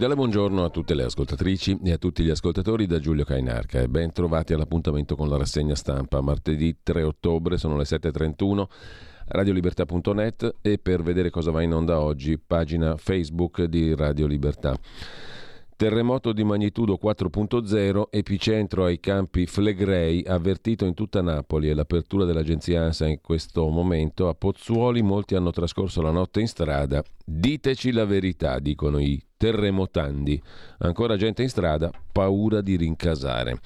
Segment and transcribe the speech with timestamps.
[0.00, 3.88] Cordiale buongiorno a tutte le ascoltatrici e a tutti gli ascoltatori da Giulio Cainarca e
[3.88, 6.22] ben trovati all'appuntamento con la rassegna stampa.
[6.22, 8.64] Martedì 3 ottobre sono le 7.31
[9.26, 14.74] radiolibertà.net e per vedere cosa va in onda oggi pagina Facebook di Radio Libertà.
[15.80, 22.82] Terremoto di magnitudo 4.0, epicentro ai campi Flegrei, avvertito in tutta Napoli e l'apertura dell'agenzia
[22.82, 24.28] ANSA in questo momento.
[24.28, 27.02] A Pozzuoli molti hanno trascorso la notte in strada.
[27.24, 30.42] Diteci la verità, dicono i terremotandi.
[30.80, 33.58] Ancora gente in strada, paura di rincasare.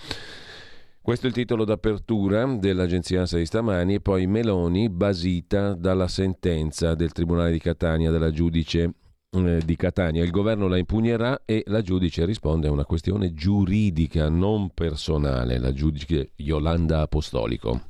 [1.03, 6.95] Questo è il titolo d'apertura dell'agenzia ANSA di stamani e poi Meloni basita dalla sentenza
[6.95, 8.93] del Tribunale di Catania della giudice
[9.35, 10.23] di Catania.
[10.23, 15.73] Il governo la impugnerà e la giudice risponde a una questione giuridica, non personale, la
[15.73, 17.81] giudice Yolanda Apostolico.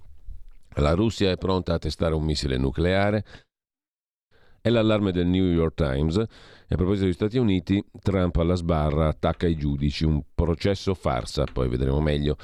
[0.77, 3.25] La Russia è pronta a testare un missile nucleare.
[4.61, 6.17] È l'allarme del New York Times.
[6.17, 11.45] E a proposito degli Stati Uniti, Trump alla sbarra attacca i giudici, un processo farsa,
[11.45, 12.39] poi vedremo meglio.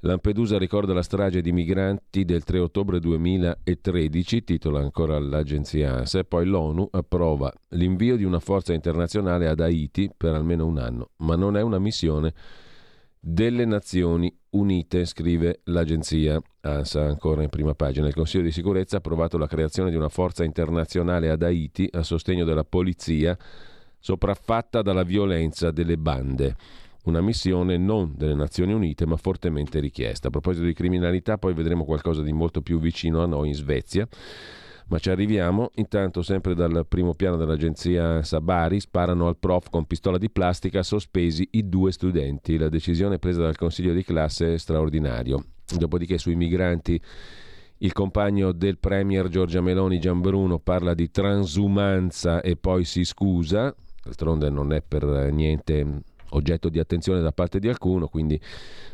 [0.00, 6.24] Lampedusa ricorda la strage di migranti del 3 ottobre 2013, titola ancora l'agenzia ANSA, e
[6.24, 11.34] poi l'ONU approva l'invio di una forza internazionale ad Haiti per almeno un anno, ma
[11.34, 12.34] non è una missione
[13.18, 18.06] delle Nazioni Unite, scrive l'agenzia ANSA ancora in prima pagina.
[18.06, 22.02] Il Consiglio di sicurezza ha approvato la creazione di una forza internazionale ad Haiti a
[22.02, 23.36] sostegno della polizia
[23.98, 26.54] sopraffatta dalla violenza delle bande
[27.06, 30.28] una missione non delle Nazioni Unite ma fortemente richiesta.
[30.28, 34.06] A proposito di criminalità poi vedremo qualcosa di molto più vicino a noi in Svezia.
[34.88, 40.16] Ma ci arriviamo, intanto sempre dal primo piano dell'agenzia Sabari sparano al prof con pistola
[40.16, 42.56] di plastica sospesi i due studenti.
[42.56, 45.44] La decisione presa dal consiglio di classe è straordinario.
[45.76, 47.00] Dopodiché sui migranti
[47.78, 53.74] il compagno del premier Giorgia Meloni Gianbruno parla di transumanza e poi si scusa,
[54.04, 58.40] d'altronde non è per niente oggetto di attenzione da parte di alcuno, quindi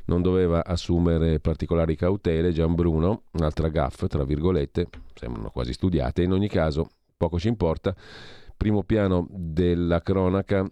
[0.06, 2.52] non doveva assumere particolari cautele.
[2.52, 7.94] Gian Bruno, un'altra gaffa, tra virgolette, sembrano quasi studiate, in ogni caso poco ci importa.
[8.56, 10.68] Primo piano della cronaca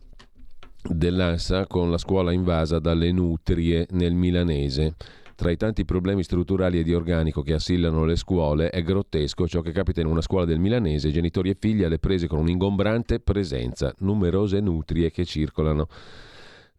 [0.83, 4.95] dell'ANSA con la scuola invasa dalle nutrie nel milanese.
[5.35, 9.63] Tra i tanti problemi strutturali e di organico che assillano le scuole è grottesco ciò
[9.63, 13.95] che capita in una scuola del milanese, genitori e figli alle prese con un'ingombrante presenza,
[14.01, 15.89] numerose nutrie che circolano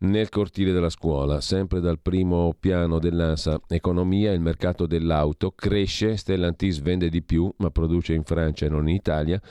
[0.02, 1.42] nel cortile della scuola.
[1.42, 7.70] Sempre dal primo piano dell'ANSA Economia, il mercato dell'auto cresce, Stellantis vende di più, ma
[7.70, 9.42] produce in Francia e non in Italia.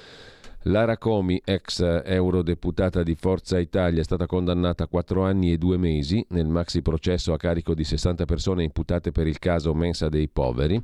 [0.64, 5.78] Lara Comi, ex eurodeputata di Forza Italia, è stata condannata a quattro anni e due
[5.78, 10.28] mesi nel maxi processo a carico di 60 persone imputate per il caso Mensa dei
[10.28, 10.78] Poveri,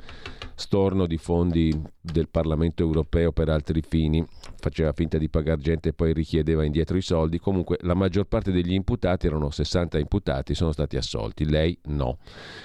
[0.54, 4.24] storno di fondi del Parlamento europeo per altri fini,
[4.58, 7.38] faceva finta di pagare gente e poi richiedeva indietro i soldi.
[7.38, 12.16] Comunque la maggior parte degli imputati, erano 60 imputati, sono stati assolti, lei no,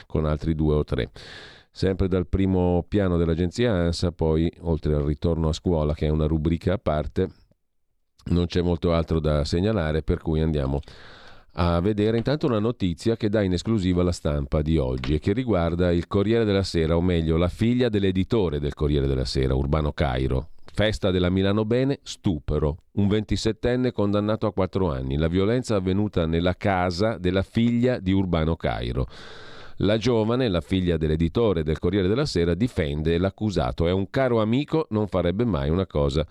[0.08, 1.12] con altri due o tre.
[1.74, 6.28] Sempre dal primo piano dell'agenzia ANSA, poi oltre al ritorno a scuola, che è una
[6.28, 7.30] rubrica a parte,
[8.26, 10.82] non c'è molto altro da segnalare, per cui andiamo
[11.56, 15.34] a vedere intanto una notizia che dà in esclusiva la stampa di oggi e che
[15.34, 19.94] riguarda il Corriere della Sera, o meglio la figlia dell'editore del Corriere della Sera, Urbano
[19.94, 20.50] Cairo.
[20.74, 22.78] Festa della Milano Bene, stupero.
[22.94, 25.18] Un 27enne condannato a 4 anni.
[25.18, 29.08] La violenza avvenuta nella casa della figlia di Urbano Cairo.
[29.84, 33.88] La giovane, la figlia dell'editore del Corriere della Sera, difende l'accusato.
[33.88, 36.24] È un caro amico, non farebbe mai una cosa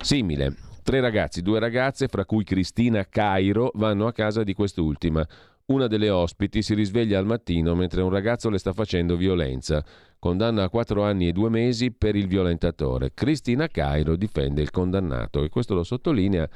[0.00, 0.56] simile.
[0.82, 5.24] Tre ragazzi, due ragazze, fra cui Cristina Cairo, vanno a casa di quest'ultima.
[5.66, 9.84] Una delle ospiti si risveglia al mattino mentre un ragazzo le sta facendo violenza.
[10.18, 13.12] Condanna a quattro anni e due mesi per il violentatore.
[13.14, 16.48] Cristina Cairo difende il condannato e questo lo sottolinea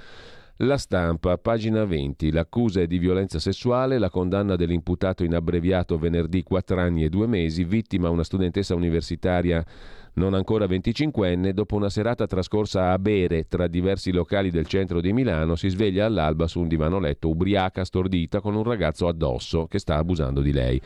[0.59, 6.45] La stampa, pagina 20, l'accusa è di violenza sessuale, la condanna dell'imputato in abbreviato venerdì
[6.45, 9.65] 4 anni e 2 mesi, vittima una studentessa universitaria
[10.13, 15.13] non ancora 25enne, dopo una serata trascorsa a bere tra diversi locali del centro di
[15.13, 19.81] Milano, si sveglia all'alba su un divano letto ubriaca, stordita, con un ragazzo addosso che
[19.81, 20.81] sta abusando di lei.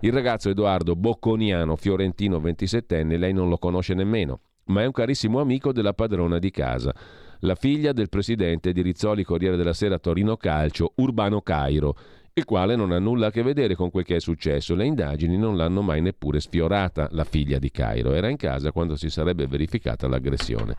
[0.00, 5.40] Il ragazzo Edoardo Bocconiano, fiorentino 27enne, lei non lo conosce nemmeno, ma è un carissimo
[5.40, 6.94] amico della padrona di casa
[7.40, 11.96] la figlia del presidente di Rizzoli Corriere della Sera Torino Calcio, Urbano Cairo,
[12.32, 14.74] il quale non ha nulla a che vedere con quel che è successo.
[14.74, 18.12] Le indagini non l'hanno mai neppure sfiorata, la figlia di Cairo.
[18.12, 20.76] Era in casa quando si sarebbe verificata l'aggressione.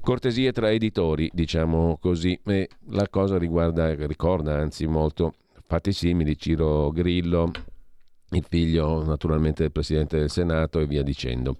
[0.00, 5.34] Cortesie tra editori, diciamo così, e la cosa riguarda, ricorda anzi molto
[5.66, 7.50] fatti simili, Ciro Grillo,
[8.30, 11.56] il figlio naturalmente del Presidente del Senato e via dicendo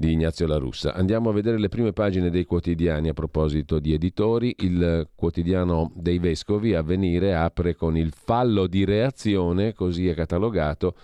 [0.00, 0.94] di Ignazio La Russa.
[0.94, 4.54] Andiamo a vedere le prime pagine dei quotidiani a proposito di editori.
[4.60, 10.94] Il quotidiano dei Vescovi, Avvenire, apre con il fallo di reazione, così è catalogato,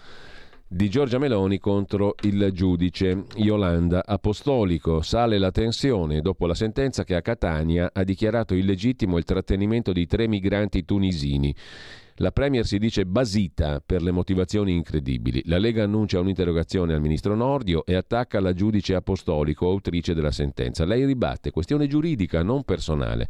[0.66, 5.02] di Giorgia Meloni contro il giudice Iolanda Apostolico.
[5.02, 10.06] Sale la tensione dopo la sentenza che a Catania ha dichiarato illegittimo il trattenimento di
[10.06, 11.54] tre migranti tunisini.
[12.21, 15.43] La Premier si dice basita per le motivazioni incredibili.
[15.45, 20.87] La Lega annuncia un'interrogazione al ministro Nordio e attacca la giudice apostolico, autrice della sentenza.
[20.87, 23.29] Lei ribatte, questione giuridica, non personale.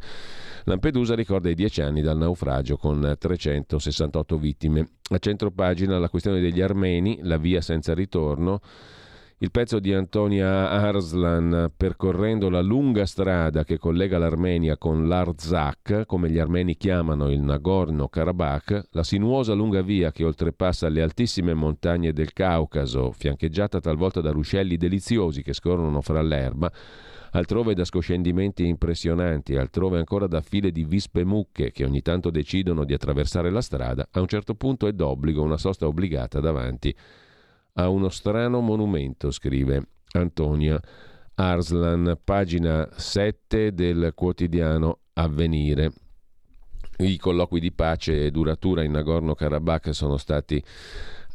[0.63, 4.87] Lampedusa ricorda i dieci anni dal naufragio con 368 vittime.
[5.09, 8.61] A centro pagina la questione degli armeni, la via senza ritorno.
[9.39, 16.31] Il pezzo di Antonia Arslan, percorrendo la lunga strada che collega l'Armenia con l'Arzak, come
[16.31, 22.33] gli armeni chiamano il Nagorno-Karabakh, la sinuosa lunga via che oltrepassa le altissime montagne del
[22.33, 26.71] Caucaso, fiancheggiata talvolta da ruscelli deliziosi che scorrono fra l'erba,
[27.33, 32.83] altrove da scoscendimenti impressionanti, altrove ancora da file di vispe mucche che ogni tanto decidono
[32.85, 36.95] di attraversare la strada, a un certo punto è d'obbligo una sosta obbligata davanti
[37.79, 40.79] a uno strano monumento, scrive Antonia
[41.35, 45.91] Arslan, pagina 7 del quotidiano Avvenire.
[46.97, 50.63] I colloqui di pace e duratura in Nagorno-Karabakh sono stati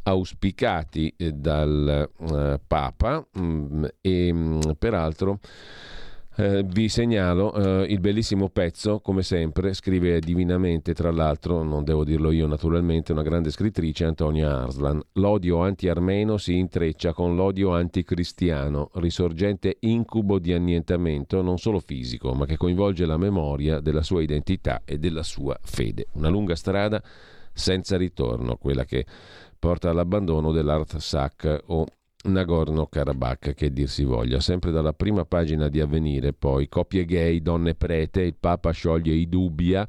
[0.03, 5.39] auspicati eh, dal uh, Papa mm, e mm, peraltro
[6.35, 12.03] eh, vi segnalo eh, il bellissimo pezzo, come sempre, scrive divinamente, tra l'altro, non devo
[12.03, 15.01] dirlo io naturalmente, una grande scrittrice, Antonia Arslan.
[15.13, 22.45] L'odio anti-armeno si intreccia con l'odio anticristiano, risorgente incubo di annientamento non solo fisico, ma
[22.45, 26.07] che coinvolge la memoria della sua identità e della sua fede.
[26.13, 27.01] Una lunga strada
[27.53, 29.05] senza ritorno, quella che
[29.59, 31.85] porta all'abbandono dell'Artsakh o
[32.23, 34.39] Nagorno-Karabakh, che dir si voglia.
[34.39, 39.27] Sempre dalla prima pagina di Avvenire, poi coppie gay, donne prete, il Papa scioglie i
[39.27, 39.87] dubbia.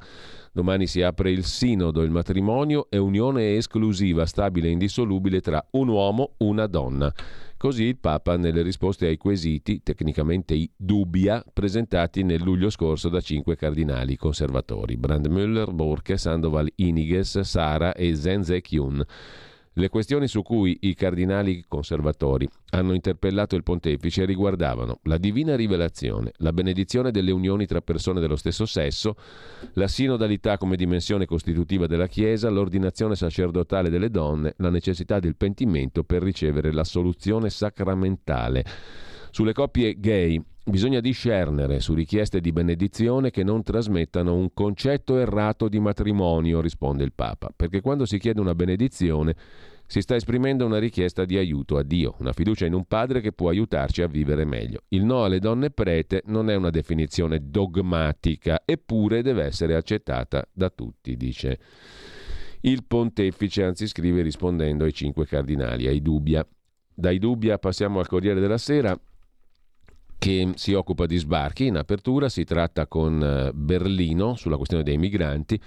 [0.51, 5.89] Domani si apre il sinodo, il matrimonio è unione esclusiva, stabile e indissolubile tra un
[5.89, 7.13] uomo e una donna.
[7.57, 13.21] Così il Papa nelle risposte ai quesiti, tecnicamente i dubbia, presentati nel luglio scorso da
[13.21, 19.03] cinque cardinali conservatori, Brandmüller, Borke, Sandoval Iniges, Sara e Zenze Kyun.
[19.77, 26.31] Le questioni su cui i cardinali conservatori hanno interpellato il pontefice riguardavano la divina rivelazione,
[26.37, 29.17] la benedizione delle unioni tra persone dello stesso sesso,
[29.73, 36.05] la sinodalità come dimensione costitutiva della Chiesa, l'ordinazione sacerdotale delle donne, la necessità del pentimento
[36.05, 38.63] per ricevere la soluzione sacramentale.
[39.29, 45.69] Sulle coppie gay bisogna discernere su richieste di benedizione che non trasmettano un concetto errato
[45.69, 49.35] di matrimonio, risponde il Papa, perché quando si chiede una benedizione
[49.87, 53.31] si sta esprimendo una richiesta di aiuto a Dio, una fiducia in un padre che
[53.31, 54.81] può aiutarci a vivere meglio.
[54.87, 60.71] Il no alle donne prete non è una definizione dogmatica, eppure deve essere accettata da
[60.71, 61.59] tutti, dice
[62.61, 66.43] il pontefice, anzi scrive rispondendo ai cinque cardinali, ai dubbia.
[66.91, 68.99] Dai dubbia passiamo al Corriere della Sera
[70.17, 71.65] che si occupa di sbarchi.
[71.65, 75.59] In apertura si tratta con eh, Berlino sulla questione dei migranti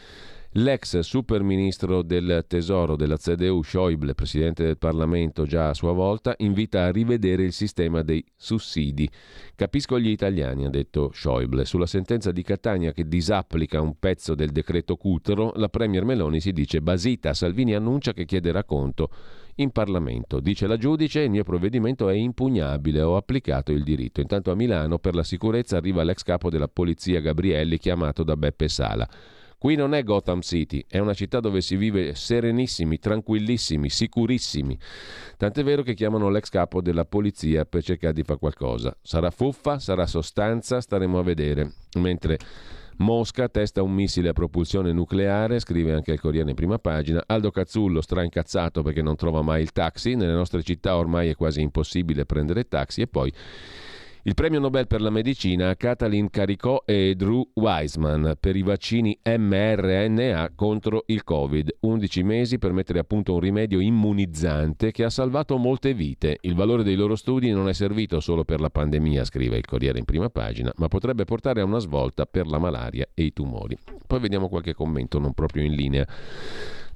[0.52, 6.34] L'ex super ministro del tesoro della CDU, Schäuble, presidente del Parlamento già a sua volta,
[6.38, 9.08] invita a rivedere il sistema dei sussidi.
[9.54, 11.66] Capisco gli italiani, ha detto Schäuble.
[11.66, 16.52] Sulla sentenza di Catania che disapplica un pezzo del decreto Cutero, la Premier Meloni si
[16.52, 17.34] dice basita.
[17.34, 19.10] Salvini annuncia che chiederà conto
[19.58, 20.40] in Parlamento.
[20.40, 24.20] Dice la giudice, il mio provvedimento è impugnabile, ho applicato il diritto.
[24.20, 28.68] Intanto a Milano per la sicurezza arriva l'ex capo della polizia Gabrielli chiamato da Beppe
[28.68, 29.08] Sala.
[29.58, 34.78] Qui non è Gotham City, è una città dove si vive serenissimi, tranquillissimi, sicurissimi.
[35.36, 38.96] Tant'è vero che chiamano l'ex capo della polizia per cercare di fare qualcosa.
[39.02, 41.72] Sarà fuffa, sarà sostanza, staremo a vedere.
[41.94, 42.38] Mentre
[42.98, 47.22] Mosca testa un missile a propulsione nucleare, scrive anche il Corriere in prima pagina.
[47.26, 50.16] Aldo Cazzullo straincazzato perché non trova mai il taxi.
[50.16, 53.02] Nelle nostre città ormai è quasi impossibile prendere taxi.
[53.02, 53.32] E poi
[54.22, 59.16] il premio Nobel per la medicina a Katalin Caricò e Drew Weissman per i vaccini
[59.22, 61.76] mRNA contro il Covid.
[61.80, 66.38] 11 mesi per mettere a punto un rimedio immunizzante che ha salvato molte vite.
[66.40, 69.98] Il valore dei loro studi non è servito solo per la pandemia, scrive il Corriere
[69.98, 73.78] in prima pagina, ma potrebbe portare a una svolta per la malaria e i tumori.
[74.04, 76.06] Poi vediamo qualche commento non proprio in linea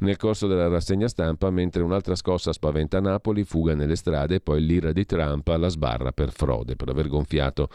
[0.02, 4.64] nel corso della rassegna stampa, mentre un'altra scossa spaventa Napoli, fuga nelle strade e poi
[4.64, 7.68] l'ira di Trump alla sbarra per frode, per aver gonfiato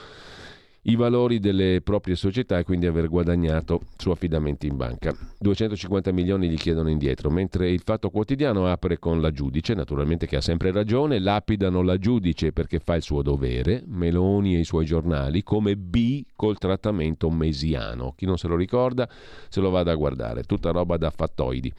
[0.87, 5.13] i valori delle proprie società e quindi aver guadagnato su affidamenti in banca.
[5.39, 10.37] 250 milioni gli chiedono indietro, mentre il Fatto Quotidiano apre con la giudice, naturalmente che
[10.37, 14.85] ha sempre ragione, lapidano la giudice perché fa il suo dovere, Meloni e i suoi
[14.85, 18.13] giornali, come B col trattamento mesiano.
[18.15, 19.09] Chi non se lo ricorda
[19.49, 21.73] se lo vada a guardare, tutta roba da fattoidi.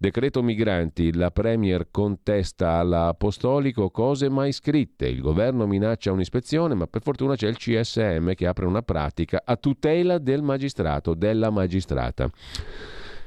[0.00, 7.02] Decreto migranti, la Premier contesta all'Apostolico cose mai scritte, il governo minaccia un'ispezione, ma per
[7.02, 12.30] fortuna c'è il CSM che apre una pratica a tutela del magistrato, della magistrata.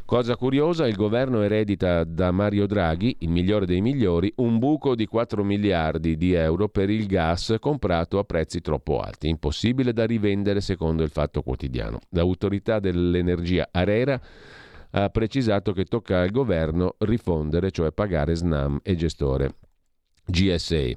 [0.06, 5.06] Cosa curiosa, il governo eredita da Mario Draghi, il migliore dei migliori, un buco di
[5.08, 10.62] 4 miliardi di euro per il gas comprato a prezzi troppo alti, impossibile da rivendere
[10.62, 12.00] secondo il fatto quotidiano.
[12.12, 14.22] L'autorità dell'energia Arera
[14.92, 19.56] ha precisato che tocca al governo rifondere, cioè pagare SNAM e gestore
[20.26, 20.96] GSA.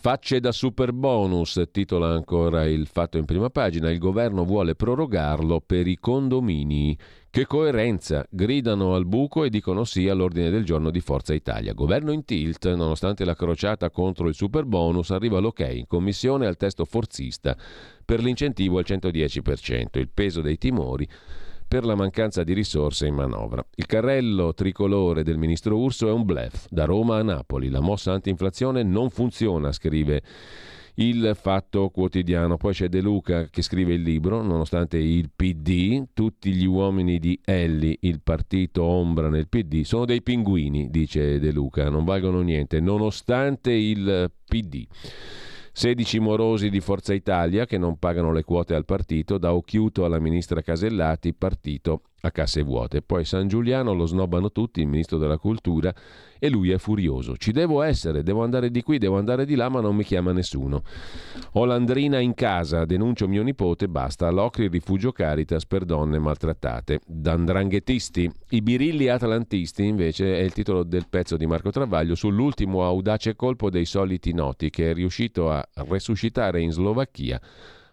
[0.00, 5.60] Facce da super bonus, titola ancora il fatto in prima pagina, il governo vuole prorogarlo
[5.60, 6.96] per i condomini.
[7.28, 8.24] Che coerenza!
[8.30, 11.72] Gridano al buco e dicono sì all'ordine del giorno di Forza Italia.
[11.72, 16.56] Governo in tilt, nonostante la crociata contro il super bonus, arriva l'ok in commissione al
[16.56, 17.56] testo forzista
[18.04, 19.98] per l'incentivo al 110%.
[19.98, 21.08] Il peso dei timori
[21.68, 23.64] per la mancanza di risorse in manovra.
[23.74, 26.66] Il carrello tricolore del ministro Urso è un blef.
[26.70, 30.22] Da Roma a Napoli la mossa anti-inflazione non funziona, scrive
[30.94, 32.56] il Fatto Quotidiano.
[32.56, 37.38] Poi c'è De Luca che scrive il libro, nonostante il PD, tutti gli uomini di
[37.44, 42.80] Elli, il partito ombra nel PD, sono dei pinguini, dice De Luca, non valgono niente,
[42.80, 44.86] nonostante il PD.
[45.78, 50.18] 16 morosi di Forza Italia che non pagano le quote al partito, da Occhiuto alla
[50.18, 53.02] ministra Casellati, partito a casse vuote.
[53.02, 55.94] Poi San Giuliano lo snobbano tutti, il ministro della cultura,
[56.38, 57.36] e lui è furioso.
[57.36, 60.32] Ci devo essere, devo andare di qui, devo andare di là, ma non mi chiama
[60.32, 60.82] nessuno.
[61.52, 64.30] Ho l'andrina in casa, denuncio mio nipote, basta.
[64.30, 67.00] L'Ocri rifugio Caritas per donne maltrattate.
[67.06, 68.30] D'andranghetisti.
[68.50, 73.70] I birilli atlantisti, invece, è il titolo del pezzo di Marco Travaglio sull'ultimo audace colpo
[73.70, 77.40] dei soliti noti che è riuscito a resuscitare in Slovacchia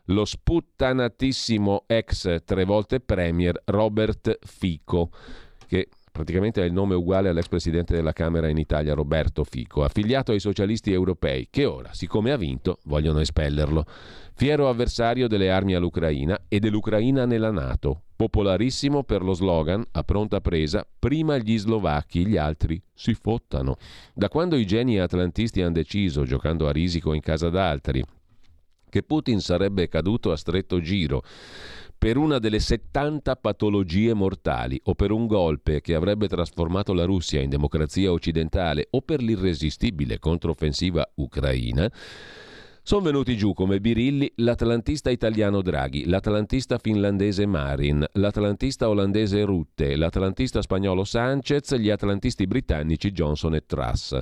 [0.05, 5.09] lo sputtanatissimo ex tre volte premier Robert Fico,
[5.67, 10.31] che praticamente ha il nome uguale all'ex presidente della Camera in Italia Roberto Fico, affiliato
[10.31, 13.85] ai socialisti europei, che ora, siccome ha vinto, vogliono espellerlo.
[14.33, 20.39] Fiero avversario delle armi all'Ucraina e dell'Ucraina nella Nato, popolarissimo per lo slogan a pronta
[20.39, 23.75] presa, prima gli slovacchi, gli altri si fottano.
[24.13, 28.03] Da quando i geni atlantisti hanno deciso, giocando a risico in casa d'altri,
[28.95, 31.21] che Putin sarebbe caduto a stretto giro
[31.97, 37.41] per una delle 70 patologie mortali o per un golpe che avrebbe trasformato la Russia
[37.41, 41.91] in democrazia occidentale o per l'irresistibile controffensiva ucraina,
[42.83, 50.61] sono venuti giù come birilli l'atlantista italiano Draghi, l'atlantista finlandese Marin, l'atlantista olandese Rutte, l'atlantista
[50.61, 54.17] spagnolo Sanchez, gli atlantisti britannici Johnson e Truss.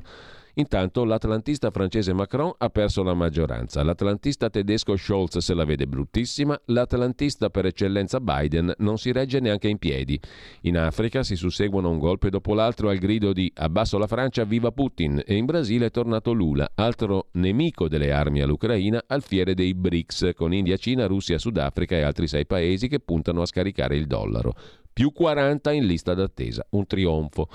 [0.55, 6.59] Intanto l'atlantista francese Macron ha perso la maggioranza, l'atlantista tedesco Scholz se la vede bruttissima,
[6.65, 10.19] l'atlantista per eccellenza Biden non si regge neanche in piedi.
[10.61, 14.71] In Africa si susseguono un golpe dopo l'altro al grido di abbasso la Francia, viva
[14.71, 15.23] Putin!
[15.25, 20.31] E in Brasile è tornato Lula, altro nemico delle armi all'Ucraina, al fiere dei BRICS
[20.35, 24.53] con India, Cina, Russia, Sudafrica e altri sei paesi che puntano a scaricare il dollaro
[24.93, 27.49] più 40 in lista d'attesa, un trionfo.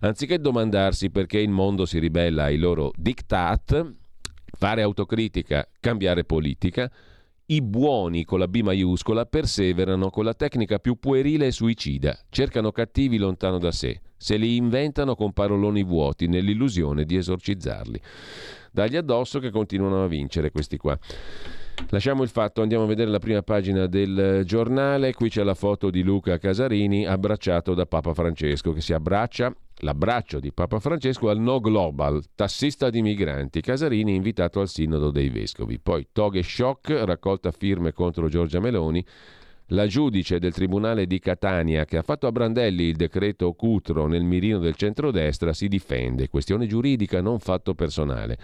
[0.00, 3.94] Anziché domandarsi perché il mondo si ribella ai loro diktat,
[4.58, 6.90] fare autocritica, cambiare politica,
[7.46, 12.72] i buoni con la B maiuscola perseverano con la tecnica più puerile e suicida, cercano
[12.72, 18.00] cattivi lontano da sé, se li inventano con paroloni vuoti nell'illusione di esorcizzarli.
[18.70, 20.98] Dagli addosso che continuano a vincere questi qua.
[21.88, 25.12] Lasciamo il fatto, andiamo a vedere la prima pagina del giornale.
[25.12, 29.54] Qui c'è la foto di Luca Casarini abbracciato da Papa Francesco che si abbraccia.
[29.84, 33.60] L'abbraccio di Papa Francesco al No Global, tassista di migranti.
[33.60, 35.80] Casarini invitato al Sinodo dei Vescovi.
[35.80, 39.04] Poi toghe shock, raccolta firme contro Giorgia Meloni.
[39.72, 44.22] La giudice del Tribunale di Catania, che ha fatto a Brandelli il decreto Cutro nel
[44.22, 46.28] mirino del centrodestra, si difende.
[46.28, 48.36] Questione giuridica, non fatto personale.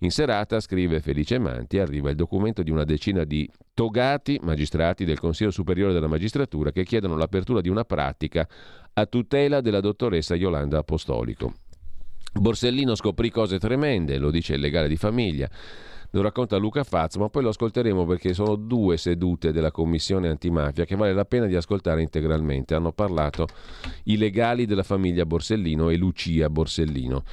[0.00, 5.18] In serata, scrive Felice Manti, arriva il documento di una decina di togati magistrati del
[5.18, 8.46] Consiglio Superiore della Magistratura che chiedono l'apertura di una pratica
[8.92, 11.54] a tutela della dottoressa Yolanda Apostolico.
[12.34, 15.48] Borsellino scoprì cose tremende, lo dice il legale di famiglia.
[16.14, 20.84] Lo racconta Luca Fazzo, ma poi lo ascolteremo perché sono due sedute della commissione antimafia
[20.84, 22.76] che vale la pena di ascoltare integralmente.
[22.76, 23.48] Hanno parlato
[24.04, 27.24] i legali della famiglia Borsellino e Lucia Borsellino.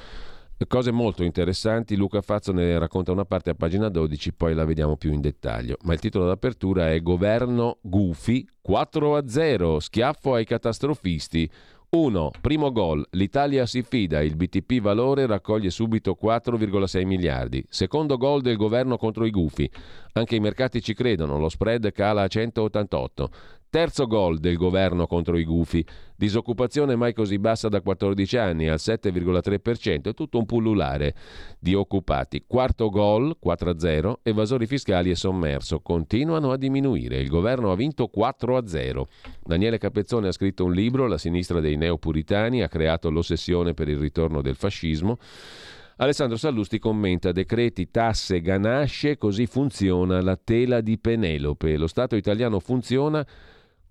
[0.66, 4.96] Cose molto interessanti, Luca Fazzo ne racconta una parte a pagina 12, poi la vediamo
[4.96, 5.76] più in dettaglio.
[5.82, 11.48] Ma il titolo d'apertura è Governo Gufi 4 a 0, schiaffo ai catastrofisti.
[11.94, 12.30] 1.
[12.40, 13.06] Primo gol.
[13.10, 14.22] L'Italia si fida.
[14.22, 17.62] Il BTP Valore raccoglie subito 4,6 miliardi.
[17.68, 19.70] Secondo gol del governo contro i gufi.
[20.14, 21.38] Anche i mercati ci credono.
[21.38, 23.30] Lo spread cala a 188.
[23.72, 25.82] Terzo gol del governo contro i gufi.
[26.14, 31.14] Disoccupazione mai così bassa da 14 anni, al 7,3%, è tutto un pullulare
[31.58, 32.44] di occupati.
[32.46, 37.18] Quarto gol, 4-0, evasori fiscali e sommerso continuano a diminuire.
[37.18, 39.04] Il governo ha vinto 4-0.
[39.42, 43.96] Daniele Capezzone ha scritto un libro, La sinistra dei neopuritani, ha creato l'ossessione per il
[43.96, 45.16] ritorno del fascismo.
[45.96, 51.78] Alessandro Sallusti commenta decreti, tasse, ganasce, così funziona la tela di Penelope.
[51.78, 53.26] Lo Stato italiano funziona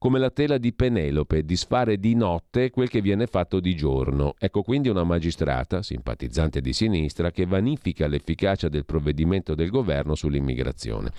[0.02, 4.34] come la tela di Penelope, disfare di notte quel che viene fatto di giorno.
[4.40, 11.12] Ecco quindi una magistrata, simpatizzante di sinistra, che vanifica l'efficacia del provvedimento del governo sull'immigrazione.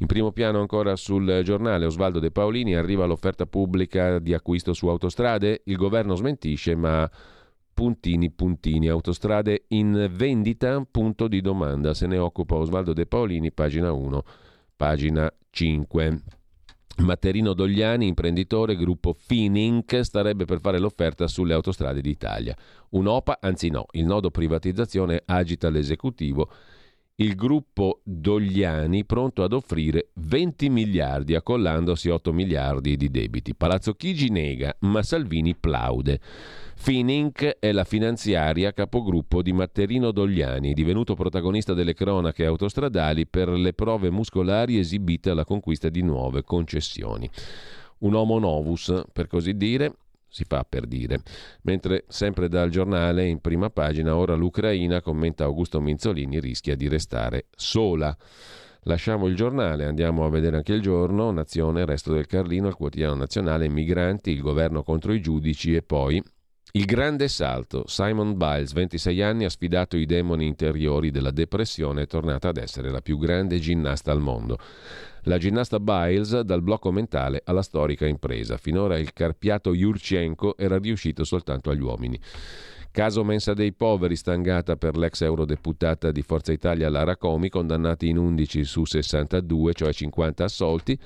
[0.00, 4.88] In primo piano ancora sul giornale Osvaldo De Paolini arriva l'offerta pubblica di acquisto su
[4.88, 7.10] autostrade, il governo smentisce ma
[7.72, 13.90] puntini puntini autostrade in vendita punto di domanda se ne occupa Osvaldo De Paolini pagina
[13.90, 14.22] 1
[14.76, 16.20] pagina 5
[16.98, 22.56] Matterino Dogliani, imprenditore, gruppo Fininc, starebbe per fare l'offerta sulle autostrade d'Italia.
[22.90, 26.50] Un'OPA, anzi no, il nodo privatizzazione agita l'esecutivo.
[27.16, 33.54] Il gruppo Dogliani pronto ad offrire 20 miliardi, accollandosi 8 miliardi di debiti.
[33.54, 36.20] Palazzo Chigi nega, ma Salvini plaude.
[36.82, 43.72] Fininc è la finanziaria capogruppo di Matterino Dogliani, divenuto protagonista delle cronache autostradali per le
[43.72, 47.30] prove muscolari esibite alla conquista di nuove concessioni.
[47.98, 49.94] Un homo novus, per così dire,
[50.26, 51.20] si fa per dire.
[51.62, 57.44] Mentre sempre dal giornale in prima pagina, ora l'Ucraina, commenta Augusto Minzolini, rischia di restare
[57.54, 58.14] sola.
[58.86, 63.14] Lasciamo il giornale, andiamo a vedere anche il giorno, Nazione, Resto del Carlino, il quotidiano
[63.14, 66.20] nazionale, migranti, il governo contro i giudici e poi
[66.74, 67.84] il grande salto.
[67.86, 72.56] Simon Biles, 26 anni, ha sfidato i demoni interiori della depressione e è tornata ad
[72.56, 74.58] essere la più grande ginnasta al mondo.
[75.24, 78.56] La ginnasta Biles dal blocco mentale alla storica impresa.
[78.56, 82.18] Finora il carpiato Yurchenko era riuscito soltanto agli uomini.
[82.90, 88.16] Caso mensa dei poveri stangata per l'ex eurodeputata di Forza Italia Lara Comi, condannati in
[88.16, 90.98] 11 su 62, cioè 50 assolti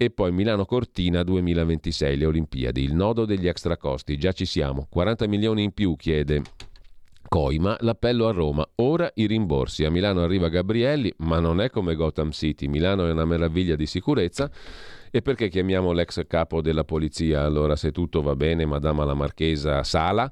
[0.00, 5.26] e poi Milano Cortina 2026, le Olimpiadi, il nodo degli extracosti, già ci siamo, 40
[5.26, 6.42] milioni in più chiede
[7.26, 11.96] Coima, l'appello a Roma, ora i rimborsi, a Milano arriva Gabrielli, ma non è come
[11.96, 14.48] Gotham City, Milano è una meraviglia di sicurezza.
[15.10, 17.42] E perché chiamiamo l'ex capo della polizia?
[17.42, 20.30] Allora se tutto va bene, Madama la Marchesa Sala?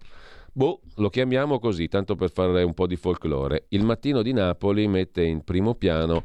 [0.52, 3.64] Boh, lo chiamiamo così, tanto per fare un po' di folklore.
[3.70, 6.22] Il mattino di Napoli mette in primo piano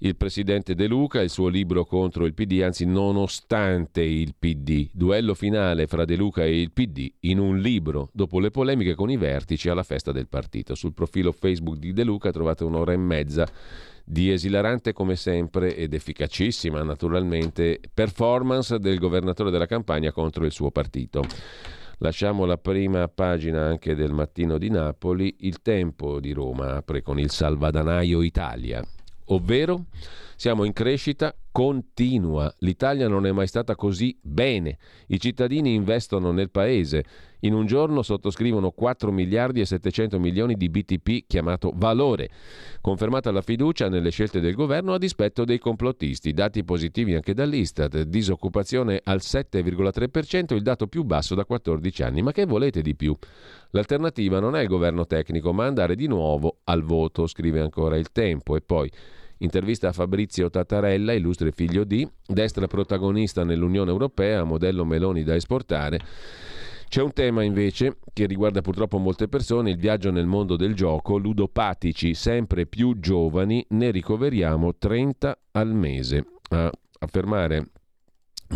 [0.00, 5.34] il presidente De Luca, il suo libro contro il PD, anzi nonostante il PD, duello
[5.34, 9.16] finale fra De Luca e il PD in un libro, dopo le polemiche con i
[9.16, 10.76] vertici alla festa del partito.
[10.76, 13.46] Sul profilo Facebook di De Luca trovate un'ora e mezza
[14.04, 20.70] di esilarante come sempre ed efficacissima naturalmente performance del governatore della campagna contro il suo
[20.70, 21.24] partito.
[21.98, 27.18] Lasciamo la prima pagina anche del mattino di Napoli, il tempo di Roma apre con
[27.18, 28.80] il salvadanaio Italia
[29.28, 29.84] ovvero
[30.36, 32.54] siamo in crescita continua.
[32.58, 34.78] L'Italia non è mai stata così bene.
[35.08, 37.04] I cittadini investono nel paese.
[37.40, 42.30] In un giorno sottoscrivono 4 miliardi e 700 milioni di BTP chiamato valore.
[42.80, 46.32] Confermata la fiducia nelle scelte del governo a dispetto dei complottisti.
[46.32, 48.02] Dati positivi anche dall'Istat.
[48.02, 52.22] Disoccupazione al 7,3%, il dato più basso da 14 anni.
[52.22, 53.16] Ma che volete di più?
[53.70, 58.12] L'alternativa non è il governo tecnico, ma andare di nuovo al voto, scrive ancora il
[58.12, 58.54] tempo.
[58.54, 58.88] E poi
[59.38, 66.00] Intervista a Fabrizio Tattarella, illustre figlio di, destra protagonista nell'Unione Europea, modello Meloni da esportare.
[66.88, 71.18] C'è un tema invece che riguarda purtroppo molte persone, il viaggio nel mondo del gioco,
[71.18, 76.24] ludopatici sempre più giovani, ne ricoveriamo 30 al mese.
[76.48, 76.70] A
[77.00, 77.70] affermare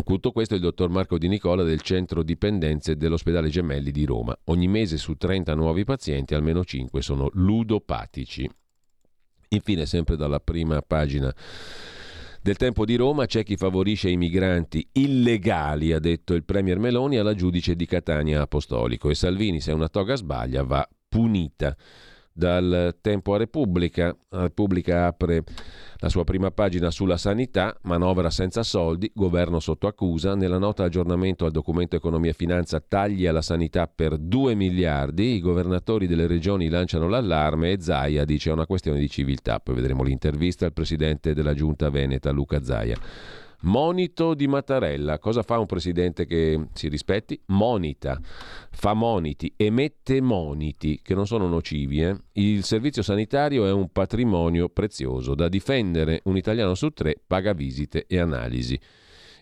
[0.05, 4.37] Tutto questo è il dottor Marco Di Nicola del centro dipendenze dell'ospedale Gemelli di Roma.
[4.45, 8.49] Ogni mese su 30 nuovi pazienti, almeno 5 sono ludopatici.
[9.55, 11.33] Infine, sempre dalla prima pagina
[12.43, 17.17] del tempo di Roma c'è chi favorisce i migranti illegali, ha detto il Premier Meloni
[17.17, 19.11] alla giudice di Catania Apostolico.
[19.11, 21.77] E Salvini, se una toga sbaglia, va punita
[22.33, 24.17] dal tempo a Repubblica.
[24.31, 25.45] La Repubblica apre
[25.97, 30.35] la sua prima pagina sulla sanità, manovra senza soldi, governo sotto accusa.
[30.35, 35.35] Nella nota aggiornamento al documento Economia e Finanza tagli alla sanità per 2 miliardi.
[35.35, 39.61] I governatori delle regioni lanciano l'allarme e Zaia dice è una questione di civiltà.
[39.61, 42.97] Poi vedremo l'intervista al presidente della giunta veneta Luca Zaia.
[43.63, 45.19] Monito di Mattarella.
[45.19, 47.41] Cosa fa un presidente che si rispetti?
[47.47, 48.21] Monita,
[48.71, 52.03] fa moniti, emette moniti che non sono nocivi.
[52.03, 52.17] Eh?
[52.33, 56.21] Il servizio sanitario è un patrimonio prezioso da difendere.
[56.25, 58.79] Un italiano su tre paga visite e analisi.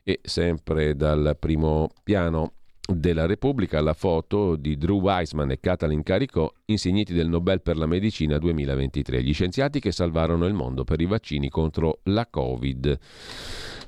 [0.02, 2.54] E sempre dal primo piano
[2.94, 7.86] della Repubblica la foto di Drew Weissman e Katalin Caricò, insigniti del Nobel per la
[7.86, 12.98] medicina 2023, gli scienziati che salvarono il mondo per i vaccini contro la Covid.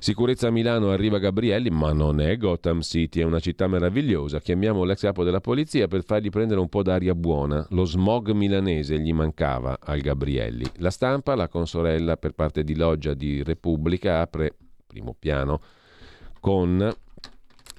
[0.03, 4.41] Sicurezza a Milano arriva Gabrielli, ma non è Gotham City, è una città meravigliosa.
[4.41, 7.65] Chiamiamo l'ex capo della polizia per fargli prendere un po' d'aria buona.
[7.69, 10.65] Lo smog milanese gli mancava al Gabrielli.
[10.79, 14.53] La stampa, la consorella per parte di Loggia di Repubblica, apre
[14.85, 15.61] primo piano
[16.41, 16.93] con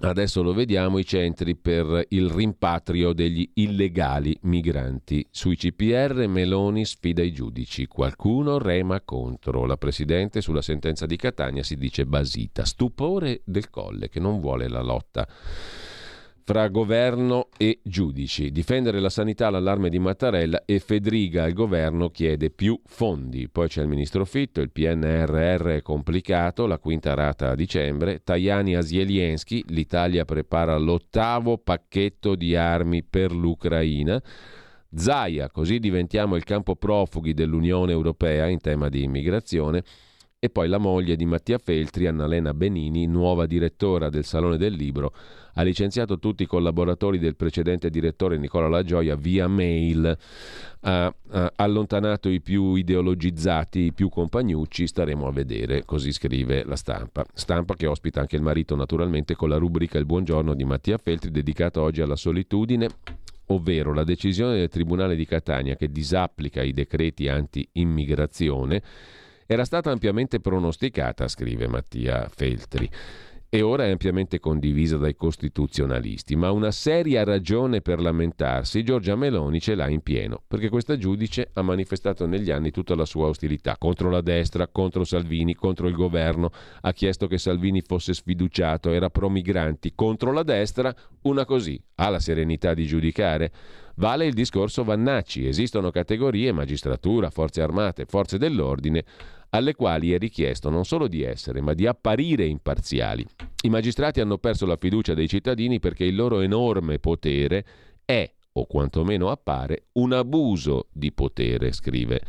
[0.01, 5.27] Adesso lo vediamo, i centri per il rimpatrio degli illegali migranti.
[5.31, 7.87] Sui CPR Meloni sfida i giudici.
[7.87, 9.65] Qualcuno rema contro.
[9.65, 12.65] La Presidente sulla sentenza di Catania si dice basita.
[12.65, 15.27] Stupore del Colle che non vuole la lotta
[16.47, 18.53] fra governo e giudici.
[18.53, 23.49] Difendere la sanità all'allarme di Mattarella e Fedriga al governo chiede più fondi.
[23.49, 28.23] Poi c'è il ministro Fitto, il PNRR è complicato, la quinta rata a dicembre.
[28.23, 34.23] Tajani a Zielinski, l'Italia prepara l'ottavo pacchetto di armi per l'Ucraina.
[34.95, 39.83] Zaia, così diventiamo il campo profughi dell'Unione Europea in tema di immigrazione
[40.39, 45.15] e poi la moglie di Mattia Feltri, Annalena Benini, nuova direttora del Salone del Libro,
[45.55, 50.17] ha licenziato tutti i collaboratori del precedente direttore Nicola La Gioia via mail,
[50.81, 56.77] ha, ha allontanato i più ideologizzati, i più compagnucci, staremo a vedere, così scrive la
[56.77, 57.25] stampa.
[57.33, 61.31] Stampa che ospita anche il marito naturalmente con la rubrica Il buongiorno di Mattia Feltri
[61.31, 62.89] dedicata oggi alla solitudine
[63.49, 68.83] ovvero la decisione del Tribunale di Catania che disapplica i decreti anti-immigrazione,
[69.47, 72.89] era stata ampiamente pronosticata, scrive Mattia Feltri
[73.55, 79.61] e ora è ampiamente condivisa dai costituzionalisti, ma una seria ragione per lamentarsi Giorgia Meloni
[79.61, 83.77] ce l'ha in pieno, perché questa giudice ha manifestato negli anni tutta la sua ostilità
[83.79, 89.09] contro la destra, contro Salvini, contro il governo, ha chiesto che Salvini fosse sfiduciato, era
[89.09, 93.53] pro migranti, contro la destra, una così, ha la serenità di giudicare.
[93.99, 99.05] Vale il discorso Vannacci, esistono categorie, magistratura, forze armate, forze dell'ordine,
[99.55, 103.25] alle quali è richiesto non solo di essere, ma di apparire imparziali.
[103.63, 107.65] I magistrati hanno perso la fiducia dei cittadini perché il loro enorme potere
[108.05, 112.21] è, o quantomeno appare, un abuso di potere, scrive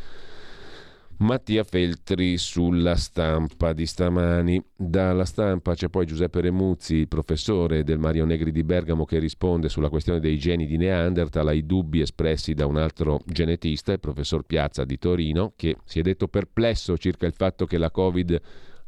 [1.18, 4.62] Mattia Feltri sulla stampa di stamani.
[4.76, 9.88] Dalla stampa c'è poi Giuseppe Remuzzi, professore del Mario Negri di Bergamo, che risponde sulla
[9.88, 14.84] questione dei geni di Neanderthal ai dubbi espressi da un altro genetista, il professor Piazza
[14.84, 18.38] di Torino, che si è detto perplesso circa il fatto che la Covid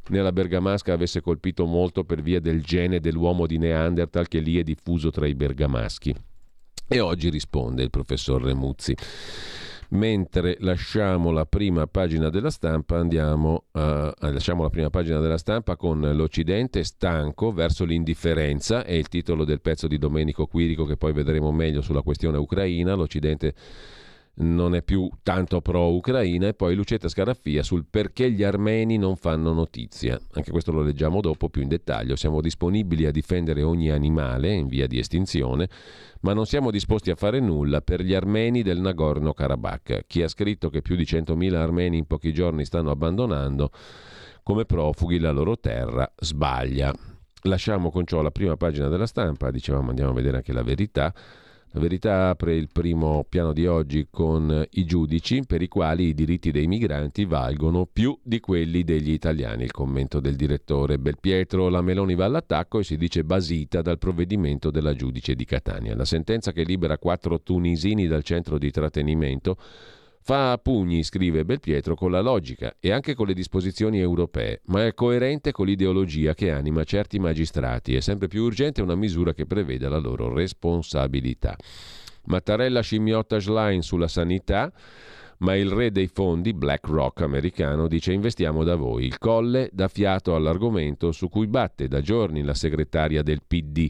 [0.08, 4.62] nella bergamasca avesse colpito molto per via del gene dell'uomo di Neanderthal che lì è
[4.62, 6.14] diffuso tra i bergamaschi.
[6.86, 8.94] E oggi risponde il professor Remuzzi.
[9.90, 15.76] Mentre lasciamo la prima pagina della stampa, andiamo a, lasciamo la prima pagina della stampa
[15.76, 21.14] con l'Occidente stanco verso l'indifferenza, è il titolo del pezzo di Domenico Quirico che poi
[21.14, 22.92] vedremo meglio sulla questione ucraina.
[22.92, 23.54] L'Occidente
[24.40, 29.52] non è più tanto pro-Ucraina e poi Lucetta Scaraffia sul perché gli armeni non fanno
[29.52, 30.20] notizia.
[30.32, 32.16] Anche questo lo leggiamo dopo più in dettaglio.
[32.16, 35.68] Siamo disponibili a difendere ogni animale in via di estinzione,
[36.20, 40.04] ma non siamo disposti a fare nulla per gli armeni del Nagorno-Karabakh.
[40.06, 43.70] Chi ha scritto che più di 100.000 armeni in pochi giorni stanno abbandonando
[44.42, 46.94] come profughi la loro terra sbaglia.
[47.42, 51.12] Lasciamo con ciò la prima pagina della stampa, dicevamo andiamo a vedere anche la verità.
[51.78, 56.50] Verità apre il primo piano di oggi con i giudici per i quali i diritti
[56.50, 59.64] dei migranti valgono più di quelli degli italiani.
[59.64, 64.70] Il commento del direttore Belpietro, la Meloni va all'attacco e si dice basita dal provvedimento
[64.70, 65.96] della giudice di Catania.
[65.96, 69.56] La sentenza che libera quattro tunisini dal centro di trattenimento
[70.20, 74.84] Fa a pugni, scrive Belpietro, con la logica e anche con le disposizioni europee, ma
[74.84, 77.94] è coerente con l'ideologia che anima certi magistrati.
[77.94, 81.56] È sempre più urgente una misura che preveda la loro responsabilità.
[82.24, 84.70] Mattarella scimmiotta Schlein sulla sanità
[85.38, 89.04] ma il re dei fondi, BlackRock americano, dice investiamo da voi.
[89.04, 93.88] Il colle dà fiato all'argomento su cui batte da giorni la segretaria del PD,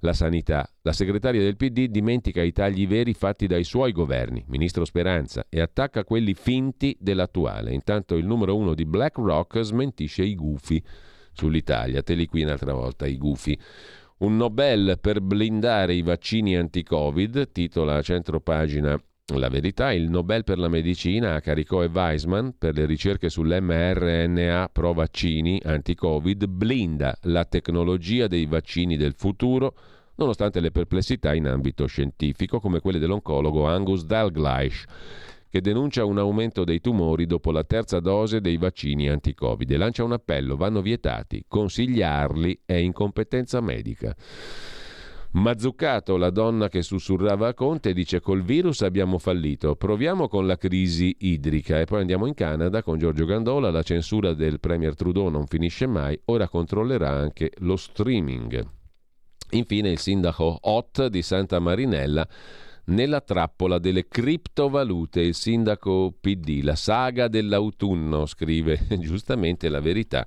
[0.00, 0.68] la sanità.
[0.82, 5.60] La segretaria del PD dimentica i tagli veri fatti dai suoi governi, ministro Speranza, e
[5.60, 7.72] attacca quelli finti dell'attuale.
[7.72, 10.82] Intanto il numero uno di BlackRock smentisce i gufi
[11.32, 12.02] sull'Italia.
[12.02, 13.58] Te li qui un'altra volta, i gufi.
[14.18, 20.42] Un Nobel per blindare i vaccini anti-Covid, titola a centro pagina la verità, il Nobel
[20.42, 27.16] per la medicina a Caricò e Weisman per le ricerche sull'mRNA pro vaccini anti-Covid blinda
[27.22, 29.74] la tecnologia dei vaccini del futuro
[30.16, 34.84] nonostante le perplessità in ambito scientifico come quelle dell'oncologo Angus Dalgleish
[35.48, 40.02] che denuncia un aumento dei tumori dopo la terza dose dei vaccini anti-Covid e lancia
[40.02, 44.16] un appello, vanno vietati, consigliarli è incompetenza medica.
[45.34, 50.58] Mazzuccato, la donna che sussurrava a Conte, dice col virus abbiamo fallito, proviamo con la
[50.58, 51.80] crisi idrica.
[51.80, 55.86] E poi andiamo in Canada con Giorgio Gandola, la censura del Premier Trudeau non finisce
[55.86, 58.62] mai, ora controllerà anche lo streaming.
[59.52, 62.28] Infine il sindaco Hot di Santa Marinella
[62.84, 70.26] nella trappola delle criptovalute, il sindaco PD, la saga dell'autunno, scrive giustamente la verità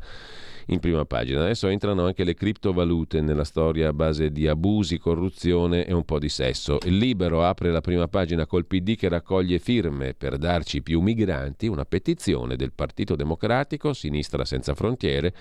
[0.67, 1.41] in prima pagina.
[1.41, 6.19] Adesso entrano anche le criptovalute nella storia a base di abusi, corruzione e un po'
[6.19, 6.77] di sesso.
[6.85, 11.67] Il Libero apre la prima pagina col PD che raccoglie firme per darci più migranti,
[11.67, 15.33] una petizione del Partito Democratico, Sinistra Senza Frontiere,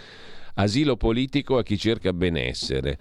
[0.56, 2.96] Asilo politico a chi cerca benessere.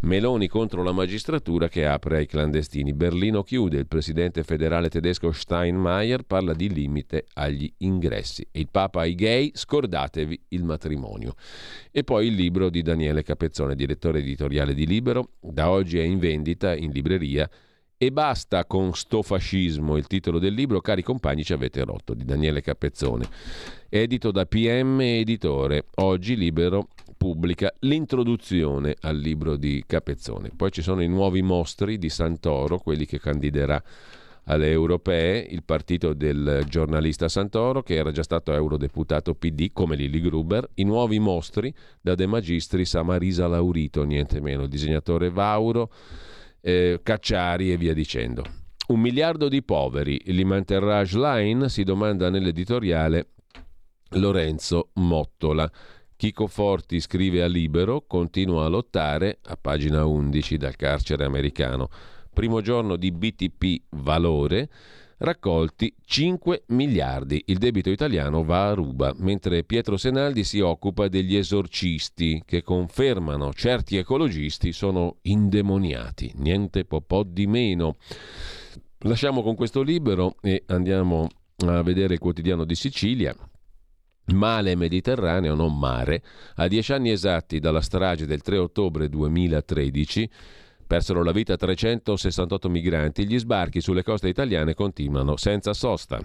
[0.00, 2.94] Meloni contro la magistratura che apre ai clandestini.
[2.94, 3.78] Berlino chiude.
[3.78, 8.44] Il presidente federale tedesco Steinmeier parla di limite agli ingressi.
[8.52, 11.34] Il Papa ai gay, scordatevi il matrimonio.
[11.92, 15.34] E poi il libro di Daniele Capezzone, direttore editoriale di Libero.
[15.40, 17.48] Da oggi è in vendita in libreria.
[17.98, 22.26] E basta con sto fascismo, il titolo del libro, cari compagni ci avete rotto, di
[22.26, 23.26] Daniele Capezzone.
[23.88, 30.50] Edito da PM Editore, oggi libero pubblica l'introduzione al libro di Capezzone.
[30.54, 33.82] Poi ci sono i nuovi mostri di Santoro, quelli che candiderà
[34.44, 40.20] alle europee, il partito del giornalista Santoro, che era già stato eurodeputato PD come Lili
[40.20, 45.90] Gruber, i nuovi mostri da De Magistris a Marisa Laurito, niente meno, il disegnatore Vauro
[46.60, 48.44] eh, Cacciari e via dicendo.
[48.88, 51.68] Un miliardo di poveri, li manterrà Schlein?
[51.68, 53.30] Si domanda nell'editoriale
[54.10, 55.70] Lorenzo Mottola.
[56.14, 61.88] Chico Forti scrive a Libero, continua a lottare, a pagina 11 dal carcere americano.
[62.32, 64.68] Primo giorno di BTP valore,
[65.18, 67.42] raccolti 5 miliardi.
[67.46, 73.52] Il debito italiano va a ruba, mentre Pietro Senaldi si occupa degli esorcisti che confermano
[73.52, 77.96] certi ecologisti sono indemoniati, niente po', di meno.
[79.00, 81.28] Lasciamo con questo libero e andiamo
[81.66, 83.34] a vedere il quotidiano di Sicilia.
[84.34, 86.22] Male Mediterraneo, non mare,
[86.56, 90.30] a dieci anni esatti dalla strage del 3 ottobre 2013
[90.86, 96.20] Persero la vita 368 migranti, gli sbarchi sulle coste italiane continuano senza sosta.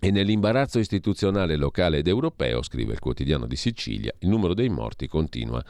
[0.00, 5.08] E nell'imbarazzo istituzionale locale ed europeo, scrive il quotidiano di Sicilia, il numero dei morti
[5.08, 5.64] continua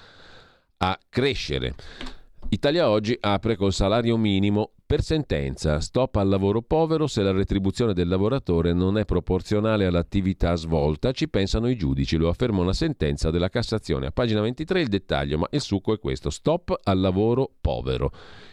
[0.79, 1.75] a crescere.
[2.51, 5.81] Italia Oggi apre col salario minimo per sentenza.
[5.81, 11.29] Stop al lavoro povero se la retribuzione del lavoratore non è proporzionale all'attività svolta, ci
[11.29, 14.07] pensano i giudici, lo afferma una sentenza della Cassazione.
[14.07, 16.31] A pagina 23 il dettaglio, ma il succo è questo.
[16.31, 18.11] Stop al lavoro povero.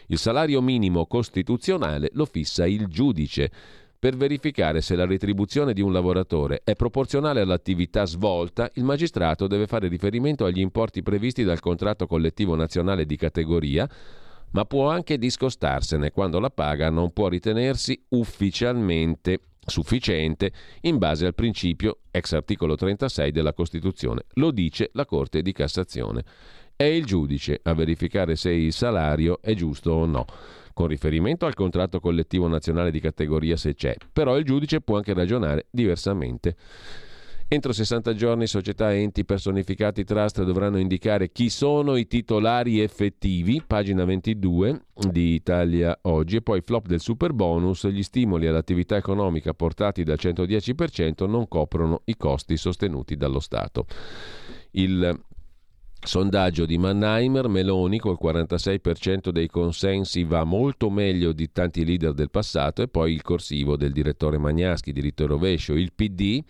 [0.08, 3.50] Il salario minimo costituzionale lo fissa il giudice
[3.98, 9.66] per verificare se la retribuzione di un lavoratore è proporzionale all'attività svolta, il magistrato deve
[9.66, 13.88] fare riferimento agli importi previsti dal contratto collettivo nazionale di categoria,
[14.50, 21.34] ma può anche discostarsene quando la paga non può ritenersi ufficialmente sufficiente in base al
[21.34, 24.22] principio ex articolo 36 della Costituzione.
[24.34, 26.24] Lo dice la Corte di Cassazione.
[26.76, 30.26] È il giudice a verificare se il salario è giusto o no
[30.76, 35.14] con riferimento al contratto collettivo nazionale di categoria se c'è, però il giudice può anche
[35.14, 36.54] ragionare diversamente.
[37.48, 44.04] Entro 60 giorni società, enti, personificati, trust dovranno indicare chi sono i titolari effettivi, pagina
[44.04, 44.80] 22
[45.12, 50.18] di Italia Oggi, e poi flop del super bonus, gli stimoli all'attività economica portati dal
[50.20, 53.86] 110% non coprono i costi sostenuti dallo Stato.
[54.72, 55.16] Il
[56.02, 62.30] Sondaggio di Mannheimer, Meloni col 46% dei consensi va molto meglio di tanti leader del
[62.30, 66.42] passato e poi il corsivo del direttore Magnaschi, diritto rovescio, il PD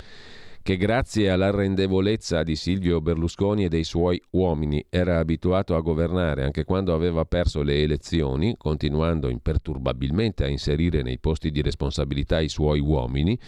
[0.66, 6.64] che grazie all'arrendevolezza di Silvio Berlusconi e dei suoi uomini era abituato a governare anche
[6.64, 12.80] quando aveva perso le elezioni, continuando imperturbabilmente a inserire nei posti di responsabilità i suoi
[12.80, 13.38] uomini,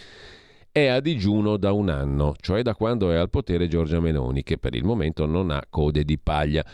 [0.71, 4.57] è a digiuno da un anno, cioè da quando è al potere Giorgia Meloni, che
[4.57, 6.65] per il momento non ha code di paglia.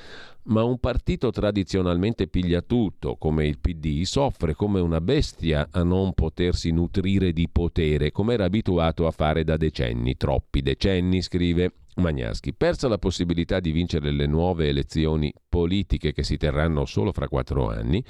[0.47, 6.69] Ma un partito tradizionalmente pigliatutto come il PD soffre come una bestia a non potersi
[6.69, 12.53] nutrire di potere, come era abituato a fare da decenni, troppi decenni, scrive Magnaschi.
[12.53, 17.69] Persa la possibilità di vincere le nuove elezioni politiche che si terranno solo fra quattro
[17.69, 18.03] anni,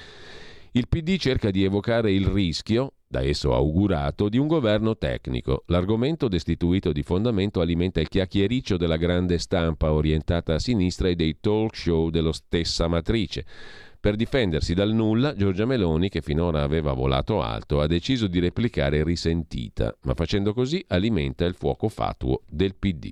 [0.76, 5.64] il PD cerca di evocare il rischio, da esso augurato, di un governo tecnico.
[5.68, 11.38] L'argomento destituito di fondamento alimenta il chiacchiericcio della grande stampa orientata a sinistra e dei
[11.40, 13.46] talk show dello stessa matrice.
[14.02, 19.02] Per difendersi dal nulla, Giorgia Meloni, che finora aveva volato alto, ha deciso di replicare
[19.02, 23.12] risentita, ma facendo così alimenta il fuoco fatuo del PD.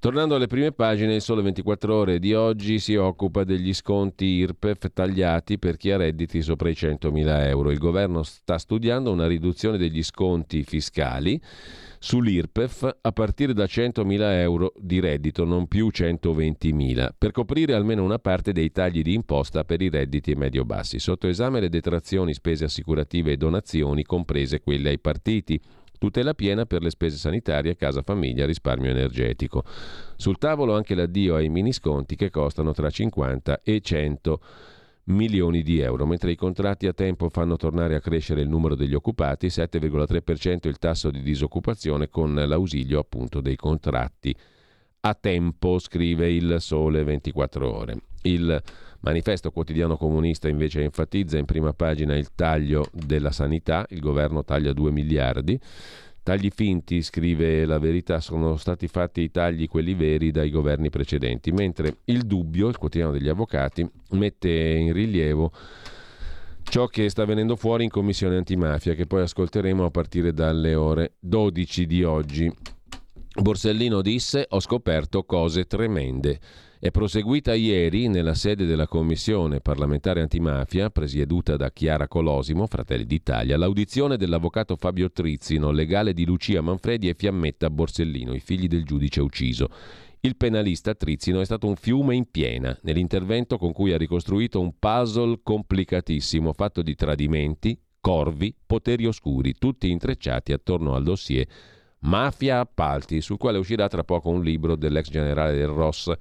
[0.00, 4.92] Tornando alle prime pagine, il Sole 24 Ore di oggi si occupa degli sconti IRPEF
[4.92, 7.72] tagliati per chi ha redditi sopra i 100.000 euro.
[7.72, 11.40] Il governo sta studiando una riduzione degli sconti fiscali
[11.98, 18.20] sull'IRPEF a partire da 100.000 euro di reddito, non più 120.000, per coprire almeno una
[18.20, 21.00] parte dei tagli di imposta per i redditi medio-bassi.
[21.00, 25.60] Sotto esame le detrazioni, spese assicurative e donazioni, comprese quelle ai partiti
[25.98, 29.64] tutela piena per le spese sanitarie, casa famiglia, risparmio energetico.
[30.16, 34.40] Sul tavolo anche l'addio ai minisconti che costano tra 50 e 100
[35.08, 38.94] milioni di euro, mentre i contratti a tempo fanno tornare a crescere il numero degli
[38.94, 44.34] occupati, 7,3% il tasso di disoccupazione con l'ausilio appunto dei contratti
[45.00, 48.07] a tempo, scrive il Sole 24 ore.
[48.28, 48.62] Il
[49.00, 54.72] Manifesto quotidiano comunista invece enfatizza in prima pagina il taglio della sanità, il governo taglia
[54.72, 55.58] 2 miliardi.
[56.22, 61.52] Tagli finti, scrive la verità, sono stati fatti i tagli quelli veri dai governi precedenti,
[61.52, 65.52] mentre il dubbio, il quotidiano degli avvocati, mette in rilievo
[66.64, 71.12] ciò che sta venendo fuori in commissione antimafia, che poi ascolteremo a partire dalle ore
[71.20, 72.52] 12 di oggi.
[73.40, 76.40] Borsellino disse: Ho scoperto cose tremende.
[76.80, 83.56] È proseguita ieri nella sede della Commissione parlamentare antimafia, presieduta da Chiara Colosimo, Fratelli d'Italia,
[83.56, 89.20] l'audizione dell'avvocato Fabio Trizzino, legale di Lucia Manfredi e Fiammetta Borsellino, i figli del giudice
[89.20, 89.70] ucciso.
[90.20, 94.78] Il penalista Trizzino è stato un fiume in piena nell'intervento con cui ha ricostruito un
[94.78, 101.44] puzzle complicatissimo fatto di tradimenti, corvi, poteri oscuri, tutti intrecciati attorno al dossier
[102.02, 106.12] Mafia Appalti, sul quale uscirà tra poco un libro dell'ex generale del Ross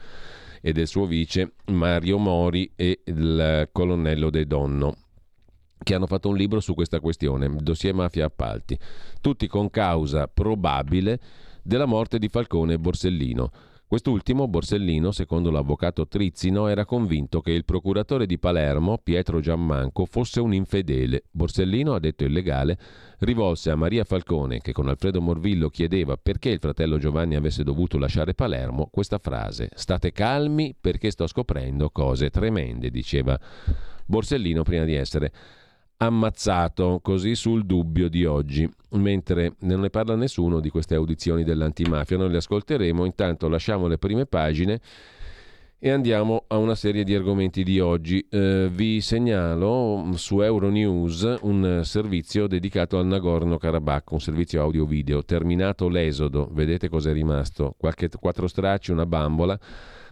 [0.62, 4.96] e del suo vice Mario Mori e il colonnello De Donno
[5.88, 8.78] che hanno fatto un libro su questa questione, dossier mafia appalti,
[9.22, 11.20] tutti con causa probabile
[11.64, 13.52] della morte di Falcone e Borsellino.
[13.90, 20.42] Quest'ultimo, Borsellino, secondo l'avvocato Trizzino, era convinto che il procuratore di Palermo, Pietro Giammanco, fosse
[20.42, 21.24] un infedele.
[21.32, 22.78] Borsellino, ha detto il legale,
[23.20, 27.98] rivolse a Maria Falcone, che con Alfredo Morvillo chiedeva perché il fratello Giovanni avesse dovuto
[27.98, 33.40] lasciare Palermo, questa frase: State calmi perché sto scoprendo cose tremende, diceva
[34.06, 35.32] Borsellino prima di essere
[35.98, 38.70] ammazzato, così sul dubbio di oggi.
[38.92, 43.98] Mentre non ne parla nessuno di queste audizioni dell'antimafia, noi le ascolteremo, intanto lasciamo le
[43.98, 44.80] prime pagine
[45.80, 48.26] e andiamo a una serie di argomenti di oggi.
[48.30, 55.24] Eh, vi segnalo su Euronews un servizio dedicato al Nagorno-Karabakh, un servizio audio-video.
[55.24, 57.76] Terminato l'esodo, vedete cos'è rimasto?
[57.78, 59.58] Qualche quattro stracci, una bambola.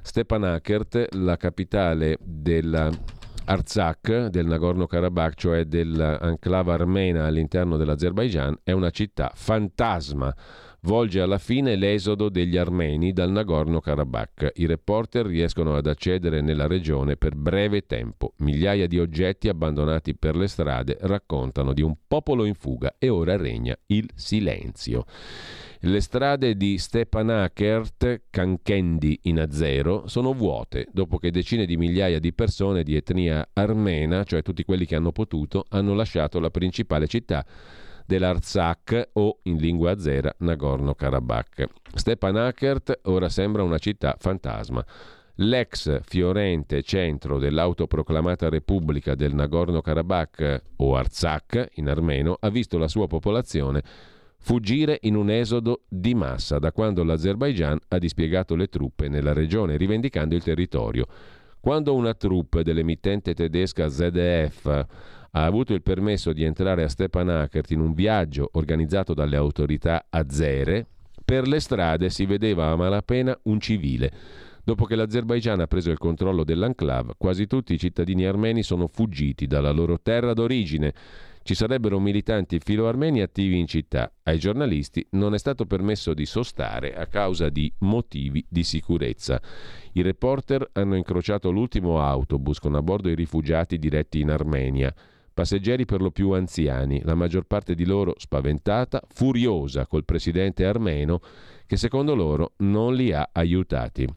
[0.02, 2.92] Stepanakert, la capitale della
[3.44, 10.34] Artsakh del Nagorno-Karabakh, cioè dell'enclave armena all'interno dell'Azerbaijan, è una città fantasma.
[10.82, 14.52] Volge alla fine l'esodo degli armeni dal Nagorno-Karabakh.
[14.56, 18.34] I reporter riescono ad accedere nella regione per breve tempo.
[18.38, 23.36] Migliaia di oggetti abbandonati per le strade raccontano di un popolo in fuga e ora
[23.36, 25.06] regna il silenzio.
[25.88, 32.34] Le strade di Stepanakert, Kankendi in Azero, sono vuote dopo che decine di migliaia di
[32.34, 37.46] persone di etnia armena, cioè tutti quelli che hanno potuto, hanno lasciato la principale città
[38.04, 41.68] dell'Artsakh o in lingua azera Nagorno-Karabakh.
[41.94, 44.84] Stepanakert ora sembra una città fantasma.
[45.36, 53.06] L'ex fiorente centro dell'autoproclamata Repubblica del Nagorno-Karabakh o Artsakh in armeno ha visto la sua
[53.06, 54.14] popolazione
[54.46, 59.76] fuggire in un esodo di massa da quando l'Azerbaigian ha dispiegato le truppe nella regione,
[59.76, 61.08] rivendicando il territorio.
[61.60, 67.80] Quando una troupe dell'emittente tedesca ZDF ha avuto il permesso di entrare a Stepanakert in
[67.80, 70.86] un viaggio organizzato dalle autorità azere,
[71.26, 74.12] per le strade si vedeva a malapena un civile.
[74.64, 79.48] Dopo che l'Azerbaigian ha preso il controllo dell'enclave, quasi tutti i cittadini armeni sono fuggiti
[79.48, 80.94] dalla loro terra d'origine
[81.46, 84.12] ci sarebbero militanti filoarmeni attivi in città.
[84.24, 89.40] Ai giornalisti non è stato permesso di sostare a causa di motivi di sicurezza.
[89.92, 94.92] I reporter hanno incrociato l'ultimo autobus con a bordo i rifugiati diretti in Armenia.
[95.36, 101.20] Passeggeri per lo più anziani, la maggior parte di loro spaventata, furiosa col presidente armeno
[101.68, 104.08] che secondo loro non li ha aiutati.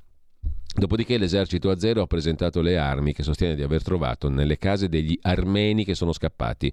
[0.79, 5.19] Dopodiché l'esercito azero ha presentato le armi che sostiene di aver trovato nelle case degli
[5.23, 6.73] armeni che sono scappati.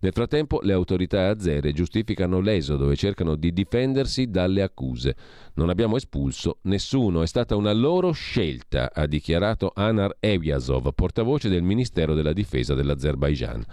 [0.00, 5.14] Nel frattempo le autorità azere giustificano l'esodo e cercano di difendersi dalle accuse.
[5.54, 11.62] Non abbiamo espulso nessuno, è stata una loro scelta, ha dichiarato Anar Evyazov, portavoce del
[11.62, 13.64] Ministero della Difesa dell'Azerbaigian.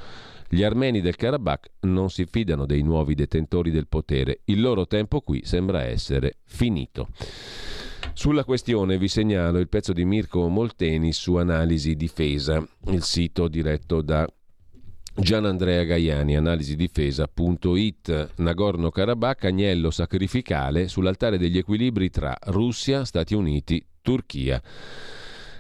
[0.48, 5.22] Gli armeni del Karabakh non si fidano dei nuovi detentori del potere, il loro tempo
[5.22, 7.08] qui sembra essere finito.
[8.14, 14.02] Sulla questione vi segnalo il pezzo di Mirko Molteni su Analisi Difesa, il sito diretto
[14.02, 14.28] da
[15.18, 24.62] Gianandrea Gaiani, analisidifesa.it, Nagorno-Karabakh, agnello sacrificale sull'altare degli equilibri tra Russia, Stati Uniti, Turchia.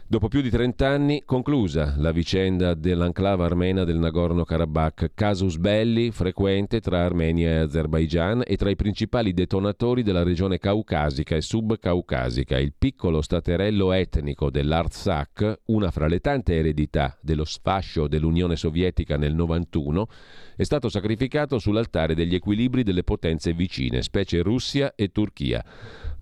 [0.07, 6.79] Dopo più di 30 anni, conclusa la vicenda dell'enclave armena del Nagorno-Karabakh, casus belli frequente
[6.79, 12.73] tra Armenia e Azerbaigian e tra i principali detonatori della regione caucasica e subcaucasica, il
[12.77, 20.07] piccolo staterello etnico dell'Artsakh, una fra le tante eredità dello sfascio dell'Unione Sovietica nel 91,
[20.55, 25.65] è stato sacrificato sull'altare degli equilibri delle potenze vicine, specie Russia e Turchia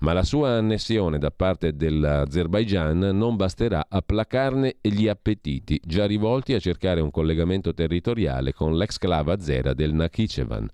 [0.04, 6.54] ma la sua annessione da parte dell'Azerbaigian non basterà a placarne gli appetiti, già rivolti
[6.54, 10.70] a cercare un collegamento territoriale con l'exclava azera del Nakhichevan.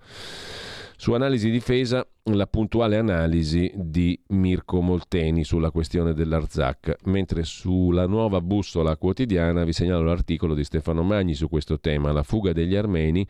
[0.97, 8.41] Su analisi difesa, la puntuale analisi di Mirko Molteni sulla questione dell'Arzak, mentre sulla nuova
[8.41, 13.25] bussola quotidiana vi segnalo l'articolo di Stefano Magni su questo tema, la fuga degli armeni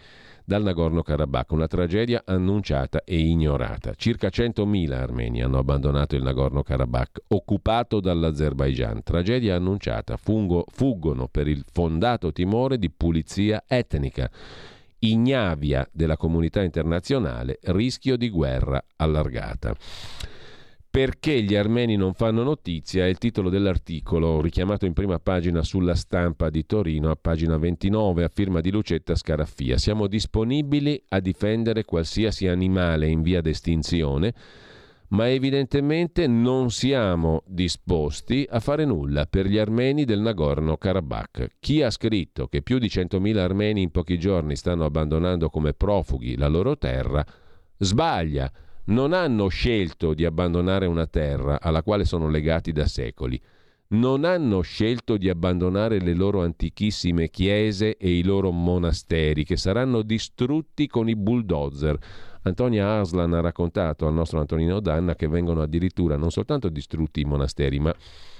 [0.49, 3.93] dal Nagorno-Karabakh, una tragedia annunciata e ignorata.
[3.93, 9.03] Circa 100.000 armeni hanno abbandonato il Nagorno-Karabakh, occupato dall'Azerbaigian.
[9.03, 14.27] Tragedia annunciata, Fungo, fuggono per il fondato timore di pulizia etnica.
[14.97, 19.75] Ignavia della comunità internazionale, rischio di guerra allargata.
[20.91, 25.93] Perché gli armeni non fanno notizia è il titolo dell'articolo richiamato in prima pagina sulla
[25.93, 29.77] stampa di Torino a pagina 29 a firma di Lucetta Scaraffia.
[29.77, 34.33] Siamo disponibili a difendere qualsiasi animale in via d'estinzione,
[35.09, 41.49] ma evidentemente non siamo disposti a fare nulla per gli armeni del Nagorno-Karabakh.
[41.59, 46.35] Chi ha scritto che più di 100.000 armeni in pochi giorni stanno abbandonando come profughi
[46.35, 47.23] la loro terra
[47.77, 48.51] sbaglia
[48.89, 53.39] non hanno scelto di abbandonare una terra alla quale sono legati da secoli,
[53.89, 60.01] non hanno scelto di abbandonare le loro antichissime chiese e i loro monasteri che saranno
[60.01, 61.97] distrutti con i bulldozer.
[62.43, 67.25] Antonia Aslan ha raccontato al nostro Antonino Danna che vengono addirittura non soltanto distrutti i
[67.25, 67.93] monasteri, ma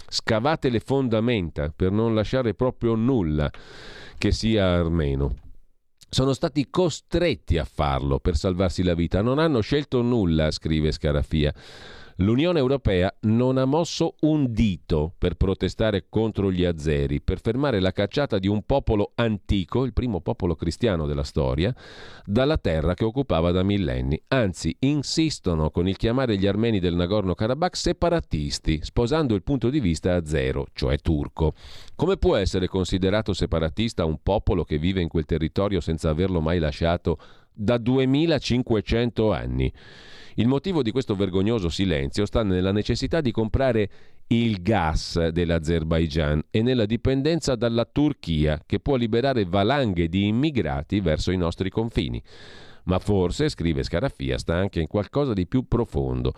[0.08, 3.52] scavate le fondamenta per non lasciare proprio nulla
[4.18, 5.48] che sia armeno
[6.10, 11.54] sono stati costretti a farlo per salvarsi la vita, non hanno scelto nulla, scrive Scarafia.
[12.22, 17.94] L'Unione Europea non ha mosso un dito per protestare contro gli azeri, per fermare la
[17.94, 21.74] cacciata di un popolo antico, il primo popolo cristiano della storia,
[22.26, 24.22] dalla terra che occupava da millenni.
[24.28, 30.16] Anzi, insistono con il chiamare gli armeni del Nagorno-Karabakh separatisti, sposando il punto di vista
[30.16, 31.54] azero, cioè turco.
[31.96, 36.60] Come può essere considerato separatista un popolo che vive in quel territorio senza averlo mai
[36.60, 37.18] lasciato
[37.60, 39.72] da 2500 anni?
[40.36, 43.90] Il motivo di questo vergognoso silenzio sta nella necessità di comprare
[44.28, 51.32] il gas dell'Azerbaigian e nella dipendenza dalla Turchia, che può liberare valanghe di immigrati verso
[51.32, 52.22] i nostri confini.
[52.84, 56.34] Ma forse, scrive Scaraffia, sta anche in qualcosa di più profondo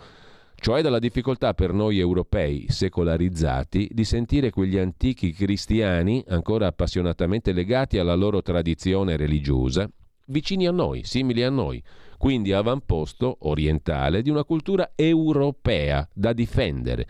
[0.62, 7.98] cioè dalla difficoltà per noi europei secolarizzati di sentire quegli antichi cristiani, ancora appassionatamente legati
[7.98, 9.90] alla loro tradizione religiosa,
[10.32, 11.80] vicini a noi, simili a noi,
[12.18, 17.06] quindi avamposto orientale di una cultura europea da difendere.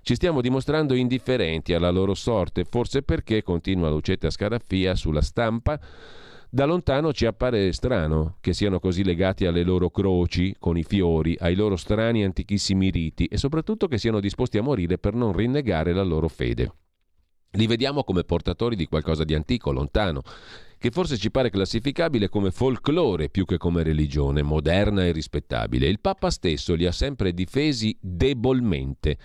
[0.00, 5.78] Ci stiamo dimostrando indifferenti alla loro sorte, forse perché, continua Lucetta Scaraffia sulla stampa,
[6.52, 11.36] da lontano ci appare strano che siano così legati alle loro croci, con i fiori,
[11.38, 15.92] ai loro strani antichissimi riti e soprattutto che siano disposti a morire per non rinnegare
[15.92, 16.72] la loro fede.
[17.52, 20.22] Li vediamo come portatori di qualcosa di antico, lontano,
[20.80, 25.86] che forse ci pare classificabile come folklore più che come religione, moderna e rispettabile.
[25.86, 29.18] Il Papa stesso li ha sempre difesi debolmente.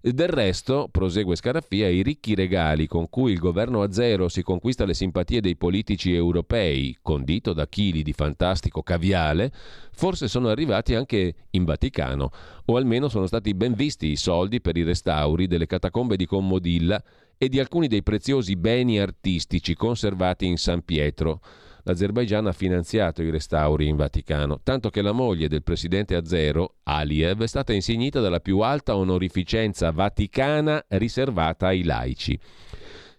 [0.00, 4.94] Del resto, prosegue Scaraffia, i ricchi regali con cui il governo azero si conquista le
[4.94, 9.52] simpatie dei politici europei, condito da chili di fantastico caviale,
[9.92, 12.30] forse sono arrivati anche in Vaticano,
[12.64, 17.02] o almeno sono stati ben visti i soldi per i restauri delle catacombe di Commodilla
[17.38, 21.40] e di alcuni dei preziosi beni artistici conservati in San Pietro
[21.86, 27.42] l'Azerbaigian ha finanziato i restauri in Vaticano, tanto che la moglie del presidente azero, Aliyev,
[27.42, 32.38] è stata insignita della più alta onorificenza vaticana riservata ai laici.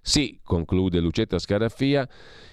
[0.01, 2.07] Sì, conclude Lucetta Scaraffia,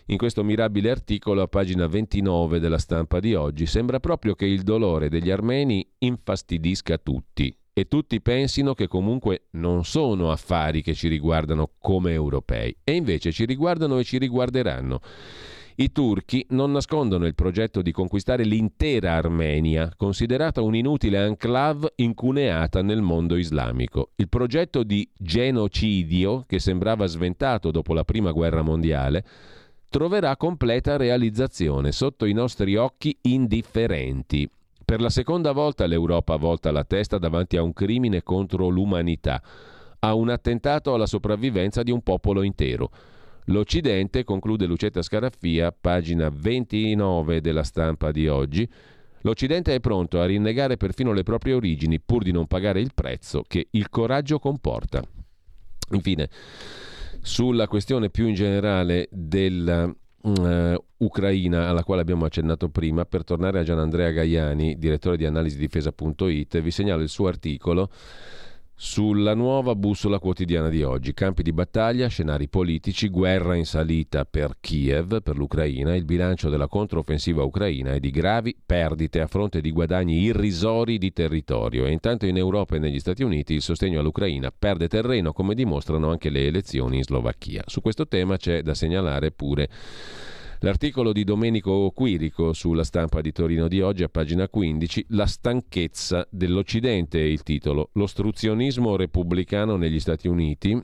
[0.06, 4.62] in questo mirabile articolo a pagina 29 della stampa di oggi, sembra proprio che il
[4.62, 11.08] dolore degli armeni infastidisca tutti e tutti pensino che comunque non sono affari che ci
[11.08, 15.00] riguardano come europei e invece ci riguardano e ci riguarderanno.
[15.76, 23.02] I turchi non nascondono il progetto di conquistare l'intera Armenia, considerata un'inutile enclave incuneata nel
[23.02, 24.10] mondo islamico.
[24.14, 29.24] Il progetto di genocidio, che sembrava sventato dopo la Prima Guerra Mondiale,
[29.88, 34.48] troverà completa realizzazione sotto i nostri occhi indifferenti.
[34.84, 39.42] Per la seconda volta l'Europa volta la testa davanti a un crimine contro l'umanità,
[40.00, 42.90] a un attentato alla sopravvivenza di un popolo intero.
[43.46, 48.68] L'Occidente, conclude Lucetta Scaraffia, pagina 29 della stampa di oggi,
[49.22, 53.42] l'Occidente è pronto a rinnegare perfino le proprie origini pur di non pagare il prezzo
[53.46, 55.02] che il coraggio comporta.
[55.92, 56.28] Infine,
[57.22, 59.08] sulla questione più in generale
[60.32, 65.58] dell'Ucraina, uh, alla quale abbiamo accennato prima, per tornare a Gianandrea Gaiani, direttore di analisi
[65.58, 67.90] difesa.it, vi segnalo il suo articolo
[68.84, 71.14] sulla nuova bussola quotidiana di oggi.
[71.14, 76.68] Campi di battaglia, scenari politici, guerra in salita per Kiev, per l'Ucraina, il bilancio della
[76.68, 82.26] controffensiva ucraina è di gravi perdite a fronte di guadagni irrisori di territorio e intanto
[82.26, 86.44] in Europa e negli Stati Uniti il sostegno all'Ucraina perde terreno come dimostrano anche le
[86.44, 87.62] elezioni in Slovacchia.
[87.64, 89.70] Su questo tema c'è da segnalare pure
[90.60, 96.26] L'articolo di Domenico Quirico sulla stampa di Torino di oggi a pagina 15, La stanchezza
[96.30, 97.90] dell'Occidente è il titolo.
[97.94, 100.80] L'ostruzionismo repubblicano negli Stati Uniti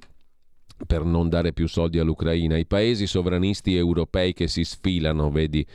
[0.87, 5.67] per non dare più soldi all'Ucraina, i paesi sovranisti europei che si sfilano, vedi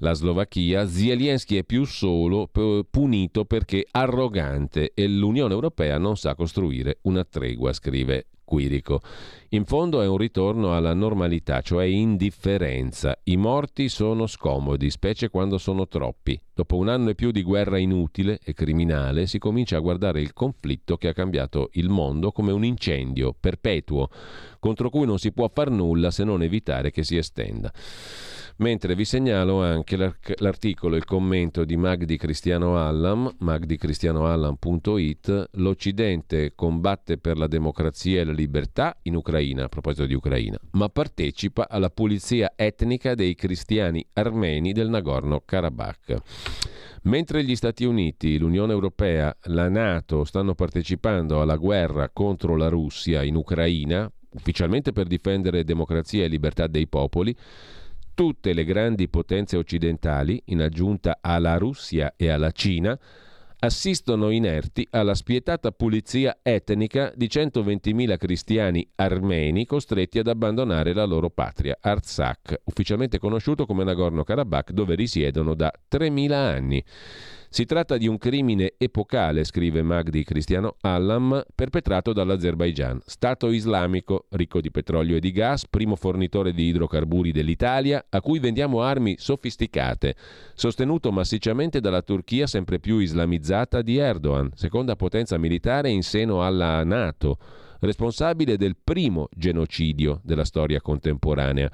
[0.00, 2.48] la Slovacchia, Zelensky è più solo
[2.88, 9.02] punito perché arrogante e l'Unione Europea non sa costruire una tregua, scrive Quirico.
[9.50, 13.14] In fondo è un ritorno alla normalità, cioè indifferenza.
[13.24, 16.40] I morti sono scomodi, specie quando sono troppi.
[16.58, 20.32] Dopo un anno e più di guerra inutile e criminale si comincia a guardare il
[20.32, 24.10] conflitto che ha cambiato il mondo come un incendio perpetuo,
[24.58, 27.72] contro cui non si può far nulla se non evitare che si estenda.
[28.56, 29.96] Mentre vi segnalo anche
[30.38, 38.24] l'articolo e il commento di Magdi Cristiano Allam, magdicristianoallam.it, l'Occidente combatte per la democrazia e
[38.24, 44.04] la libertà in Ucraina, a proposito di Ucraina, ma partecipa alla pulizia etnica dei cristiani
[44.14, 46.16] armeni del Nagorno-Karabakh.
[47.02, 53.22] Mentre gli Stati Uniti, l'Unione Europea, la Nato stanno partecipando alla guerra contro la Russia
[53.22, 57.34] in Ucraina, ufficialmente per difendere democrazia e libertà dei popoli,
[58.14, 62.98] tutte le grandi potenze occidentali, in aggiunta alla Russia e alla Cina,
[63.60, 71.30] assistono inerti alla spietata pulizia etnica di 120.000 cristiani armeni costretti ad abbandonare la loro
[71.30, 76.84] patria, Artsakh, ufficialmente conosciuto come Nagorno-Karabakh, dove risiedono da 3.000 anni.
[77.50, 84.60] Si tratta di un crimine epocale, scrive Magdi Cristiano Allam, perpetrato dall'Azerbaigian, Stato islamico ricco
[84.60, 90.14] di petrolio e di gas, primo fornitore di idrocarburi dell'Italia, a cui vendiamo armi sofisticate,
[90.52, 96.84] sostenuto massicciamente dalla Turchia sempre più islamizzata di Erdogan, seconda potenza militare in seno alla
[96.84, 97.38] Nato,
[97.80, 101.70] responsabile del primo genocidio della storia contemporanea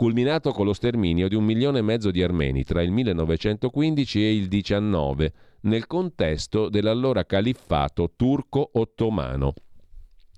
[0.00, 4.34] culminato con lo sterminio di un milione e mezzo di armeni tra il 1915 e
[4.34, 5.32] il 19,
[5.64, 9.52] nel contesto dell'allora califfato turco-ottomano.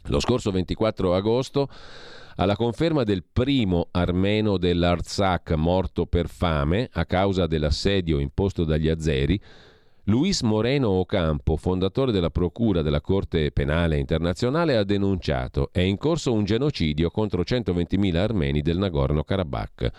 [0.06, 1.68] Lo scorso 24 agosto,
[2.34, 9.40] alla conferma del primo armeno dell'Artsakh morto per fame a causa dell'assedio imposto dagli azeri,
[10.07, 16.32] Luis Moreno Ocampo, fondatore della Procura della Corte Penale Internazionale, ha denunciato è in corso
[16.32, 19.90] un genocidio contro 120.000 armeni del Nagorno-Karabakh.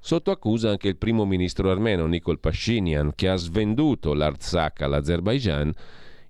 [0.00, 5.70] Sotto accusa anche il primo ministro armeno Nikol Pashinyan, che ha svenduto l'Artsakh all'Azerbaijan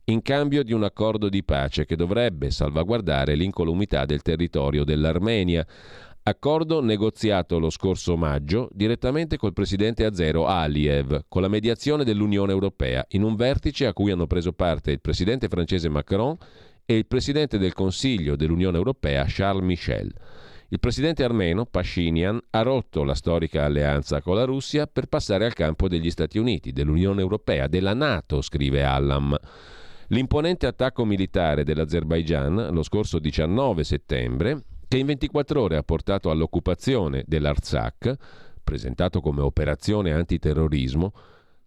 [0.09, 5.65] in cambio di un accordo di pace che dovrebbe salvaguardare l'incolumità del territorio dell'Armenia.
[6.29, 13.05] Accordo negoziato lo scorso maggio direttamente col presidente azero Aliyev, con la mediazione dell'Unione Europea,
[13.11, 16.37] in un vertice a cui hanno preso parte il presidente francese Macron
[16.85, 20.13] e il presidente del Consiglio dell'Unione Europea Charles Michel.
[20.71, 25.55] Il presidente armeno Pashinyan ha rotto la storica alleanza con la Russia per passare al
[25.55, 29.39] campo degli Stati Uniti, dell'Unione Europea, della Nato, scrive Allam.
[30.09, 37.25] L'imponente attacco militare dell'Azerbaigian lo scorso 19 settembre che in 24 ore ha portato all'occupazione
[37.27, 38.15] dell'Artsakh,
[38.63, 41.13] presentato come operazione antiterrorismo,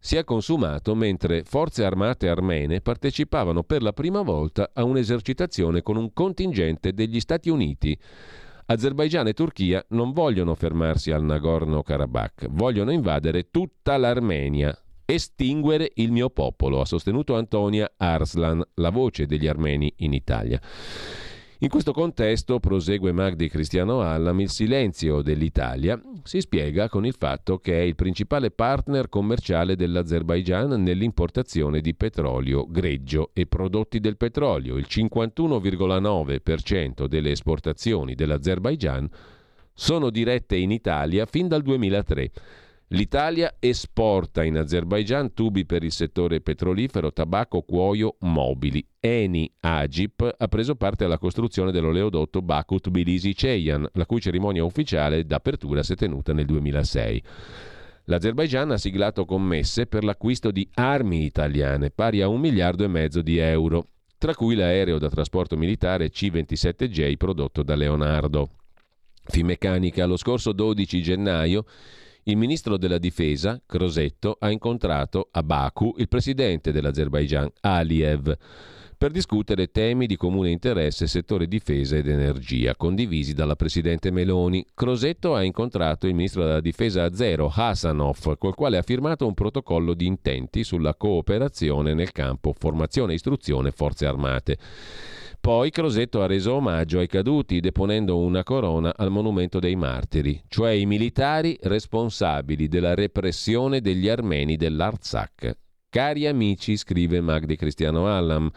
[0.01, 5.97] si è consumato mentre forze armate armene partecipavano per la prima volta a un'esercitazione con
[5.97, 7.97] un contingente degli Stati Uniti.
[8.67, 16.29] Azerbaigian e Turchia non vogliono fermarsi al Nagorno-Karabakh, vogliono invadere tutta l'Armenia, estinguere il mio
[16.29, 20.61] popolo, ha sostenuto Antonia Arslan, la voce degli armeni in Italia.
[21.61, 27.57] In questo contesto, prosegue Magdi Cristiano Allam, il silenzio dell'Italia si spiega con il fatto
[27.57, 34.77] che è il principale partner commerciale dell'Azerbaigian nell'importazione di petrolio greggio e prodotti del petrolio.
[34.77, 39.09] Il 51,9% delle esportazioni dell'Azerbaigian
[39.73, 42.31] sono dirette in Italia fin dal 2003
[42.91, 48.83] L'Italia esporta in Azerbaigian tubi per il settore petrolifero, tabacco, cuoio, mobili.
[48.99, 55.23] Eni Agip ha preso parte alla costruzione dell'oleodotto Bakut Tbilisi Ceyhan, la cui cerimonia ufficiale
[55.23, 57.23] d'apertura si è tenuta nel 2006.
[58.05, 63.21] L'Azerbaigian ha siglato commesse per l'acquisto di armi italiane pari a un miliardo e mezzo
[63.21, 63.85] di euro,
[64.17, 68.49] tra cui l'aereo da trasporto militare C-27J prodotto da Leonardo.
[69.25, 71.65] Finmeccanica lo scorso 12 gennaio
[72.23, 78.37] il ministro della difesa, Crosetto, ha incontrato a Baku il presidente dell'Azerbaigian, Aliyev,
[78.99, 84.65] per discutere temi di comune interesse settore difesa ed energia, condivisi dalla presidente Meloni.
[84.73, 89.93] Crosetto ha incontrato il ministro della difesa azero, Hasanov, col quale ha firmato un protocollo
[89.93, 94.57] di intenti sulla cooperazione nel campo formazione, istruzione, forze armate.
[95.41, 100.71] Poi Crosetto ha reso omaggio ai caduti deponendo una corona al monumento dei martiri, cioè
[100.71, 105.57] i militari responsabili della repressione degli armeni dell'Artsakh.
[105.89, 108.49] Cari amici, scrive Magdi Cristiano Allam,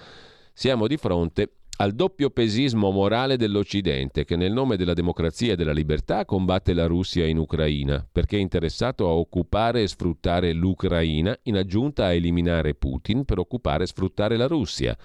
[0.52, 5.72] siamo di fronte al doppio pesismo morale dell'Occidente che nel nome della democrazia e della
[5.72, 11.56] libertà combatte la Russia in Ucraina, perché è interessato a occupare e sfruttare l'Ucraina in
[11.56, 14.96] aggiunta a eliminare Putin per occupare e sfruttare la Russia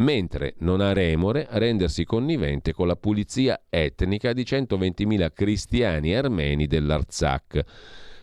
[0.00, 6.66] mentre non ha remore a rendersi connivente con la pulizia etnica di 120.000 cristiani armeni
[6.66, 7.64] dell'Artsakh,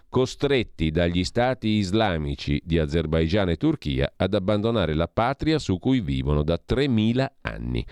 [0.10, 6.44] costretti dagli stati islamici di Azerbaigian e Turchia ad abbandonare la patria su cui vivono
[6.44, 7.86] da 3.000 anni.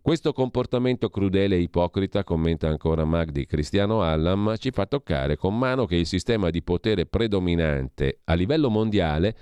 [0.00, 5.86] Questo comportamento crudele e ipocrita, commenta ancora Magdi Cristiano Allam, ci fa toccare con mano
[5.86, 9.34] che il sistema di potere predominante a livello mondiale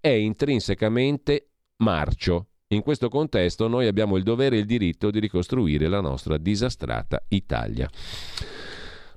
[0.00, 5.86] è intrinsecamente marcio in questo contesto noi abbiamo il dovere e il diritto di ricostruire
[5.86, 7.88] la nostra disastrata Italia.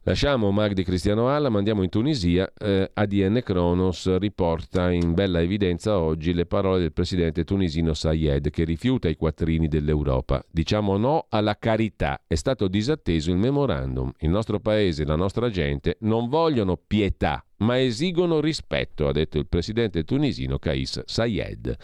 [0.04, 2.52] Lasciamo Magdi Cristiano Alla, andiamo in Tunisia.
[2.58, 8.64] Eh, ADN Kronos riporta in bella evidenza oggi le parole del presidente tunisino Sayed che
[8.64, 10.44] rifiuta i quattrini dell'Europa.
[10.50, 12.22] Diciamo no alla carità.
[12.28, 14.12] È stato disatteso il memorandum.
[14.20, 19.48] Il nostro paese la nostra gente non vogliono pietà, ma esigono rispetto, ha detto il
[19.48, 21.76] presidente tunisino Kais Sayed.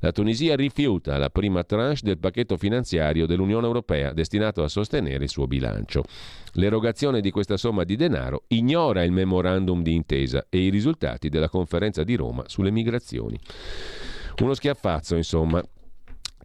[0.00, 5.30] La Tunisia rifiuta la prima tranche del pacchetto finanziario dell'Unione Europea destinato a sostenere il
[5.30, 6.04] suo bilancio.
[6.52, 11.48] L'erogazione di questa somma di denaro ignora il memorandum di intesa e i risultati della
[11.48, 13.38] conferenza di Roma sulle migrazioni.
[14.38, 15.62] Uno schiaffazzo, insomma,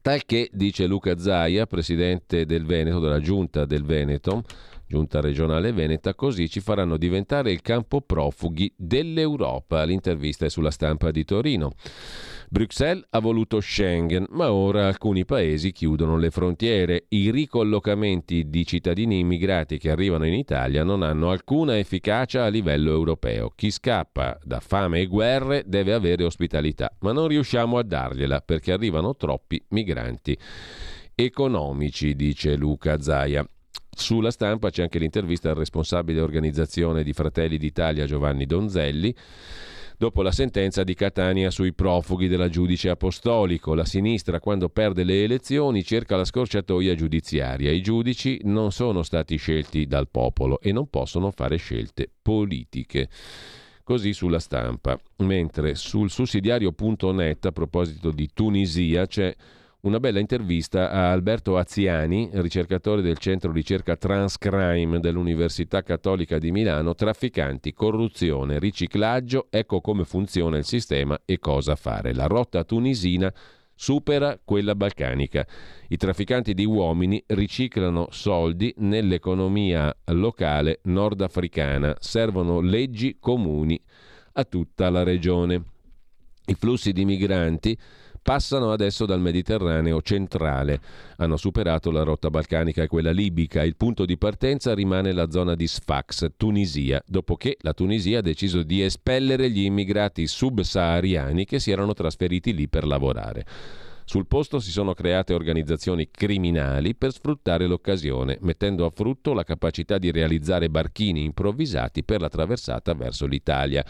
[0.06, 4.44] Tal che, dice Luca Zaia, presidente del Veneto, della giunta del Veneto,
[4.88, 9.84] giunta regionale veneta, così ci faranno diventare il campo profughi dell'Europa.
[9.84, 11.74] L'intervista è sulla stampa di Torino.
[12.50, 17.06] Bruxelles ha voluto Schengen, ma ora alcuni paesi chiudono le frontiere.
[17.10, 22.92] I ricollocamenti di cittadini immigrati che arrivano in Italia non hanno alcuna efficacia a livello
[22.92, 23.52] europeo.
[23.56, 28.72] Chi scappa da fame e guerre deve avere ospitalità, ma non riusciamo a dargliela perché
[28.72, 30.38] arrivano troppi migranti
[31.16, 33.48] economici, dice Luca Zaia.
[33.98, 39.16] Sulla stampa c'è anche l'intervista al responsabile organizzazione di Fratelli d'Italia Giovanni Donzelli
[39.98, 43.74] dopo la sentenza di Catania sui profughi della giudice apostolico.
[43.74, 47.72] La sinistra, quando perde le elezioni, cerca la scorciatoia giudiziaria.
[47.72, 53.08] I giudici non sono stati scelti dal popolo e non possono fare scelte politiche.
[53.82, 55.00] Così sulla stampa.
[55.20, 59.34] Mentre sul sussidiario.net, a proposito di Tunisia, c'è
[59.86, 66.96] una bella intervista a Alberto Aziani, ricercatore del centro ricerca Transcrime dell'Università Cattolica di Milano,
[66.96, 72.16] trafficanti, corruzione, riciclaggio, ecco come funziona il sistema e cosa fare.
[72.16, 73.32] La rotta tunisina
[73.76, 75.46] supera quella balcanica.
[75.90, 83.80] I trafficanti di uomini riciclano soldi nell'economia locale nordafricana, servono leggi comuni
[84.34, 85.64] a tutta la regione.
[86.48, 87.78] I flussi di migranti
[88.26, 90.82] passano adesso dal Mediterraneo centrale.
[91.18, 93.64] Hanno superato la rotta balcanica e quella libica.
[93.64, 98.24] Il punto di partenza rimane la zona di Sfax, Tunisia, dopo che la Tunisia ha
[98.24, 103.46] deciso di espellere gli immigrati subsahariani che si erano trasferiti lì per lavorare.
[104.08, 109.98] Sul posto si sono create organizzazioni criminali per sfruttare l'occasione, mettendo a frutto la capacità
[109.98, 113.84] di realizzare barchini improvvisati per la traversata verso l'Italia.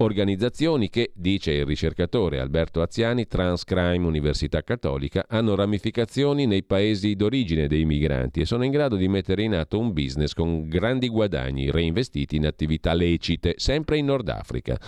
[0.00, 7.66] Organizzazioni che, dice il ricercatore Alberto Aziani, Transcrime Università Cattolica, hanno ramificazioni nei paesi d'origine
[7.66, 11.72] dei migranti e sono in grado di mettere in atto un business con grandi guadagni
[11.72, 14.78] reinvestiti in attività lecite, sempre in Nord Africa.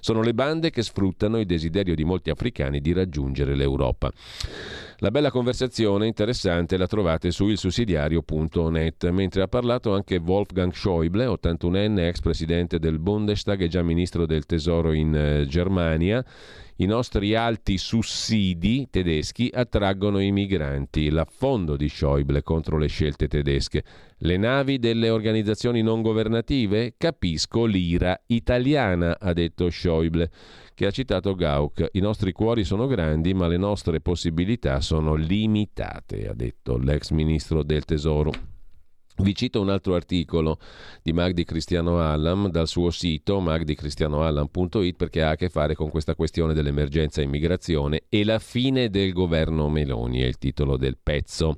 [0.00, 4.10] Sono le bande che sfruttano il desiderio di molti africani di raggiungere l'Europa.
[5.00, 12.08] La bella conversazione interessante la trovate su ilsussidiario.net, mentre ha parlato anche Wolfgang Schäuble, 81enne
[12.08, 16.24] ex presidente del Bundestag e già ministro del Tesoro in eh, Germania.
[16.80, 21.10] I nostri alti sussidi tedeschi attraggono i migranti.
[21.10, 23.82] L'affondo di Schäuble contro le scelte tedesche.
[24.18, 26.94] Le navi delle organizzazioni non governative?
[26.96, 30.30] Capisco l'ira italiana, ha detto Schäuble
[30.72, 31.88] che ha citato Gauck.
[31.94, 37.64] I nostri cuori sono grandi, ma le nostre possibilità sono limitate, ha detto l'ex ministro
[37.64, 38.57] del Tesoro.
[39.20, 40.58] Vi cito un altro articolo
[41.02, 46.14] di Magdi Cristiano Allam dal suo sito magdicristianoallam.it perché ha a che fare con questa
[46.14, 51.56] questione dell'emergenza immigrazione e la fine del governo Meloni, è il titolo del pezzo.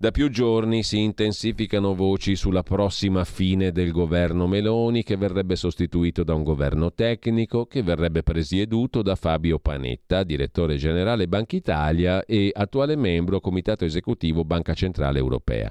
[0.00, 6.22] Da più giorni si intensificano voci sulla prossima fine del governo Meloni che verrebbe sostituito
[6.22, 12.52] da un governo tecnico che verrebbe presieduto da Fabio Panetta, direttore generale Banca Italia e
[12.54, 15.68] attuale membro Comitato Esecutivo Banca Centrale Europea.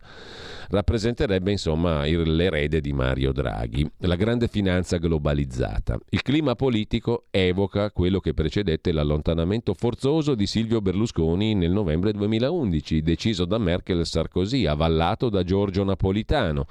[0.72, 5.98] Rappresenterebbe insomma l'erede di Mario Draghi, la grande finanza globalizzata.
[6.10, 13.02] Il clima politico evoca quello che precedette l'allontanamento forzoso di Silvio Berlusconi nel novembre 2011,
[13.02, 16.66] deciso da Merkel Sarkozy, avallato da Giorgio Napolitano.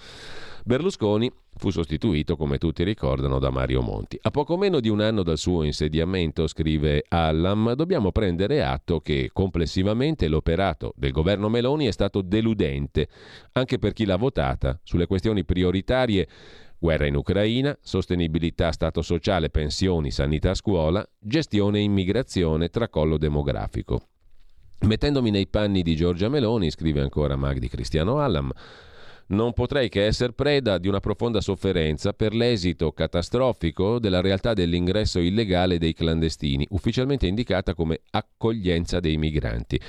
[0.65, 4.19] Berlusconi fu sostituito, come tutti ricordano, da Mario Monti.
[4.21, 9.31] A poco meno di un anno dal suo insediamento, scrive Allam, dobbiamo prendere atto che
[9.33, 13.07] complessivamente l'operato del governo Meloni è stato deludente,
[13.53, 16.27] anche per chi l'ha votata, sulle questioni prioritarie
[16.79, 24.09] guerra in Ucraina, sostenibilità, stato sociale, pensioni, sanità, scuola, gestione immigrazione, tracollo demografico.
[24.81, 28.51] Mettendomi nei panni di Giorgia Meloni, scrive ancora Magdi Cristiano Allam,
[29.29, 35.19] non potrei che essere preda di una profonda sofferenza per l'esito catastrofico della realtà dell'ingresso
[35.19, 39.81] illegale dei clandestini, ufficialmente indicata come accoglienza dei migranti.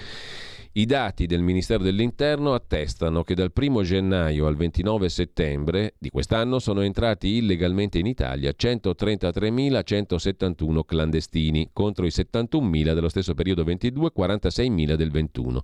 [0.78, 6.60] I dati del Ministero dell'Interno attestano che dal 1 gennaio al 29 settembre di quest'anno
[6.60, 14.12] sono entrati illegalmente in Italia 133.171 clandestini contro i 71.000 dello stesso periodo 22 e
[14.16, 15.64] 46.000 del 21.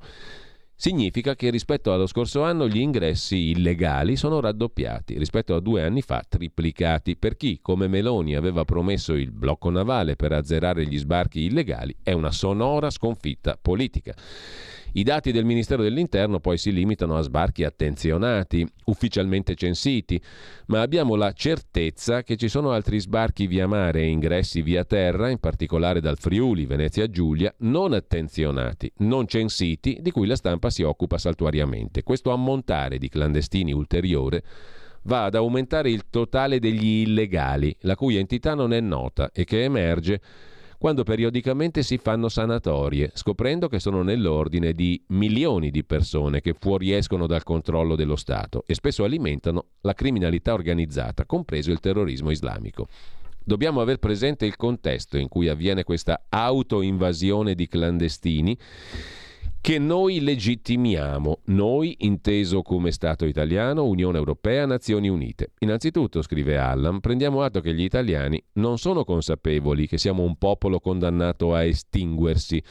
[0.74, 6.02] Significa che rispetto allo scorso anno gli ingressi illegali sono raddoppiati, rispetto a due anni
[6.02, 7.18] fa triplicati.
[7.18, 12.14] Per chi, come Meloni, aveva promesso il blocco navale per azzerare gli sbarchi illegali, è
[12.14, 14.16] una sonora sconfitta politica.
[14.96, 20.22] I dati del Ministero dell'Interno poi si limitano a sbarchi attenzionati, ufficialmente censiti,
[20.68, 25.32] ma abbiamo la certezza che ci sono altri sbarchi via mare e ingressi via terra,
[25.32, 30.84] in particolare dal Friuli, Venezia Giulia, non attenzionati, non censiti, di cui la stampa si
[30.84, 32.04] occupa saltuariamente.
[32.04, 34.44] Questo ammontare di clandestini ulteriore
[35.06, 39.64] va ad aumentare il totale degli illegali, la cui entità non è nota e che
[39.64, 40.22] emerge
[40.84, 47.26] quando periodicamente si fanno sanatorie, scoprendo che sono nell'ordine di milioni di persone che fuoriescono
[47.26, 52.90] dal controllo dello Stato e spesso alimentano la criminalità organizzata, compreso il terrorismo islamico.
[53.42, 58.58] Dobbiamo aver presente il contesto in cui avviene questa autoinvasione di clandestini
[59.64, 65.54] che noi legittimiamo, noi inteso come Stato italiano, Unione Europea, Nazioni Unite.
[65.60, 70.82] Innanzitutto, scrive Allan, prendiamo atto che gli italiani non sono consapevoli che siamo un popolo
[70.82, 72.62] condannato a estinguersi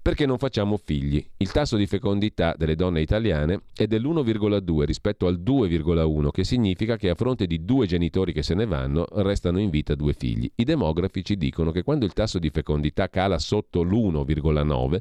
[0.00, 1.26] perché non facciamo figli.
[1.38, 7.10] Il tasso di fecondità delle donne italiane è dell'1,2 rispetto al 2,1, che significa che
[7.10, 10.48] a fronte di due genitori che se ne vanno, restano in vita due figli.
[10.54, 14.98] I demografi ci dicono che quando il tasso di fecondità cala sotto l'1,9,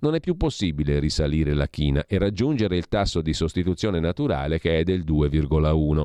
[0.00, 4.78] non è più possibile risalire la china e raggiungere il tasso di sostituzione naturale che
[4.78, 6.02] è del 2,1.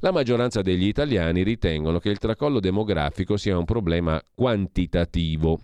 [0.00, 5.60] La maggioranza degli italiani ritengono che il tracollo demografico sia un problema quantitativo.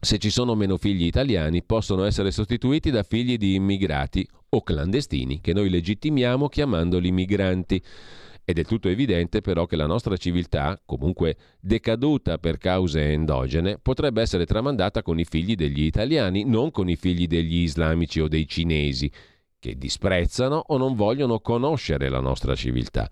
[0.00, 5.42] Se ci sono meno figli italiani, possono essere sostituiti da figli di immigrati o clandestini,
[5.42, 7.82] che noi legittimiamo chiamandoli migranti.
[8.50, 14.22] È del tutto evidente però che la nostra civiltà, comunque decaduta per cause endogene, potrebbe
[14.22, 18.48] essere tramandata con i figli degli italiani, non con i figli degli islamici o dei
[18.48, 19.08] cinesi,
[19.56, 23.08] che disprezzano o non vogliono conoscere la nostra civiltà.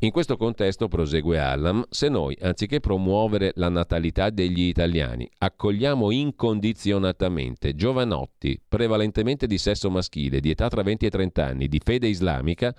[0.00, 7.74] In questo contesto, prosegue Allam, se noi, anziché promuovere la natalità degli italiani, accogliamo incondizionatamente
[7.74, 12.74] giovanotti, prevalentemente di sesso maschile, di età tra 20 e 30 anni, di fede islamica,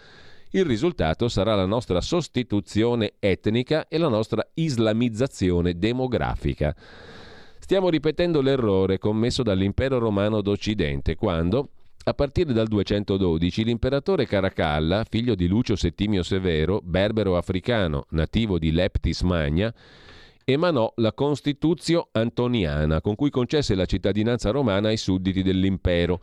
[0.52, 6.76] il risultato sarà la nostra sostituzione etnica e la nostra islamizzazione demografica.
[7.60, 11.70] Stiamo ripetendo l'errore commesso dall'impero romano d'Occidente quando,
[12.06, 18.72] a partire dal 212, l'imperatore Caracalla, figlio di Lucio Settimio Severo, berbero africano, nativo di
[18.72, 19.74] Leptis Magna,
[20.46, 26.22] emanò la Constituzio Antoniana, con cui concesse la cittadinanza romana ai sudditi dell'impero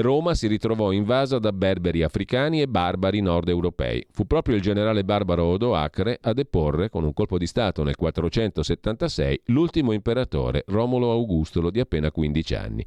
[0.00, 4.06] Roma si ritrovò invasa da berberi africani e barbari nord europei.
[4.12, 9.40] Fu proprio il generale barbaro Odoacre a deporre, con un colpo di Stato nel 476,
[9.46, 12.86] l'ultimo imperatore, Romolo Augustolo, di appena 15 anni.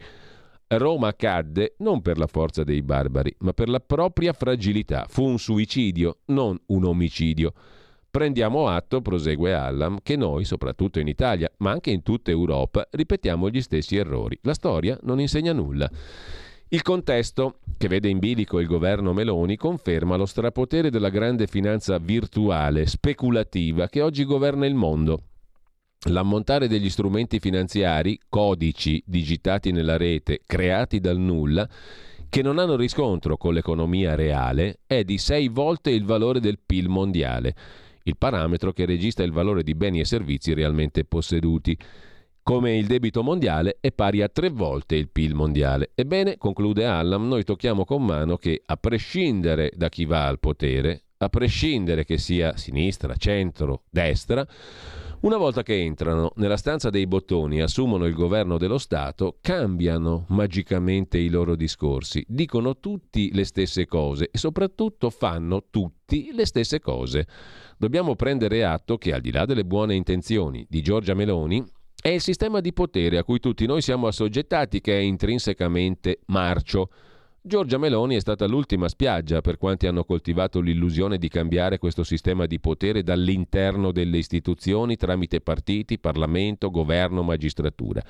[0.68, 5.05] Roma cadde non per la forza dei barbari, ma per la propria fragilità.
[5.09, 7.51] Fu un suicidio, non un omicidio.
[8.09, 13.49] Prendiamo atto, prosegue Allam, che noi, soprattutto in Italia, ma anche in tutta Europa, ripetiamo
[13.49, 14.39] gli stessi errori.
[14.43, 15.89] La storia non insegna nulla.
[16.74, 21.98] Il contesto, che vede in bilico il governo Meloni, conferma lo strapotere della grande finanza
[21.98, 25.24] virtuale, speculativa, che oggi governa il mondo.
[26.08, 31.68] L'ammontare degli strumenti finanziari, codici digitati nella rete, creati dal nulla,
[32.30, 36.88] che non hanno riscontro con l'economia reale, è di sei volte il valore del PIL
[36.88, 37.54] mondiale,
[38.04, 41.78] il parametro che registra il valore di beni e servizi realmente posseduti
[42.44, 45.92] come il debito mondiale è pari a tre volte il PIL mondiale.
[45.96, 51.04] Ebbene, conclude Allam, noi tocchiamo con mano che, a prescindere da chi va al potere,
[51.18, 54.46] a prescindere che sia sinistra, centro, destra,
[55.22, 60.26] una volta che entrano nella stanza dei bottoni e assumono il governo dello Stato, cambiano
[60.30, 66.80] magicamente i loro discorsi, dicono tutti le stesse cose e soprattutto fanno tutti le stesse
[66.80, 67.28] cose.
[67.78, 71.64] Dobbiamo prendere atto che al di là delle buone intenzioni di Giorgia Meloni,
[72.02, 76.89] è il sistema di potere a cui tutti noi siamo assoggettati che è intrinsecamente marcio.
[77.43, 82.47] Giorgia Meloni è stata l'ultima spiaggia per quanti hanno coltivato l'illusione di cambiare questo sistema
[82.47, 88.04] di potere dall'interno delle istituzioni tramite partiti, Parlamento, governo, magistratura.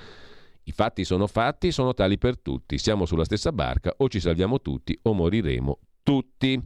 [0.63, 2.77] I fatti sono fatti, sono tali per tutti.
[2.77, 6.61] Siamo sulla stessa barca, o ci salviamo tutti o moriremo tutti.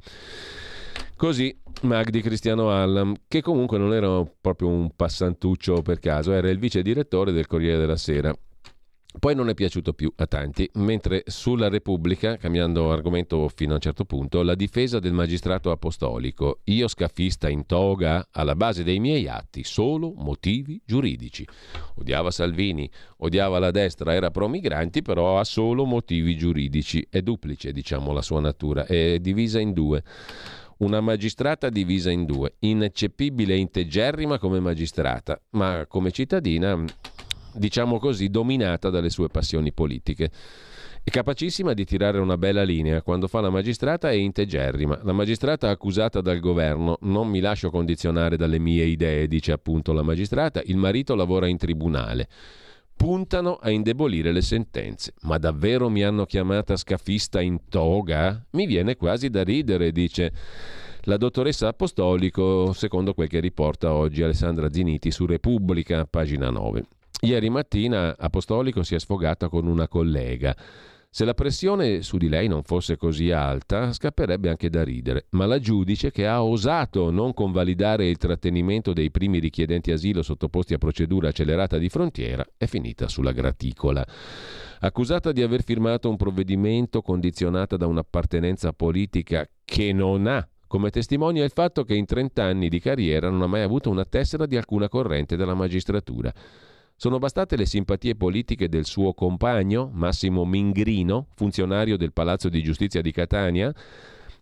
[1.17, 6.59] Così Magdi Cristiano Allam, che comunque non era proprio un passantuccio per caso, era il
[6.59, 8.37] vice direttore del Corriere della Sera.
[9.17, 13.79] Poi non è piaciuto più a tanti, mentre sulla Repubblica, cambiando argomento fino a un
[13.79, 19.29] certo punto, la difesa del magistrato apostolico, io scafista in toga alla base dei miei
[19.29, 21.47] atti, solo motivi giuridici.
[21.95, 27.07] Odiava Salvini, odiava la destra, era pro migranti, però ha solo motivi giuridici.
[27.09, 30.03] È duplice, diciamo, la sua natura, è divisa in due
[30.77, 36.83] una magistrata divisa in due, ineccepibile e integerrima come magistrata, ma come cittadina,
[37.53, 40.31] diciamo così, dominata dalle sue passioni politiche.
[41.05, 43.03] È capacissima di tirare una bella linea.
[43.03, 45.01] Quando fa la magistrata è integerrima.
[45.03, 46.97] La magistrata accusata dal governo.
[47.01, 50.63] Non mi lascio condizionare dalle mie idee, dice appunto la magistrata.
[50.65, 52.27] Il marito lavora in tribunale.
[52.95, 55.13] Puntano a indebolire le sentenze.
[55.21, 58.43] Ma davvero mi hanno chiamata scafista in toga?
[58.51, 60.33] Mi viene quasi da ridere, dice
[61.01, 66.83] la dottoressa Apostolico, secondo quel che riporta oggi Alessandra Ziniti su Repubblica, pagina 9.
[67.21, 70.55] Ieri mattina Apostolico si è sfogata con una collega.
[71.15, 75.45] Se la pressione su di lei non fosse così alta, scapperebbe anche da ridere, ma
[75.45, 80.77] la giudice che ha osato non convalidare il trattenimento dei primi richiedenti asilo sottoposti a
[80.77, 84.05] procedura accelerata di frontiera è finita sulla graticola.
[84.81, 91.45] Accusata di aver firmato un provvedimento condizionata da un'appartenenza politica che non ha come testimonia
[91.45, 94.57] il fatto che in 30 anni di carriera non ha mai avuto una tessera di
[94.57, 96.33] alcuna corrente della magistratura.
[96.97, 103.01] Sono bastate le simpatie politiche del suo compagno, Massimo Mingrino, funzionario del Palazzo di Giustizia
[103.01, 103.75] di Catania,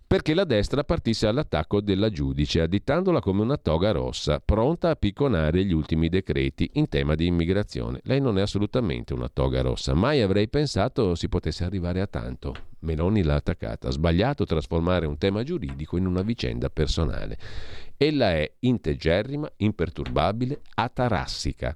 [0.05, 5.65] perché la destra partisse all'attacco della giudice, additandola come una toga rossa, pronta a picconare
[5.65, 8.01] gli ultimi decreti in tema di immigrazione.
[8.03, 12.53] Lei non è assolutamente una toga rossa, mai avrei pensato si potesse arrivare a tanto.
[12.81, 17.35] Meloni l'ha attaccata, sbagliato trasformare un tema giuridico in una vicenda personale.
[17.97, 21.75] Ella è integerrima, imperturbabile, atarassica.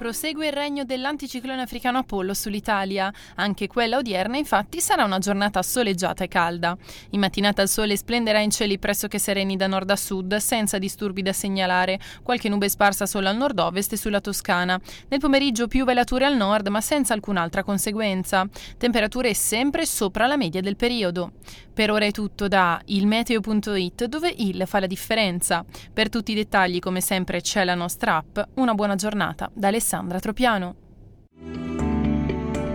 [0.00, 3.12] Prosegue il regno dell'anticiclone africano Apollo sull'Italia.
[3.34, 6.74] Anche quella odierna, infatti, sarà una giornata soleggiata e calda.
[7.10, 11.20] In mattinata il sole splenderà in cieli pressoché sereni da nord a sud, senza disturbi
[11.20, 12.00] da segnalare.
[12.22, 14.80] Qualche nube sparsa solo al nord-ovest e sulla Toscana.
[15.08, 18.48] Nel pomeriggio più velature al nord, ma senza alcun'altra conseguenza.
[18.78, 21.32] Temperature sempre sopra la media del periodo.
[21.74, 25.62] Per ora è tutto da ilmeteo.it, dove il fa la differenza.
[25.92, 28.38] Per tutti i dettagli, come sempre, c'è la nostra app.
[28.54, 29.89] Una buona giornata da Alessandro.
[29.90, 30.76] Alessandra Tropiano.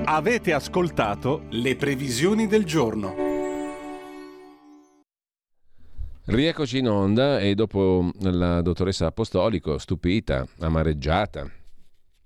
[0.03, 3.16] Avete ascoltato le previsioni del giorno.
[6.26, 11.49] Rieccoci in onda e dopo la dottoressa Apostolico, stupita, amareggiata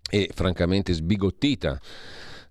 [0.10, 1.80] e francamente sbigottita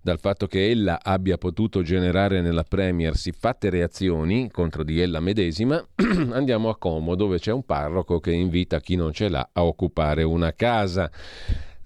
[0.01, 5.85] dal fatto che ella abbia potuto generare nella Premier siffatte reazioni contro di ella medesima,
[6.31, 10.23] andiamo a Como dove c'è un parroco che invita chi non ce l'ha a occupare
[10.23, 11.11] una casa.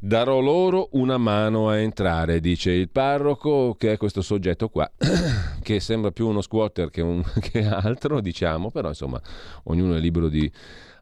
[0.05, 4.91] Darò loro una mano a entrare, dice il parroco, che è questo soggetto qua,
[5.63, 9.21] che sembra più uno squatter che, un, che altro, diciamo, però insomma
[9.63, 10.51] ognuno è libero di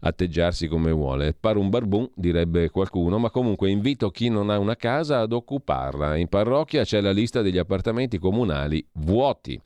[0.01, 1.33] atteggiarsi come vuole.
[1.33, 6.15] Pare un barbun, direbbe qualcuno, ma comunque invito chi non ha una casa ad occuparla.
[6.17, 9.59] In parrocchia c'è la lista degli appartamenti comunali vuoti.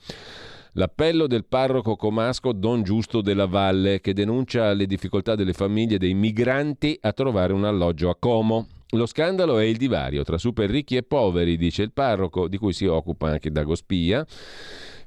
[0.78, 6.14] L'appello del parroco comasco Don Giusto della Valle che denuncia le difficoltà delle famiglie dei
[6.14, 8.68] migranti a trovare un alloggio a Como.
[8.92, 12.72] Lo scandalo è il divario tra super ricchi e poveri, dice il parroco, di cui
[12.72, 14.26] si occupa anche Dagospia.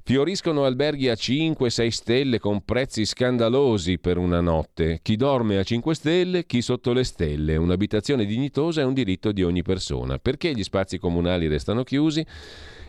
[0.03, 5.01] Fioriscono alberghi a 5-6 stelle con prezzi scandalosi per una notte.
[5.03, 7.57] Chi dorme a 5 stelle, chi sotto le stelle.
[7.57, 10.19] Un'abitazione dignitosa è un diritto di ogni persona.
[10.19, 12.25] Perché gli spazi comunali restano chiusi?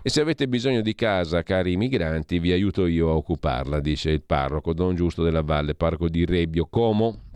[0.02, 4.24] E se avete bisogno di casa, cari migranti, vi aiuto io a occuparla, dice il
[4.24, 7.29] parroco Don Giusto della Valle, parroco di Rebbio Como.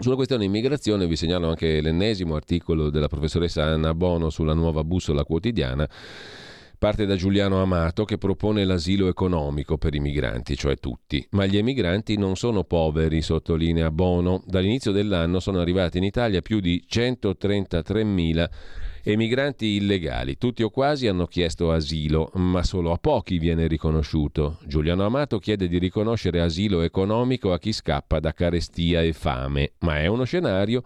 [0.00, 5.24] Sulla questione immigrazione vi segnalo anche l'ennesimo articolo della professoressa Anna Bono sulla nuova bussola
[5.24, 5.86] quotidiana.
[6.78, 11.22] Parte da Giuliano Amato che propone l'asilo economico per i migranti, cioè tutti.
[11.32, 14.42] Ma gli emigranti non sono poveri, sottolinea Bono.
[14.46, 18.48] Dall'inizio dell'anno sono arrivati in Italia più di 133.000
[19.10, 24.58] Emigranti illegali, tutti o quasi hanno chiesto asilo, ma solo a pochi viene riconosciuto.
[24.66, 29.98] Giuliano Amato chiede di riconoscere asilo economico a chi scappa da carestia e fame, ma
[29.98, 30.82] è uno scenario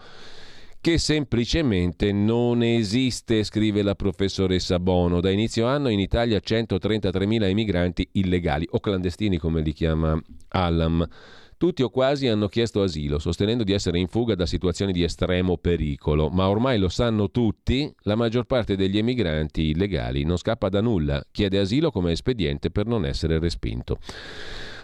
[0.80, 5.20] che semplicemente non esiste, scrive la professoressa Bono.
[5.20, 10.18] Da inizio anno in Italia 133.000 emigranti illegali o clandestini come li chiama
[10.48, 11.08] Allam.
[11.56, 15.56] Tutti o quasi hanno chiesto asilo, sostenendo di essere in fuga da situazioni di estremo
[15.56, 20.80] pericolo, ma ormai lo sanno tutti, la maggior parte degli emigranti illegali non scappa da
[20.80, 23.98] nulla, chiede asilo come espediente per non essere respinto.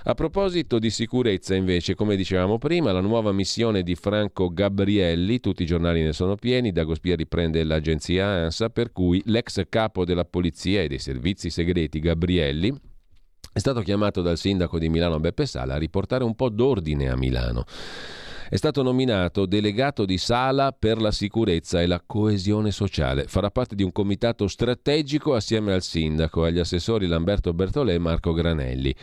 [0.04, 5.64] A proposito di sicurezza, invece, come dicevamo prima, la nuova missione di Franco Gabrielli, tutti
[5.64, 10.80] i giornali ne sono pieni, Dagospieri prende l'agenzia ANSA, per cui l'ex capo della polizia
[10.80, 12.74] e dei servizi segreti Gabrielli,
[13.52, 17.16] è stato chiamato dal sindaco di Milano Beppe Sala a riportare un po' d'ordine a
[17.16, 17.64] Milano.
[18.48, 23.24] È stato nominato delegato di Sala per la sicurezza e la coesione sociale.
[23.28, 28.32] Farà parte di un comitato strategico assieme al sindaco, agli assessori Lamberto Bertolè e Marco
[28.32, 28.94] Granelli.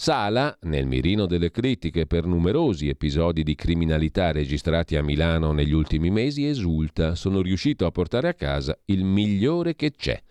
[0.00, 6.08] Sala, nel mirino delle critiche per numerosi episodi di criminalità registrati a Milano negli ultimi
[6.08, 10.22] mesi, esulta: sono riuscito a portare a casa il migliore che c'è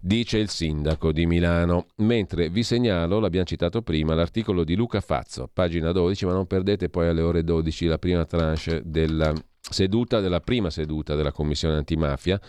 [0.00, 1.88] dice il sindaco di Milano.
[1.96, 6.88] Mentre vi segnalo, l'abbiamo citato prima, l'articolo di Luca Fazzo, pagina 12, ma non perdete
[6.88, 12.40] poi alle ore 12 la prima tranche della seduta, della prima seduta della Commissione antimafia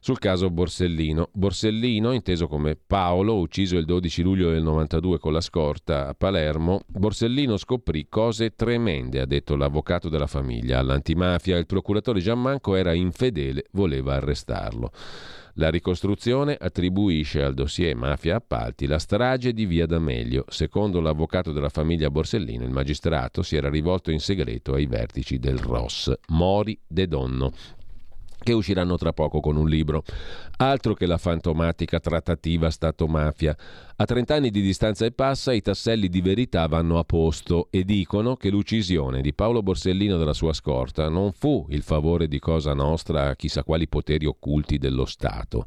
[0.00, 1.28] sul caso Borsellino.
[1.32, 6.80] Borsellino, inteso come Paolo, ucciso il 12 luglio del 92 con la scorta a Palermo,
[6.86, 10.78] Borsellino scoprì cose tremende, ha detto l'avvocato della famiglia.
[10.78, 14.90] All'antimafia il procuratore Giammanco era infedele, voleva arrestarlo.
[15.54, 20.44] La ricostruzione attribuisce al dossier Mafia Appalti la strage di Via D'Amelio.
[20.48, 25.58] Secondo l'avvocato della famiglia Borsellino, il magistrato si era rivolto in segreto ai vertici del
[25.58, 27.52] ROS, Mori De Donno,
[28.42, 30.02] che usciranno tra poco con un libro.
[30.56, 33.56] Altro che la fantomatica trattativa Stato-mafia.
[34.00, 37.84] A 30 anni di distanza e passa i tasselli di verità vanno a posto e
[37.84, 42.72] dicono che l'uccisione di Paolo Borsellino della sua scorta non fu il favore di Cosa
[42.72, 45.66] Nostra a chissà quali poteri occulti dello Stato,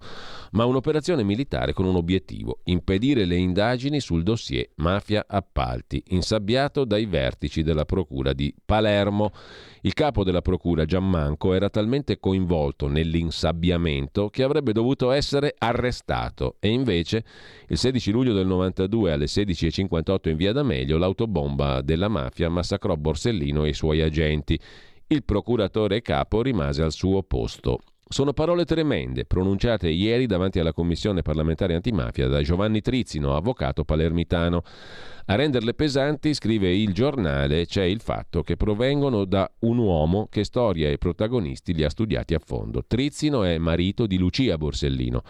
[0.53, 7.05] ma un'operazione militare con un obiettivo, impedire le indagini sul dossier Mafia Appalti, insabbiato dai
[7.05, 9.31] vertici della Procura di Palermo.
[9.81, 16.69] Il capo della procura Giammanco era talmente coinvolto nell'insabbiamento che avrebbe dovuto essere arrestato e
[16.69, 17.23] invece
[17.67, 23.65] il 16 luglio del 92 alle 16.58 in via D'Amelio l'autobomba della mafia massacrò Borsellino
[23.65, 24.57] e i suoi agenti.
[25.07, 27.79] Il procuratore capo rimase al suo posto.
[28.07, 34.61] Sono parole tremende, pronunciate ieri davanti alla Commissione parlamentare antimafia da Giovanni Trizzino, avvocato palermitano.
[35.25, 40.43] A renderle pesanti, scrive il giornale, c'è il fatto che provengono da un uomo che
[40.43, 42.83] storia e protagonisti li ha studiati a fondo.
[42.85, 45.23] Trizzino è marito di Lucia Borsellino.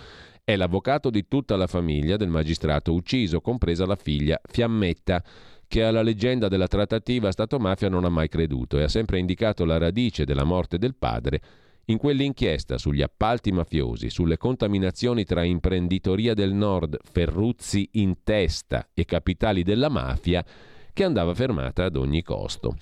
[0.46, 5.24] È l'avvocato di tutta la famiglia del magistrato ucciso, compresa la figlia Fiammetta
[5.70, 9.78] che alla leggenda della trattativa Stato-mafia non ha mai creduto e ha sempre indicato la
[9.78, 11.42] radice della morte del padre
[11.86, 19.06] in quell'inchiesta sugli appalti mafiosi, sulle contaminazioni tra imprenditoria del nord, Ferruzzi in testa e
[19.06, 20.44] capitali della mafia,
[20.92, 22.76] che andava fermata ad ogni costo.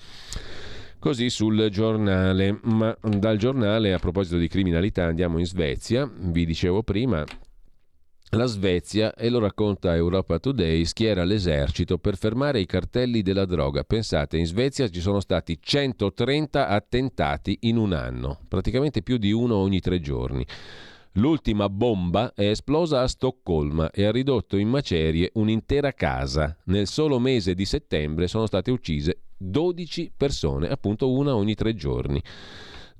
[0.98, 6.84] Così sul giornale, ma dal giornale a proposito di criminalità andiamo in Svezia, vi dicevo
[6.84, 7.24] prima,
[8.34, 13.84] la Svezia, e lo racconta Europa Today, schiera l'esercito per fermare i cartelli della droga.
[13.84, 19.56] Pensate, in Svezia ci sono stati 130 attentati in un anno, praticamente più di uno
[19.56, 20.46] ogni tre giorni.
[21.16, 26.56] L'ultima bomba è esplosa a Stoccolma e ha ridotto in macerie un'intera casa.
[26.64, 32.22] Nel solo mese di settembre sono state uccise 12 persone, appunto una ogni tre giorni.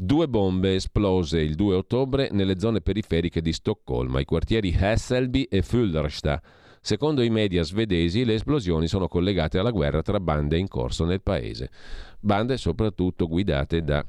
[0.05, 5.63] Due bombe esplose il 2 ottobre nelle zone periferiche di Stoccolma, i quartieri Hässelby e
[5.63, 6.43] Fuldersta.
[6.81, 11.23] Secondo i media svedesi, le esplosioni sono collegate alla guerra tra bande in corso nel
[11.23, 11.71] paese.
[12.19, 14.05] Bande soprattutto guidate da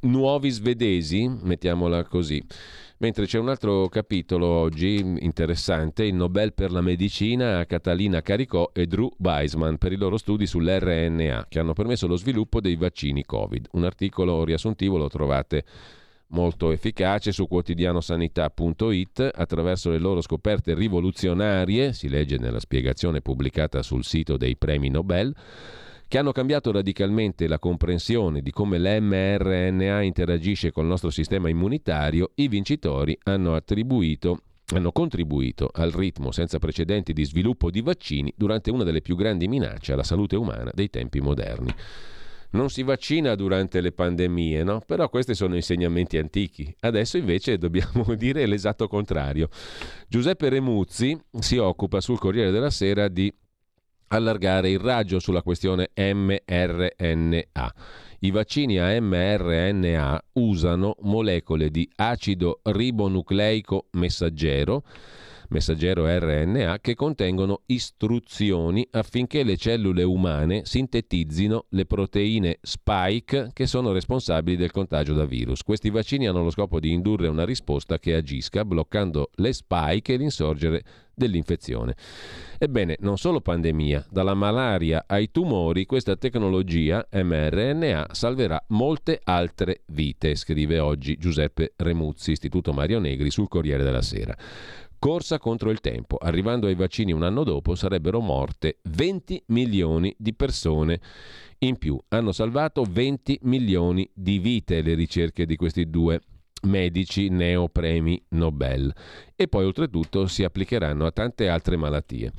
[0.00, 2.44] nuovi svedesi, mettiamola così.
[3.04, 8.70] Mentre c'è un altro capitolo oggi interessante, il Nobel per la medicina a Catalina Caricò
[8.72, 13.22] e Drew Weissman per i loro studi sull'RNA che hanno permesso lo sviluppo dei vaccini
[13.22, 13.68] Covid.
[13.72, 15.64] Un articolo riassuntivo lo trovate
[16.28, 24.02] molto efficace su quotidianosanità.it attraverso le loro scoperte rivoluzionarie, si legge nella spiegazione pubblicata sul
[24.02, 25.34] sito dei premi Nobel
[26.14, 32.46] che hanno cambiato radicalmente la comprensione di come l'mRNA interagisce col nostro sistema immunitario, i
[32.46, 38.84] vincitori hanno attribuito hanno contribuito al ritmo senza precedenti di sviluppo di vaccini durante una
[38.84, 41.74] delle più grandi minacce alla salute umana dei tempi moderni.
[42.50, 44.82] non si vaccina durante le pandemie, no?
[44.86, 46.72] Però questi sono insegnamenti antichi.
[46.78, 49.48] Adesso invece dobbiamo dire l'esatto contrario.
[50.06, 53.34] Giuseppe Remuzzi si occupa sul Corriere della Sera di
[54.14, 57.74] allargare il raggio sulla questione mRNA.
[58.20, 64.82] I vaccini a mRNA usano molecole di acido ribonucleico messaggero
[65.48, 73.92] messaggero RNA che contengono istruzioni affinché le cellule umane sintetizzino le proteine spike che sono
[73.92, 75.62] responsabili del contagio da virus.
[75.62, 80.16] Questi vaccini hanno lo scopo di indurre una risposta che agisca bloccando le spike e
[80.16, 80.82] l'insorgere
[81.14, 81.94] dell'infezione.
[82.58, 90.34] Ebbene, non solo pandemia, dalla malaria ai tumori, questa tecnologia mRNA salverà molte altre vite,
[90.34, 94.36] scrive oggi Giuseppe Remuzzi, Istituto Mario Negri, sul Corriere della Sera
[95.04, 96.16] corsa contro il tempo.
[96.16, 100.98] Arrivando ai vaccini un anno dopo sarebbero morte 20 milioni di persone
[101.58, 102.00] in più.
[102.08, 106.22] Hanno salvato 20 milioni di vite le ricerche di questi due
[106.64, 108.92] medici neopremi Nobel
[109.34, 112.32] e poi oltretutto si applicheranno a tante altre malattie.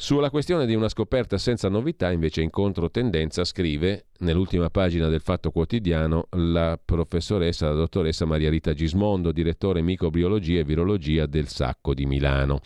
[0.00, 5.50] Sulla questione di una scoperta senza novità, invece, in controtendenza scrive nell'ultima pagina del Fatto
[5.50, 12.06] Quotidiano la professoressa, la dottoressa Maria Rita Gismondo, direttore microbiologia e virologia del Sacco di
[12.06, 12.60] Milano.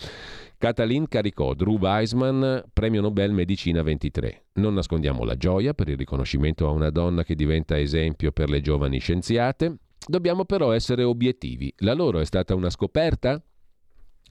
[0.58, 4.48] Katalin caricò Drew Weissman, premio Nobel Medicina 23.
[4.56, 8.60] Non nascondiamo la gioia per il riconoscimento a una donna che diventa esempio per le
[8.60, 9.74] giovani scienziate.
[10.06, 11.72] Dobbiamo però essere obiettivi.
[11.78, 13.42] La loro è stata una scoperta?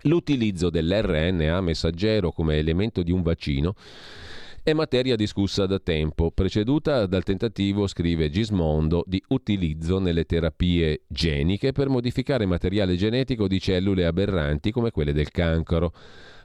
[0.04, 3.76] L'utilizzo dell'RNA messaggero come elemento di un vaccino
[4.64, 11.72] è materia discussa da tempo, preceduta dal tentativo, scrive Gismondo, di utilizzo nelle terapie geniche
[11.72, 15.94] per modificare materiale genetico di cellule aberranti come quelle del cancro.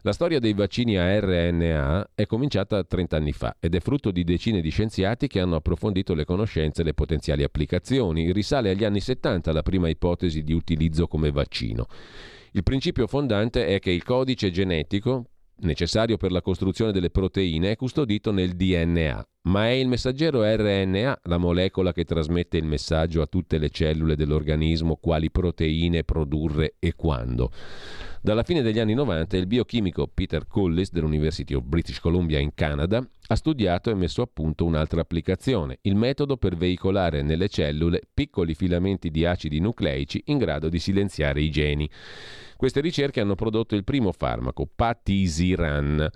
[0.07, 4.23] La storia dei vaccini a RNA è cominciata 30 anni fa ed è frutto di
[4.23, 8.31] decine di scienziati che hanno approfondito le conoscenze e le potenziali applicazioni.
[8.31, 11.89] Risale agli anni 70 la prima ipotesi di utilizzo come vaccino.
[12.53, 15.25] Il principio fondante è che il codice genetico
[15.63, 21.21] necessario per la costruzione delle proteine è custodito nel DNA, ma è il messaggero RNA
[21.25, 26.95] la molecola che trasmette il messaggio a tutte le cellule dell'organismo quali proteine produrre e
[26.95, 27.51] quando.
[28.21, 33.07] Dalla fine degli anni 90 il biochimico Peter Cullis dell'University of British Columbia in Canada
[33.29, 38.55] ha studiato e messo a punto un'altra applicazione, il metodo per veicolare nelle cellule piccoli
[38.55, 41.89] filamenti di acidi nucleici in grado di silenziare i geni.
[42.57, 46.11] Queste ricerche hanno prodotto il primo farmaco, Patisiran.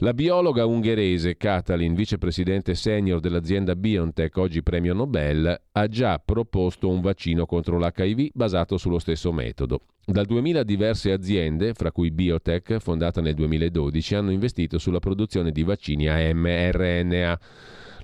[0.00, 7.00] La biologa ungherese Katalin, vicepresidente senior dell'azienda BioNTech, oggi premio Nobel, ha già proposto un
[7.00, 9.80] vaccino contro l'HIV basato sullo stesso metodo.
[10.04, 15.64] Dal 2000 diverse aziende, fra cui Biotech, fondata nel 2012, hanno investito sulla produzione di
[15.64, 17.40] vaccini a mRNA.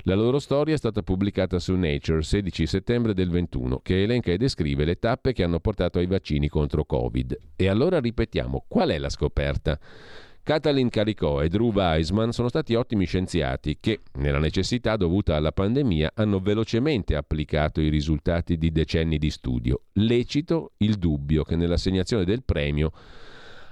[0.03, 4.37] La loro storia è stata pubblicata su Nature 16 settembre del 21, che elenca e
[4.37, 7.39] descrive le tappe che hanno portato ai vaccini contro Covid.
[7.55, 9.79] E allora ripetiamo, qual è la scoperta?
[10.45, 16.13] Katalin Caricò e Drew Weissman sono stati ottimi scienziati che, nella necessità dovuta alla pandemia,
[16.17, 19.85] hanno velocemente applicato i risultati di decenni di studio.
[19.95, 22.93] Lecito il dubbio che nell'assegnazione del premio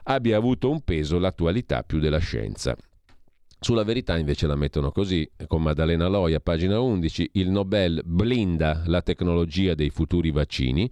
[0.04, 2.74] abbia avuto un peso l'attualità più della scienza.
[3.62, 9.02] Sulla verità invece la mettono così, con Maddalena Loia, pagina 11, il Nobel blinda la
[9.02, 10.90] tecnologia dei futuri vaccini.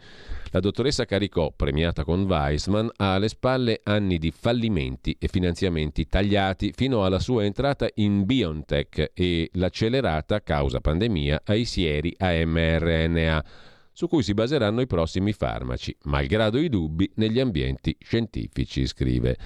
[0.53, 6.71] La dottoressa Caricò, premiata con Weissman, ha alle spalle anni di fallimenti e finanziamenti tagliati
[6.73, 13.45] fino alla sua entrata in BioNTech e l'accelerata, causa pandemia, ai sieri a mRNA
[13.93, 19.37] su cui si baseranno i prossimi farmaci, malgrado i dubbi negli ambienti scientifici, scrive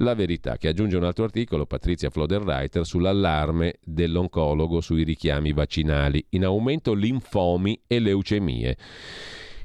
[0.00, 6.44] La Verità, che aggiunge un altro articolo, Patrizia Floderreiter, sull'allarme dell'oncologo sui richiami vaccinali, in
[6.44, 8.76] aumento linfomi e leucemie.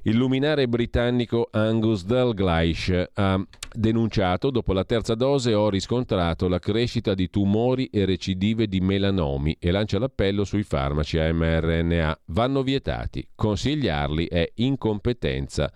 [0.05, 3.39] Il luminare britannico Angus Dalgleish ha
[3.73, 9.55] denunciato dopo la terza dose ho riscontrato la crescita di tumori e recidive di melanomi
[9.59, 12.21] e lancia l'appello sui farmaci a mRNA.
[12.25, 13.25] Vanno vietati.
[13.35, 15.71] Consigliarli è incompetenza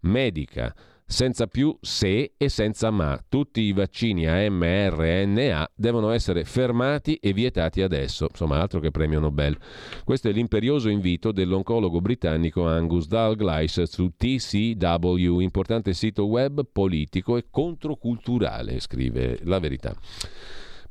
[0.00, 0.74] medica
[1.10, 3.20] senza più se e senza ma.
[3.28, 8.28] Tutti i vaccini a mRNA devono essere fermati e vietati adesso.
[8.30, 9.58] Insomma, altro che premio Nobel.
[10.04, 17.46] Questo è l'imperioso invito dell'oncologo britannico Angus Dalgleish su TCW, importante sito web politico e
[17.50, 19.92] controculturale, scrive la verità.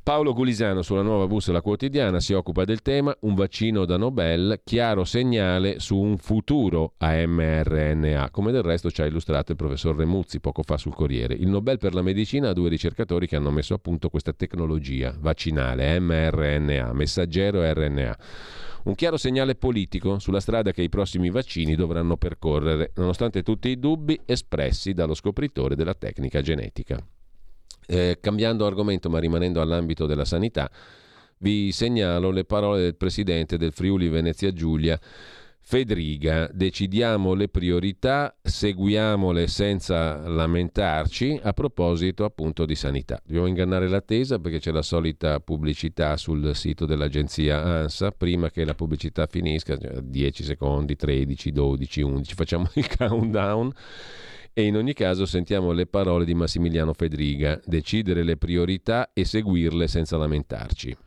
[0.02, 5.04] Paolo Gulisano sulla nuova bussola quotidiana si occupa del tema un vaccino da Nobel, chiaro
[5.04, 10.40] segnale su un futuro a mRNA, come del resto ci ha illustrato il professor Remuzzi
[10.40, 11.36] poco fa sul Corriere.
[11.36, 15.16] Il Nobel per la medicina ha due ricercatori che hanno messo a punto questa tecnologia
[15.20, 18.18] vaccinale mRNA, messaggero RNA
[18.86, 23.78] Un chiaro segnale politico sulla strada che i prossimi vaccini dovranno percorrere, nonostante tutti i
[23.78, 27.06] dubbi espressi dallo scopritore della tecnica genetica.
[27.92, 30.70] Eh, cambiando argomento ma rimanendo all'ambito della sanità,
[31.40, 35.00] vi segnalo le parole del presidente del Friuli Venezia Giulia
[35.62, 43.22] Fedriga, decidiamo le priorità, seguiamole senza lamentarci a proposito appunto di sanità.
[43.24, 48.74] Dobbiamo ingannare l'attesa perché c'è la solita pubblicità sul sito dell'agenzia ANSA, prima che la
[48.74, 53.72] pubblicità finisca, 10 cioè secondi, 13, 12, 11, facciamo il countdown.
[54.54, 59.88] E in ogni caso sentiamo le parole di Massimiliano Fedriga, decidere le priorità e seguirle
[59.88, 60.98] senza lamentarci.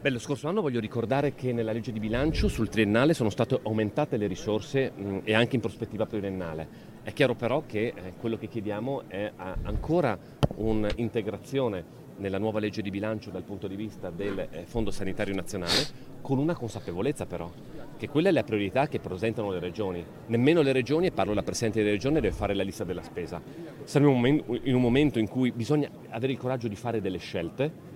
[0.00, 3.60] Beh, lo scorso anno voglio ricordare che nella legge di bilancio sul triennale sono state
[3.62, 6.68] aumentate le risorse mh, e anche in prospettiva pluriennale.
[7.02, 10.18] È chiaro però che eh, quello che chiediamo è ancora
[10.56, 11.84] un'integrazione
[12.20, 16.38] nella nuova legge di bilancio dal punto di vista del eh, Fondo Sanitario Nazionale, con
[16.38, 17.50] una consapevolezza però,
[17.96, 20.04] che quella è la priorità che presentano le regioni.
[20.26, 23.40] Nemmeno le regioni, e parlo da Presidente delle regioni, deve fare la lista della spesa.
[23.84, 27.90] Siamo in un momento in cui bisogna avere il coraggio di fare delle scelte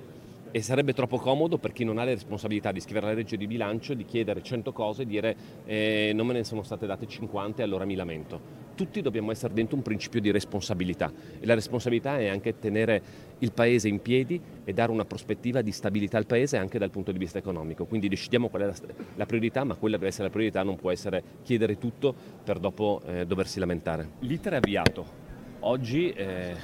[0.56, 3.48] e sarebbe troppo comodo per chi non ha le responsabilità di scrivere la legge di
[3.48, 7.60] bilancio, di chiedere 100 cose e dire eh, non me ne sono state date 50
[7.60, 8.62] e allora mi lamento.
[8.76, 13.02] Tutti dobbiamo essere dentro un principio di responsabilità e la responsabilità è anche tenere
[13.44, 17.12] il Paese in piedi e dare una prospettiva di stabilità al Paese anche dal punto
[17.12, 17.84] di vista economico.
[17.84, 18.74] Quindi decidiamo qual è la,
[19.14, 23.02] la priorità, ma quella deve essere la priorità, non può essere chiedere tutto per dopo
[23.06, 24.08] eh, doversi lamentare.
[24.20, 25.22] L'iter è avviato.
[25.60, 26.56] Oggi eh,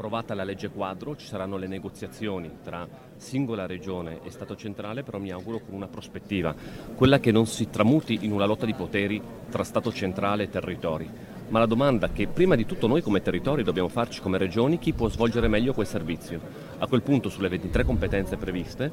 [0.00, 5.18] approvata la legge quadro, ci saranno le negoziazioni tra singola regione e Stato centrale, però
[5.18, 6.54] mi auguro con una prospettiva,
[6.94, 9.20] quella che non si tramuti in una lotta di poteri
[9.50, 11.10] tra Stato centrale e territori,
[11.50, 14.92] ma la domanda che prima di tutto noi come territori dobbiamo farci come regioni, chi
[14.92, 16.40] può svolgere meglio quel servizio.
[16.78, 18.90] A quel punto sulle 23 competenze previste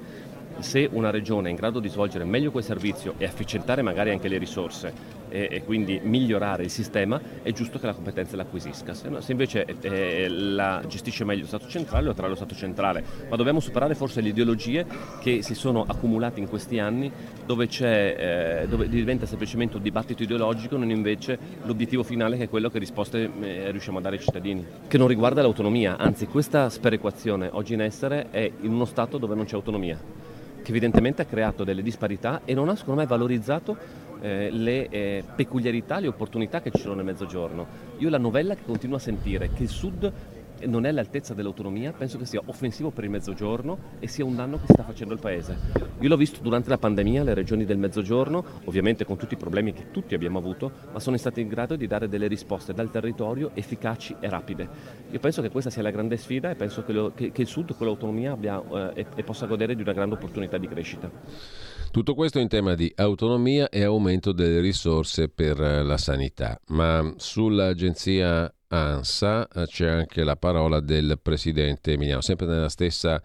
[0.59, 4.27] se una regione è in grado di svolgere meglio quel servizio e efficientare magari anche
[4.27, 8.93] le risorse e, e quindi migliorare il sistema, è giusto che la competenza l'acquisisca.
[8.93, 12.55] Se, no, se invece eh, la gestisce meglio lo Stato centrale, lo trarrà lo Stato
[12.55, 13.03] centrale.
[13.29, 14.85] Ma dobbiamo superare forse le ideologie
[15.21, 17.11] che si sono accumulate in questi anni,
[17.45, 22.69] dove, eh, dove diventa semplicemente un dibattito ideologico, non invece l'obiettivo finale che è quello
[22.69, 27.49] che risposte eh, riusciamo a dare ai cittadini, che non riguarda l'autonomia, anzi questa sperequazione
[27.51, 30.26] oggi in essere è in uno Stato dove non c'è autonomia
[30.67, 33.77] che evidentemente ha creato delle disparità e non ha secondo me valorizzato
[34.19, 37.65] eh, le eh, peculiarità, le opportunità che ci sono nel mezzogiorno.
[37.99, 40.11] Io la novella che continuo a sentire, che il Sud
[40.65, 44.57] non è all'altezza dell'autonomia, penso che sia offensivo per il mezzogiorno e sia un danno
[44.57, 45.57] che sta facendo il Paese.
[45.99, 49.73] Io l'ho visto durante la pandemia, le regioni del mezzogiorno, ovviamente con tutti i problemi
[49.73, 53.51] che tutti abbiamo avuto, ma sono state in grado di dare delle risposte dal territorio
[53.53, 54.67] efficaci e rapide.
[55.11, 57.47] Io penso che questa sia la grande sfida e penso che, lo, che, che il
[57.47, 58.61] Sud con l'autonomia abbia,
[58.93, 61.09] eh, e, e possa godere di una grande opportunità di crescita.
[61.91, 68.53] Tutto questo in tema di autonomia e aumento delle risorse per la sanità, ma sull'agenzia
[68.69, 73.21] ANSA eh, c'è anche la parola del presidente Emiliano, sempre nella stessa,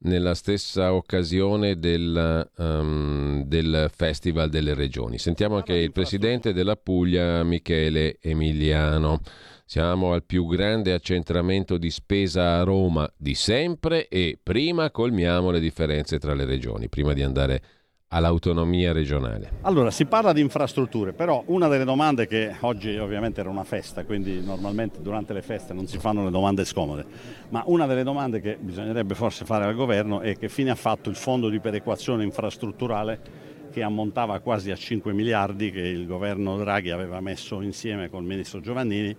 [0.00, 5.18] nella stessa occasione del, um, del, Festival delle Regioni.
[5.18, 9.20] Sentiamo anche il presidente della Puglia, Michele Emiliano.
[9.64, 15.60] Siamo al più grande accentramento di spesa a Roma di sempre e prima colmiamo le
[15.60, 17.81] differenze tra le regioni, prima di andare a
[18.12, 19.50] all'autonomia regionale?
[19.62, 24.04] Allora, si parla di infrastrutture, però una delle domande che oggi ovviamente era una festa,
[24.04, 27.04] quindi normalmente durante le feste non si fanno le domande scomode,
[27.48, 31.08] ma una delle domande che bisognerebbe forse fare al governo è che fine ha fatto
[31.08, 36.90] il fondo di perequazione infrastrutturale che ammontava quasi a 5 miliardi che il governo Draghi
[36.90, 39.16] aveva messo insieme col ministro Giovannini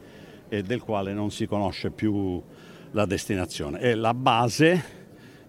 [0.47, 2.39] e del quale non si conosce più
[2.91, 3.79] la destinazione.
[3.79, 5.01] È la base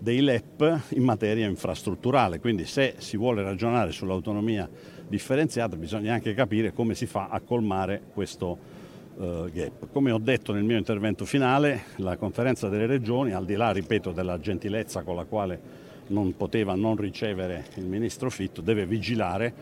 [0.04, 4.68] dei LEP in materia infrastrutturale, quindi se si vuole ragionare sull'autonomia
[5.08, 8.58] differenziata bisogna anche capire come si fa a colmare questo
[9.16, 9.88] uh, gap.
[9.90, 14.12] Come ho detto nel mio intervento finale, la conferenza delle regioni, al di là, ripeto,
[14.12, 19.52] della gentilezza con la quale non poteva non ricevere il ministro Fitto, deve vigilare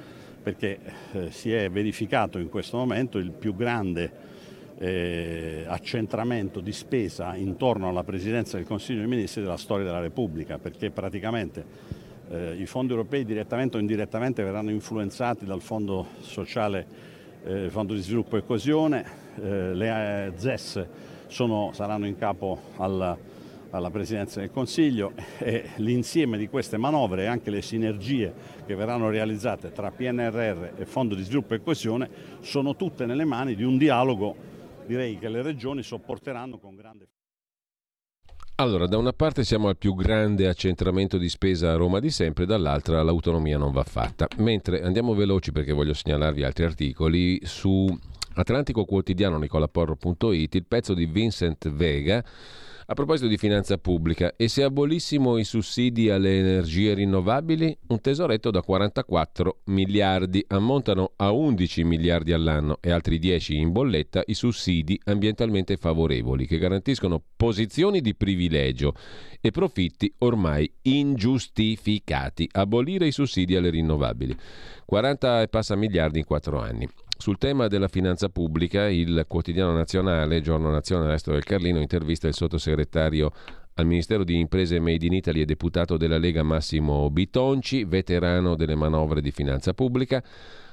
[0.43, 0.81] perché
[1.13, 4.32] eh, si è verificato in questo momento il più grande
[4.83, 10.59] eh, accentramento di spesa intorno alla presidenza del Consiglio dei Ministri della storia della Repubblica,
[10.59, 11.65] perché praticamente
[12.29, 16.87] eh, i fondi europei direttamente o indirettamente verranno influenzati dal Fondo Sociale,
[17.45, 19.05] eh, Fondo di Sviluppo e Coesione,
[19.41, 20.87] eh, le eh, ZES
[21.29, 23.17] sono, saranno in capo alla,
[23.71, 28.35] alla Presidenza del Consiglio e l'insieme di queste manovre e anche le sinergie
[28.67, 32.11] che verranno realizzate tra PNRR e Fondo di Sviluppo e Coesione
[32.41, 34.51] sono tutte nelle mani di un dialogo
[34.87, 37.09] direi che le regioni sopporteranno con grande
[38.57, 42.47] Allora, da una parte siamo al più grande accentramento di spesa a Roma di sempre,
[42.47, 44.29] dall'altra l'autonomia non va fatta.
[44.39, 47.87] Mentre andiamo veloci perché voglio segnalarvi altri articoli su
[48.35, 52.23] Atlantico Quotidiano, nicolaporro.it, il pezzo di Vincent Vega
[52.93, 58.51] a proposito di finanza pubblica, e se abolissimo i sussidi alle energie rinnovabili, un tesoretto
[58.51, 65.01] da 44 miliardi ammontano a 11 miliardi all'anno e altri 10 in bolletta i sussidi
[65.05, 68.93] ambientalmente favorevoli che garantiscono posizioni di privilegio
[69.41, 72.47] e profitti ormai ingiustificati.
[72.53, 74.37] Abolire i sussidi alle rinnovabili.
[74.85, 76.87] 40 e passa miliardi in 4 anni.
[77.23, 82.35] Sul tema della finanza pubblica, il quotidiano nazionale, Giorno Nazione, Resto del Carlino, intervista il
[82.35, 83.31] sottosegretario
[83.75, 88.75] al Ministero di Imprese Made in Italy e deputato della Lega Massimo Bitonci, veterano delle
[88.75, 90.21] manovre di finanza pubblica.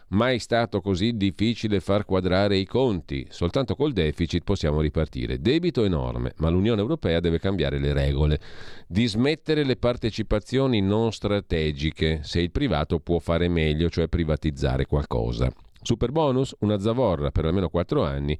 [0.07, 3.27] Mai stato così difficile far quadrare i conti.
[3.29, 5.39] Soltanto col deficit possiamo ripartire.
[5.39, 8.39] Debito enorme, ma l'Unione Europea deve cambiare le regole.
[8.87, 15.53] Dismettere le partecipazioni non strategiche, se il privato può fare meglio, cioè privatizzare qualcosa.
[15.81, 18.37] Super bonus, una zavorra per almeno 4 anni.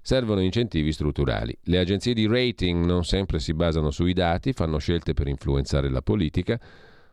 [0.00, 1.56] Servono incentivi strutturali.
[1.64, 6.02] Le agenzie di rating non sempre si basano sui dati, fanno scelte per influenzare la
[6.02, 6.58] politica.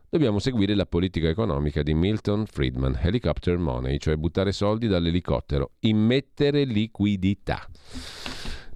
[0.08, 6.64] Dobbiamo seguire la politica economica di Milton Friedman, helicopter money, cioè buttare soldi dall'elicottero, immettere
[6.64, 7.66] liquidità.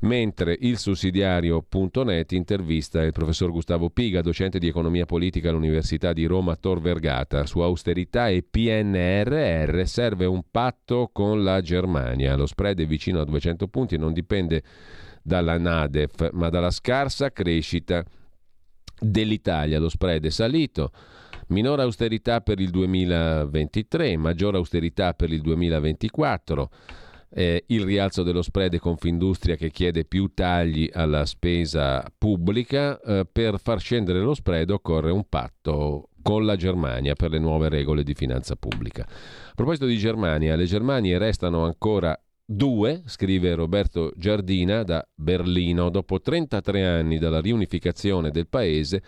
[0.02, 6.56] Mentre il sussidiario.net intervista il professor Gustavo Piga, docente di economia politica all'Università di Roma
[6.56, 7.44] Tor Vergata.
[7.44, 12.34] Su austerità e PNRR serve un patto con la Germania.
[12.34, 14.62] Lo spread è vicino a 200 punti e non dipende
[15.22, 18.02] dalla Nadef, ma dalla scarsa crescita
[18.98, 19.78] dell'Italia.
[19.78, 20.92] Lo spread è salito.
[21.48, 26.70] Minore austerità per il 2023, maggiore austerità per il 2024
[27.32, 33.58] eh, il rialzo dello spread Confindustria che chiede più tagli alla spesa pubblica, eh, per
[33.60, 38.14] far scendere lo spread occorre un patto con la Germania per le nuove regole di
[38.14, 39.04] finanza pubblica.
[39.06, 46.20] A proposito di Germania, le Germanie restano ancora due, scrive Roberto Giardina da Berlino, dopo
[46.20, 49.02] 33 anni dalla riunificazione del paese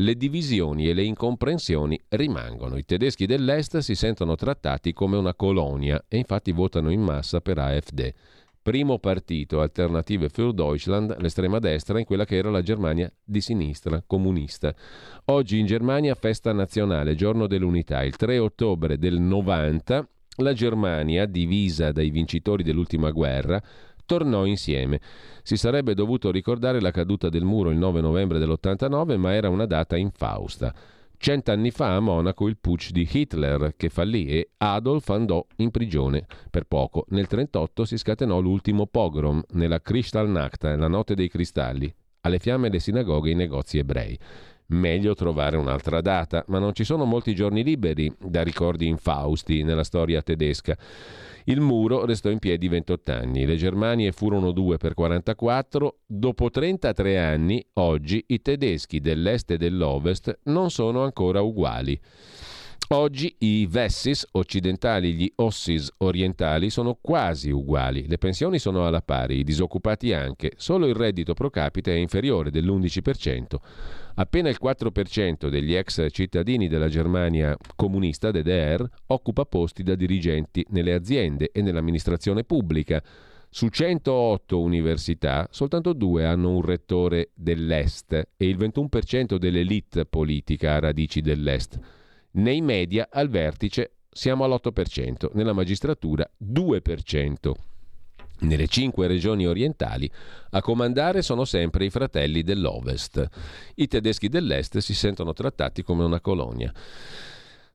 [0.00, 2.76] le divisioni e le incomprensioni rimangono.
[2.76, 7.58] I tedeschi dell'Est si sentono trattati come una colonia e infatti votano in massa per
[7.58, 8.12] AfD.
[8.62, 14.02] Primo partito, Alternative für Deutschland, l'estrema destra in quella che era la Germania di sinistra,
[14.06, 14.74] comunista.
[15.26, 21.90] Oggi in Germania festa nazionale, giorno dell'unità, il 3 ottobre del 90, la Germania, divisa
[21.92, 23.60] dai vincitori dell'ultima guerra,
[24.08, 25.00] tornò insieme.
[25.42, 29.66] Si sarebbe dovuto ricordare la caduta del muro il 9 novembre dell'89, ma era una
[29.66, 30.74] data infausta.
[31.18, 36.26] Cent'anni fa a Monaco il putsch di Hitler che fallì e Adolf andò in prigione
[36.48, 37.04] per poco.
[37.08, 42.78] Nel 1938 si scatenò l'ultimo pogrom nella Kristallnacht, la notte dei cristalli, alle fiamme le
[42.78, 44.18] sinagoghe e i negozi ebrei.
[44.70, 49.82] Meglio trovare un'altra data, ma non ci sono molti giorni liberi da ricordi infausti nella
[49.82, 50.76] storia tedesca.
[51.44, 57.18] Il muro restò in piedi 28 anni, le Germanie furono due per 44, dopo 33
[57.18, 61.98] anni, oggi i tedeschi dell'est e dell'ovest non sono ancora uguali.
[62.90, 69.40] Oggi i Vessis occidentali gli Ossis orientali sono quasi uguali, le pensioni sono alla pari,
[69.40, 73.56] i disoccupati anche, solo il reddito pro capite è inferiore dell'11%.
[74.14, 80.94] Appena il 4% degli ex cittadini della Germania comunista DDR occupa posti da dirigenti nelle
[80.94, 83.02] aziende e nell'amministrazione pubblica.
[83.50, 90.78] Su 108 università, soltanto due hanno un rettore dell'Est e il 21% dell'elite politica ha
[90.78, 91.97] radici dell'Est.
[92.38, 97.52] Nei media al vertice siamo all'8%, nella magistratura 2%.
[98.40, 100.08] Nelle cinque regioni orientali
[100.50, 103.26] a comandare sono sempre i fratelli dell'Ovest.
[103.74, 106.72] I tedeschi dell'Est si sentono trattati come una colonia.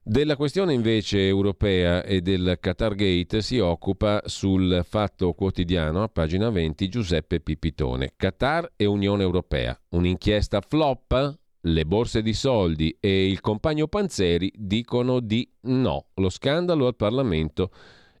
[0.02, 6.48] Della questione invece europea e del Qatar Gate si occupa sul Fatto Quotidiano, a pagina
[6.48, 8.12] 20, Giuseppe Pipitone.
[8.16, 9.78] Qatar e Unione Europea.
[9.90, 11.42] Un'inchiesta flop?
[11.66, 16.08] Le borse di soldi e il compagno Panzeri dicono di no.
[16.16, 17.70] Lo scandalo al Parlamento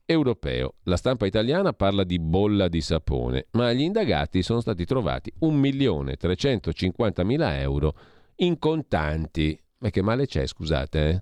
[0.06, 0.76] europeo.
[0.84, 7.60] La stampa italiana parla di bolla di sapone, ma agli indagati sono stati trovati 1.350.000
[7.60, 7.94] euro
[8.36, 9.60] in contanti.
[9.80, 11.10] Ma che male c'è, scusate?
[11.10, 11.20] Eh?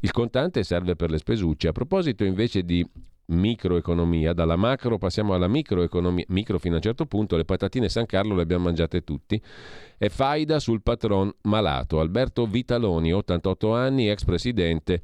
[0.00, 1.68] Il contante serve per le spesucce.
[1.68, 2.82] A proposito invece di
[3.28, 8.06] microeconomia, dalla macro passiamo alla microeconomia, micro fino a un certo punto, le patatine San
[8.06, 9.40] Carlo le abbiamo mangiate tutti,
[9.96, 15.02] e faida sul patron malato, Alberto Vitaloni, 88 anni, ex presidente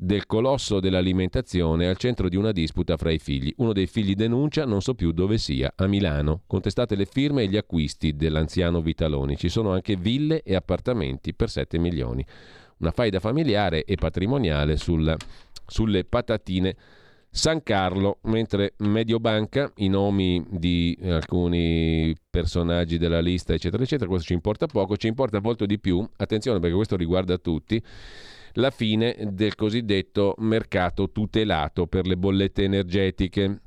[0.00, 3.52] del colosso dell'alimentazione al centro di una disputa fra i figli.
[3.56, 6.42] Uno dei figli denuncia, non so più dove sia, a Milano.
[6.46, 9.36] Contestate le firme e gli acquisti dell'anziano Vitaloni.
[9.36, 12.24] Ci sono anche ville e appartamenti per 7 milioni.
[12.78, 15.16] Una faida familiare e patrimoniale sul,
[15.66, 16.76] sulle patatine
[17.38, 24.32] San Carlo, mentre Mediobanca, i nomi di alcuni personaggi della lista, eccetera, eccetera, questo ci
[24.32, 27.80] importa poco, ci importa molto di più, attenzione perché questo riguarda tutti,
[28.54, 33.60] la fine del cosiddetto mercato tutelato per le bollette energetiche.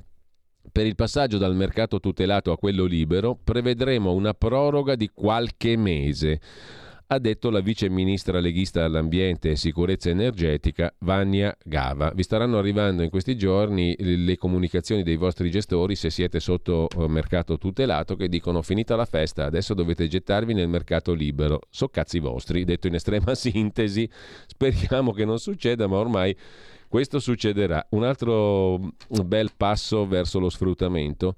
[0.70, 6.40] Per il passaggio dal mercato tutelato a quello libero prevedremo una proroga di qualche mese
[7.14, 12.10] ha detto la vice ministra leghista all'ambiente e sicurezza energetica Vania Gava.
[12.14, 17.06] Vi staranno arrivando in questi giorni le comunicazioni dei vostri gestori se siete sotto eh,
[17.08, 21.60] mercato tutelato che dicono finita la festa, adesso dovete gettarvi nel mercato libero.
[21.68, 24.08] So cazzi vostri, detto in estrema sintesi,
[24.46, 26.34] speriamo che non succeda, ma ormai
[26.88, 27.84] questo succederà.
[27.90, 28.94] Un altro
[29.26, 31.36] bel passo verso lo sfruttamento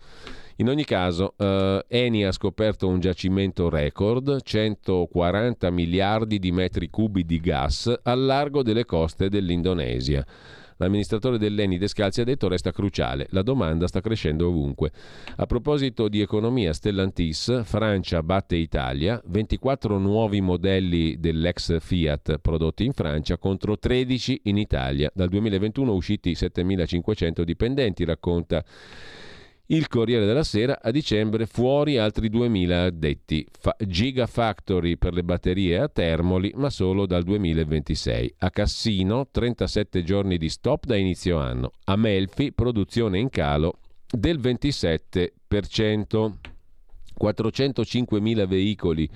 [0.57, 7.25] in ogni caso, eh, Eni ha scoperto un giacimento record, 140 miliardi di metri cubi
[7.25, 10.25] di gas al largo delle coste dell'Indonesia.
[10.77, 14.91] L'amministratore dell'Eni Descalzi ha detto resta cruciale, la domanda sta crescendo ovunque.
[15.37, 22.93] A proposito di economia, Stellantis, Francia batte Italia, 24 nuovi modelli dell'ex Fiat prodotti in
[22.93, 25.11] Francia contro 13 in Italia.
[25.15, 28.65] Dal 2021 usciti 7.500 dipendenti, racconta
[29.67, 33.47] il Corriere della Sera a dicembre fuori altri 2.000 addetti.
[33.51, 38.35] Fa- Gigafactory per le batterie a Termoli, ma solo dal 2026.
[38.39, 41.71] A Cassino 37 giorni di stop da inizio anno.
[41.85, 46.33] A Melfi produzione in calo del 27%.
[47.17, 49.09] 405.000 veicoli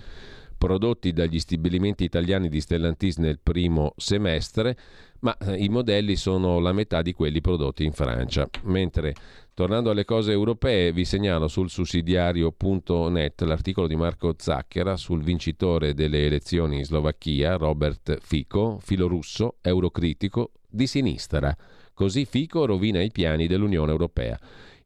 [0.58, 4.76] prodotti dagli stabilimenti italiani di Stellantis nel primo semestre,
[5.20, 9.14] ma eh, i modelli sono la metà di quelli prodotti in Francia, mentre
[9.58, 16.26] Tornando alle cose europee, vi segnalo sul sussidiario.net l'articolo di Marco Zacchera sul vincitore delle
[16.26, 21.56] elezioni in Slovacchia, Robert Fico, filorusso, eurocritico, di sinistra.
[21.92, 24.38] Così Fico rovina i piani dell'Unione Europea.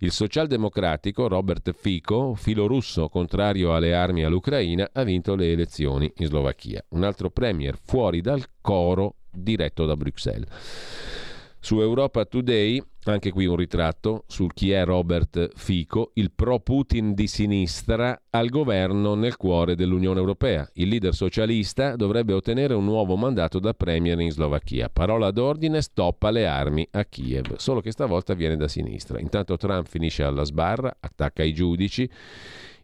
[0.02, 6.84] Il socialdemocratico Robert Fico, filorusso contrario alle armi all'Ucraina, ha vinto le elezioni in Slovacchia.
[6.88, 10.48] Un altro premier fuori dal coro diretto da Bruxelles.
[11.64, 17.28] Su Europa Today, anche qui un ritratto su chi è Robert Fico, il pro-Putin di
[17.28, 20.68] sinistra al governo nel cuore dell'Unione Europea.
[20.74, 24.88] Il leader socialista dovrebbe ottenere un nuovo mandato da premier in Slovacchia.
[24.88, 29.20] Parola d'ordine, stoppa le armi a Kiev, solo che stavolta viene da sinistra.
[29.20, 32.10] Intanto Trump finisce alla sbarra, attacca i giudici.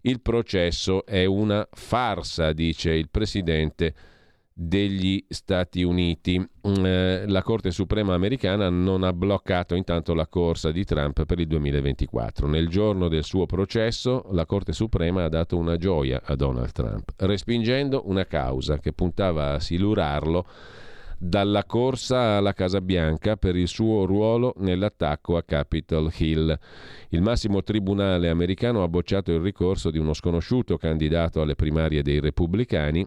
[0.02, 3.92] Il processo è una farsa, dice il presidente
[4.60, 6.36] degli Stati Uniti.
[6.36, 11.38] Mm, eh, la Corte Suprema americana non ha bloccato intanto la corsa di Trump per
[11.38, 12.48] il 2024.
[12.48, 17.12] Nel giorno del suo processo la Corte Suprema ha dato una gioia a Donald Trump,
[17.18, 20.44] respingendo una causa che puntava a silurarlo
[21.20, 26.58] dalla corsa alla Casa Bianca per il suo ruolo nell'attacco a Capitol Hill.
[27.10, 32.18] Il massimo tribunale americano ha bocciato il ricorso di uno sconosciuto candidato alle primarie dei
[32.18, 33.06] repubblicani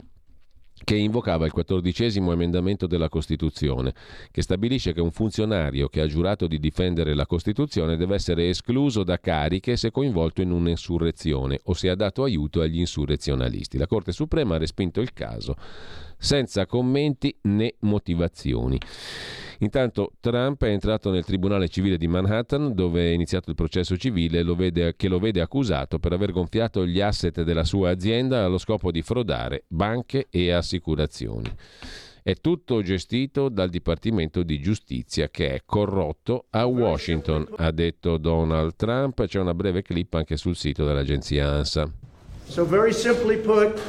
[0.84, 3.94] che invocava il quattordicesimo emendamento della Costituzione,
[4.32, 9.04] che stabilisce che un funzionario che ha giurato di difendere la Costituzione deve essere escluso
[9.04, 13.78] da cariche se coinvolto in un'insurrezione o se ha dato aiuto agli insurrezionalisti.
[13.78, 15.56] La Corte Suprema ha respinto il caso
[16.22, 18.78] senza commenti né motivazioni.
[19.60, 24.44] Intanto Trump è entrato nel Tribunale civile di Manhattan, dove è iniziato il processo civile
[24.44, 28.58] lo vede, che lo vede accusato per aver gonfiato gli asset della sua azienda allo
[28.58, 31.52] scopo di frodare banche e assicurazioni.
[32.24, 38.76] È tutto gestito dal Dipartimento di Giustizia che è corrotto a Washington, ha detto Donald
[38.76, 39.26] Trump.
[39.26, 41.92] C'è una breve clip anche sul sito dell'agenzia ANSA.
[42.46, 43.80] So very simply put,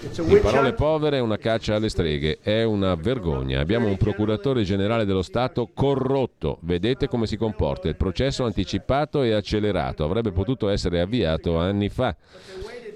[0.00, 3.60] in parole povere è una caccia alle streghe, è una vergogna.
[3.60, 6.58] Abbiamo un procuratore generale dello Stato corrotto.
[6.62, 7.88] Vedete come si comporta.
[7.88, 12.14] Il processo anticipato e accelerato avrebbe potuto essere avviato anni fa.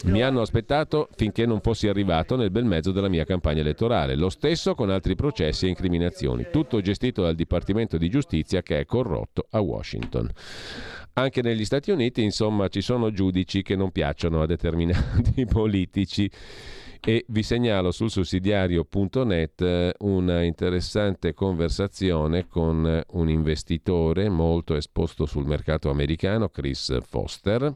[0.05, 4.15] Mi hanno aspettato finché non fossi arrivato nel bel mezzo della mia campagna elettorale.
[4.15, 6.47] Lo stesso con altri processi e incriminazioni.
[6.53, 10.31] Tutto gestito dal Dipartimento di Giustizia che è corrotto a Washington.
[11.15, 16.31] Anche negli Stati Uniti, insomma, ci sono giudici che non piacciono a determinati politici
[17.05, 25.45] e vi segnalo sul sussidiario.net eh, una interessante conversazione con un investitore molto esposto sul
[25.45, 27.75] mercato americano, Chris Foster,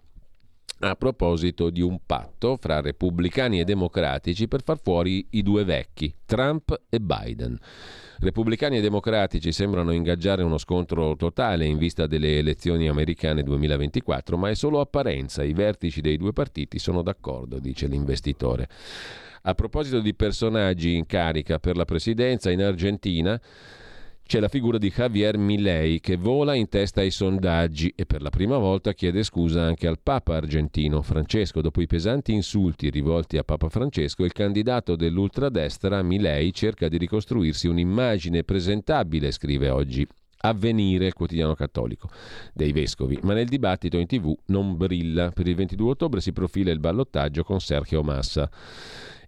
[0.79, 6.15] a proposito di un patto fra repubblicani e democratici per far fuori i due vecchi,
[6.25, 7.59] Trump e Biden.
[8.19, 14.49] Repubblicani e democratici sembrano ingaggiare uno scontro totale in vista delle elezioni americane 2024, ma
[14.49, 15.43] è solo apparenza.
[15.43, 18.69] I vertici dei due partiti sono d'accordo, dice l'investitore.
[19.43, 23.39] A proposito di personaggi in carica per la presidenza, in Argentina
[24.27, 28.31] c'è la figura di Javier Milei che vola in testa ai sondaggi e per la
[28.31, 31.61] prima volta chiede scusa anche al Papa argentino Francesco.
[31.61, 37.69] Dopo i pesanti insulti rivolti a Papa Francesco, il candidato dell'ultradestra Milei cerca di ricostruirsi
[37.69, 40.05] un'immagine presentabile, scrive oggi
[40.39, 42.11] Avvenire, il quotidiano cattolico
[42.53, 45.31] dei vescovi, ma nel dibattito in tv non brilla.
[45.31, 48.51] Per il 22 ottobre si profila il ballottaggio con Sergio Massa.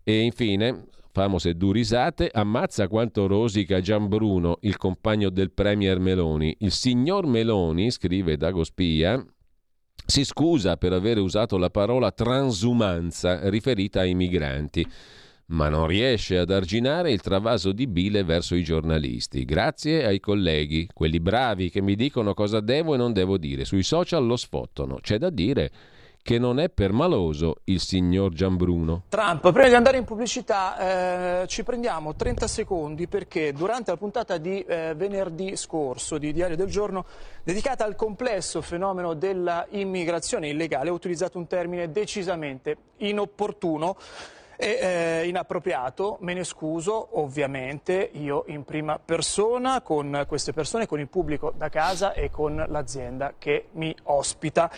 [0.02, 0.86] E infine,
[1.18, 6.54] famose durisate, ammazza quanto rosica Gianbruno, il compagno del premier Meloni.
[6.60, 9.20] Il signor Meloni, scrive Dago Spia,
[10.06, 14.86] si scusa per aver usato la parola transumanza riferita ai migranti,
[15.46, 19.44] ma non riesce ad arginare il travaso di bile verso i giornalisti.
[19.44, 23.64] Grazie ai colleghi, quelli bravi che mi dicono cosa devo e non devo dire.
[23.64, 24.98] Sui social lo sfottono.
[25.00, 25.72] C'è da dire
[26.22, 29.04] che non è permaloso il signor Gianbruno.
[29.08, 34.36] Trump, prima di andare in pubblicità eh, ci prendiamo 30 secondi perché durante la puntata
[34.36, 37.04] di eh, venerdì scorso di Diario del Giorno
[37.42, 43.96] dedicata al complesso fenomeno della immigrazione illegale ho utilizzato un termine decisamente inopportuno
[44.60, 44.78] e
[45.22, 51.06] eh, inappropriato, me ne scuso ovviamente io in prima persona con queste persone, con il
[51.06, 54.68] pubblico da casa e con l'azienda che mi ospita.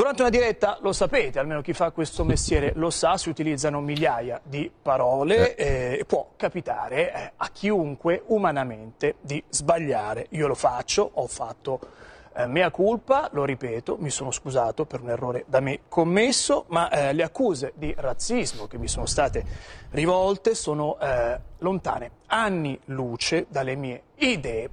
[0.00, 4.40] Durante una diretta, lo sapete, almeno chi fa questo mestiere lo sa, si utilizzano migliaia
[4.42, 5.98] di parole e eh.
[5.98, 10.28] eh, può capitare eh, a chiunque umanamente di sbagliare.
[10.30, 11.80] Io lo faccio, ho fatto
[12.34, 16.88] eh, mea culpa, lo ripeto, mi sono scusato per un errore da me commesso, ma
[16.88, 19.44] eh, le accuse di razzismo che mi sono state
[19.90, 24.70] rivolte sono eh, lontane anni luce dalle mie idee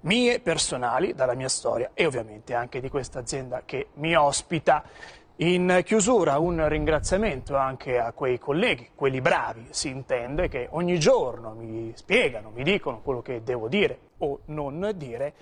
[0.00, 4.84] mie personali, dalla mia storia e ovviamente anche di questa azienda che mi ospita.
[5.40, 11.52] In chiusura un ringraziamento anche a quei colleghi, quelli bravi, si intende, che ogni giorno
[11.52, 15.34] mi spiegano, mi dicono quello che devo dire o non dire.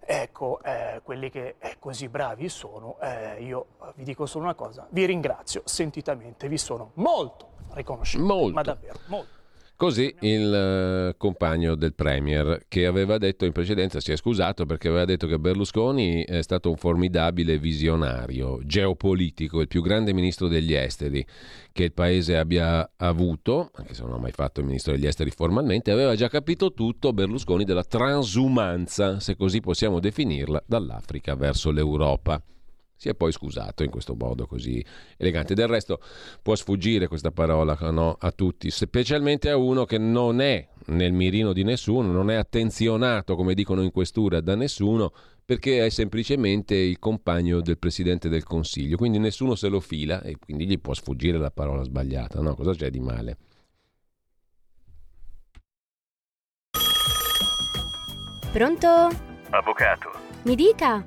[0.00, 4.86] Ecco, eh, quelli che eh, così bravi sono, eh, io vi dico solo una cosa,
[4.90, 8.52] vi ringrazio sentitamente, vi sono molto riconoscente, molto.
[8.52, 9.37] ma davvero molto.
[9.78, 14.88] Così il uh, compagno del Premier che aveva detto in precedenza, si è scusato perché
[14.88, 20.74] aveva detto che Berlusconi è stato un formidabile visionario geopolitico, il più grande ministro degli
[20.74, 21.24] esteri
[21.70, 25.30] che il paese abbia avuto, anche se non ha mai fatto il ministro degli esteri
[25.30, 32.42] formalmente, aveva già capito tutto Berlusconi della transumanza, se così possiamo definirla, dall'Africa verso l'Europa.
[32.98, 34.84] Si è poi scusato in questo modo così
[35.18, 35.54] elegante.
[35.54, 36.00] Del resto
[36.42, 41.52] può sfuggire questa parola no, a tutti, specialmente a uno che non è nel mirino
[41.52, 45.12] di nessuno, non è attenzionato, come dicono in questura, da nessuno,
[45.44, 48.96] perché è semplicemente il compagno del Presidente del Consiglio.
[48.96, 52.40] Quindi nessuno se lo fila e quindi gli può sfuggire la parola sbagliata.
[52.40, 52.56] No?
[52.56, 53.36] Cosa c'è di male?
[58.50, 58.88] Pronto?
[59.50, 60.10] Avvocato.
[60.42, 61.06] Mi dica.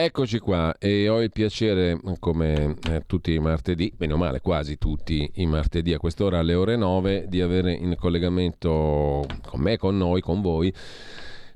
[0.00, 4.78] Eccoci qua e ho il piacere, come eh, tutti i martedì, bene o male, quasi
[4.78, 9.96] tutti i martedì a quest'ora alle ore 9, di avere in collegamento con me, con
[9.96, 10.72] noi, con voi,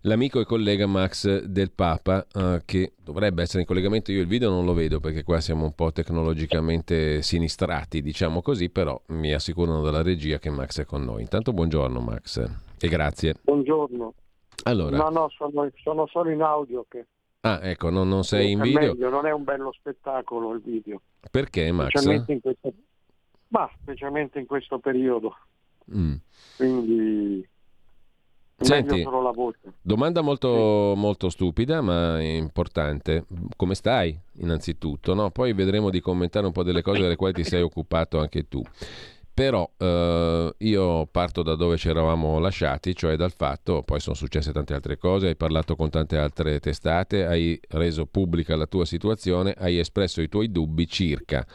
[0.01, 4.10] l'amico e collega Max del Papa, eh, che dovrebbe essere in collegamento.
[4.10, 8.70] Io il video non lo vedo perché qua siamo un po' tecnologicamente sinistrati, diciamo così,
[8.70, 11.23] però mi assicurano dalla regia che Max è con noi.
[11.23, 12.44] Intanto buongiorno Max
[12.81, 13.36] e grazie.
[13.40, 14.14] Buongiorno.
[14.64, 14.97] Allora.
[14.97, 17.06] No, no, sono, sono solo in audio che...
[17.44, 18.93] Ah, ecco, non, non sei in è video?
[18.93, 21.01] Meglio, non è un bello spettacolo il video.
[21.31, 21.89] Perché, Max?
[21.89, 22.73] Specialmente in questo,
[23.48, 25.36] ma specialmente in questo periodo.
[25.93, 26.14] Mm.
[26.56, 27.47] Quindi
[28.62, 29.59] Senti, Meglio solo la voce.
[29.82, 33.24] domanda molto, molto stupida ma importante.
[33.56, 35.14] Come stai innanzitutto?
[35.14, 35.31] no?
[35.31, 38.62] Poi vedremo di commentare un po' delle cose delle quali ti sei occupato anche tu.
[39.34, 44.52] Però eh, io parto da dove ci eravamo lasciati, cioè dal fatto, poi sono successe
[44.52, 49.54] tante altre cose, hai parlato con tante altre testate, hai reso pubblica la tua situazione,
[49.56, 51.46] hai espresso i tuoi dubbi circa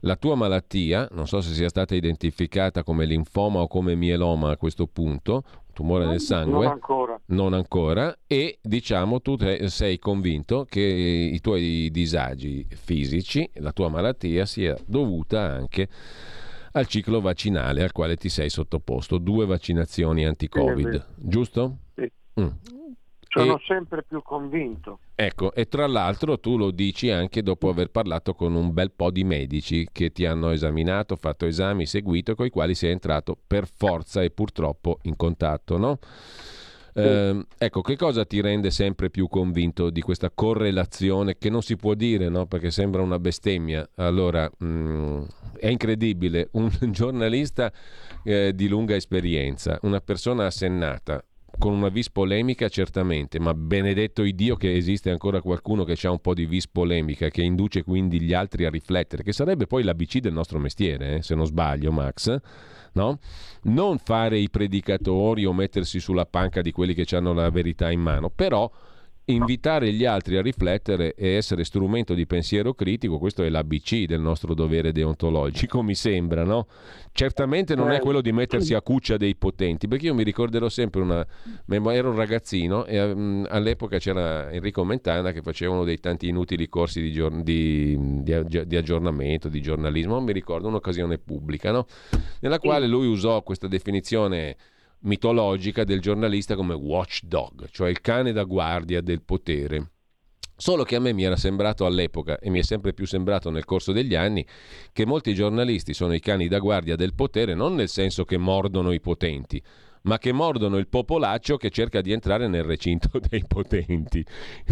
[0.00, 4.56] la tua malattia, non so se sia stata identificata come linfoma o come mieloma a
[4.58, 5.42] questo punto,
[5.72, 7.20] tumore nel sangue, Non ancora.
[7.26, 13.88] non ancora, e diciamo tu te- sei convinto che i tuoi disagi fisici, la tua
[13.88, 15.88] malattia sia dovuta anche
[16.76, 21.78] al ciclo vaccinale al quale ti sei sottoposto, due vaccinazioni anti-Covid, Sì, giusto?
[21.94, 22.10] Sì.
[22.40, 22.48] Mm.
[23.28, 24.98] Sono E- sempre più convinto.
[25.16, 29.10] Ecco, e tra l'altro tu lo dici anche dopo aver parlato con un bel po'
[29.12, 33.68] di medici che ti hanno esaminato, fatto esami, seguito, con i quali sei entrato per
[33.68, 35.98] forza e purtroppo in contatto, no?
[36.94, 41.76] Ehm, ecco, che cosa ti rende sempre più convinto di questa correlazione che non si
[41.76, 42.46] può dire, no?
[42.46, 43.88] Perché sembra una bestemmia.
[43.96, 45.22] Allora, mm,
[45.58, 47.72] è incredibile, un giornalista
[48.22, 51.22] eh, di lunga esperienza, una persona assennata,
[51.58, 56.20] con una vis polemica certamente, ma benedetto Dio che esiste ancora qualcuno che ha un
[56.20, 60.18] po' di vis polemica, che induce quindi gli altri a riflettere, che sarebbe poi l'ABC
[60.18, 62.36] del nostro mestiere, eh, se non sbaglio Max,
[62.94, 63.18] no?
[63.62, 68.00] Non fare i predicatori o mettersi sulla panca di quelli che hanno la verità in
[68.00, 68.70] mano, però
[69.26, 74.20] invitare gli altri a riflettere e essere strumento di pensiero critico, questo è l'ABC del
[74.20, 76.66] nostro dovere deontologico, mi sembra, no?
[77.12, 81.00] Certamente non è quello di mettersi a cuccia dei potenti, perché io mi ricorderò sempre
[81.00, 81.26] una...
[81.92, 86.68] ero un ragazzino e mm, all'epoca c'era Enrico Mentana che faceva uno dei tanti inutili
[86.68, 91.86] corsi di, gior- di- di- di aggiornamento, di giornalismo, non mi ricordo, un'occasione pubblica, no?
[92.40, 94.56] Nella quale lui usò questa definizione
[95.04, 99.90] mitologica del giornalista come watchdog, cioè il cane da guardia del potere.
[100.56, 103.64] Solo che a me mi era sembrato all'epoca, e mi è sempre più sembrato nel
[103.64, 104.46] corso degli anni,
[104.92, 108.92] che molti giornalisti sono i cani da guardia del potere, non nel senso che mordono
[108.92, 109.60] i potenti,
[110.02, 114.24] ma che mordono il popolaccio che cerca di entrare nel recinto dei potenti.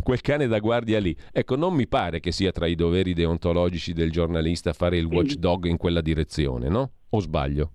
[0.02, 1.16] Quel cane da guardia lì.
[1.32, 5.64] Ecco, non mi pare che sia tra i doveri deontologici del giornalista fare il watchdog
[5.64, 6.92] in quella direzione, no?
[7.10, 7.72] O sbaglio?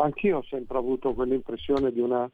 [0.00, 2.28] Anch'io ho sempre avuto quell'impressione di una,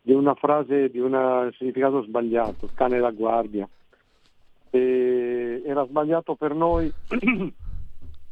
[0.00, 3.68] di una frase, di un significato sbagliato, cane da guardia.
[4.70, 6.92] E era sbagliato per noi,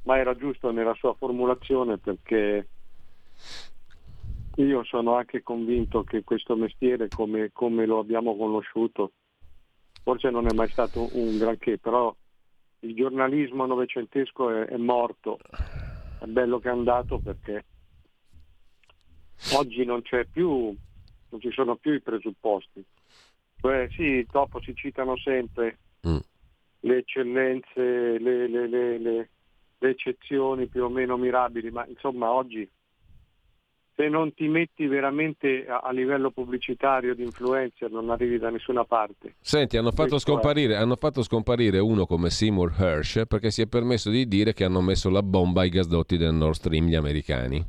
[0.05, 2.67] ma era giusto nella sua formulazione perché
[4.57, 9.13] io sono anche convinto che questo mestiere, come, come lo abbiamo conosciuto,
[10.03, 12.15] forse non è mai stato un granché, però
[12.81, 15.39] il giornalismo novecentesco è, è morto.
[16.19, 17.65] È bello che è andato perché
[19.55, 20.75] oggi non c'è più,
[21.29, 22.85] non ci sono più i presupposti.
[23.61, 26.17] Cioè, sì, dopo si citano sempre Mm.
[26.81, 29.29] le eccellenze, le, le- le- le-
[29.79, 32.69] eccezioni più o meno mirabili, ma insomma oggi
[33.95, 38.85] se non ti metti veramente a, a livello pubblicitario di influencer non arrivi da nessuna
[38.85, 39.35] parte.
[39.41, 44.09] Senti, hanno fatto, scomparire, hanno fatto scomparire uno come Seymour Hersh perché si è permesso
[44.11, 47.65] di dire che hanno messo la bomba ai gasdotti del Nord Stream gli americani.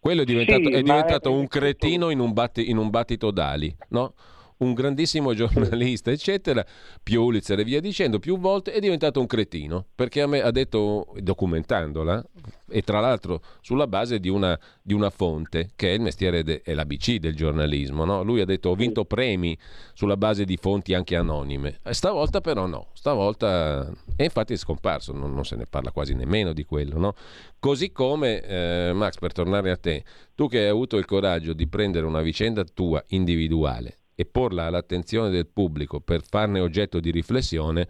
[0.00, 3.30] Quello è diventato, Sì, è diventato è- un cretino in un, batti- in un battito
[3.30, 4.14] d'ali, no?
[4.60, 6.62] Un grandissimo giornalista, eccetera,
[7.02, 11.14] Pulitzer e via dicendo, più volte è diventato un cretino, perché a me ha detto,
[11.16, 12.22] documentandola,
[12.68, 16.60] e tra l'altro sulla base di una, di una fonte, che è il mestiere, de-
[16.60, 18.22] è l'ABC del giornalismo, no?
[18.22, 19.56] Lui ha detto ho vinto premi
[19.94, 21.78] sulla base di fonti anche anonime.
[21.82, 23.90] E Stavolta però no, stavolta...
[24.14, 27.14] E infatti è scomparso, non, non se ne parla quasi nemmeno di quello, no?
[27.58, 30.04] Così come, eh, Max, per tornare a te,
[30.34, 35.30] tu che hai avuto il coraggio di prendere una vicenda tua individuale e porla all'attenzione
[35.30, 37.88] del pubblico per farne oggetto di riflessione,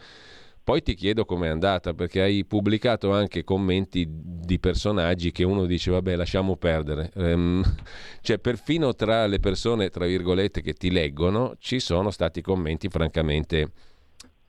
[0.62, 5.90] poi ti chiedo com'è andata, perché hai pubblicato anche commenti di personaggi che uno dice,
[5.90, 7.10] vabbè, lasciamo perdere.
[7.16, 7.64] Ehm,
[8.22, 13.72] cioè, perfino tra le persone, tra virgolette, che ti leggono, ci sono stati commenti francamente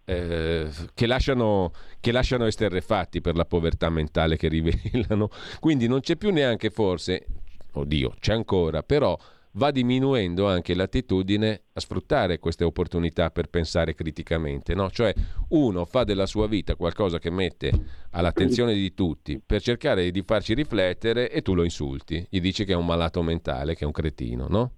[0.06, 5.30] eh, che, lasciano, che lasciano esterrefatti per la povertà mentale che rivelano.
[5.60, 7.26] Quindi non c'è più neanche forse,
[7.72, 9.18] oddio, c'è ancora, però
[9.53, 14.90] va diminuendo anche l'attitudine a sfruttare queste opportunità per pensare criticamente, no?
[14.90, 15.14] Cioè
[15.49, 17.72] uno fa della sua vita qualcosa che mette
[18.11, 22.73] all'attenzione di tutti per cercare di farci riflettere e tu lo insulti, gli dici che
[22.73, 24.72] è un malato mentale, che è un cretino, no?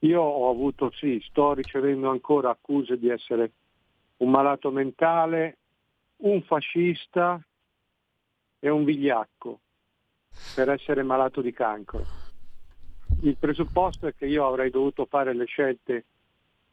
[0.00, 3.52] Io ho avuto, sì, sto ricevendo ancora accuse di essere
[4.18, 5.58] un malato mentale,
[6.18, 7.42] un fascista
[8.58, 9.60] e un vigliacco
[10.54, 12.19] per essere malato di cancro.
[13.22, 16.04] Il presupposto è che io avrei dovuto fare le scelte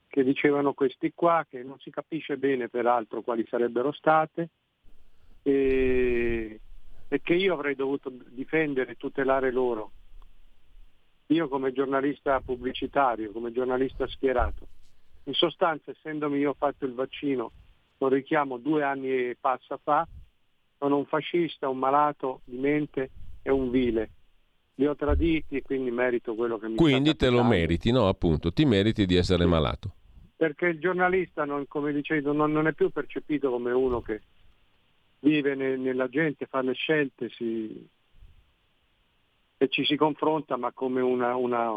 [0.07, 4.49] che dicevano questi qua, che non si capisce bene peraltro quali sarebbero state,
[5.43, 6.59] e,
[7.07, 9.91] e che io avrei dovuto difendere e tutelare loro.
[11.27, 14.67] Io come giornalista pubblicitario, come giornalista schierato.
[15.23, 17.51] In sostanza, essendomi io fatto il vaccino,
[17.97, 20.07] lo richiamo due anni e passa fa,
[20.77, 23.09] sono un fascista, un malato di mente
[23.41, 24.09] e un vile.
[24.79, 28.07] Li ho traditi e quindi merito quello che mi Quindi te lo meriti, no?
[28.07, 29.95] Appunto, ti meriti di essere malato.
[30.35, 34.21] Perché il giornalista, non, come dicevo, non, non è più percepito come uno che
[35.21, 37.89] vive ne- nella gente, fa le scelte si-
[39.57, 41.71] e ci si confronta, ma come una, una-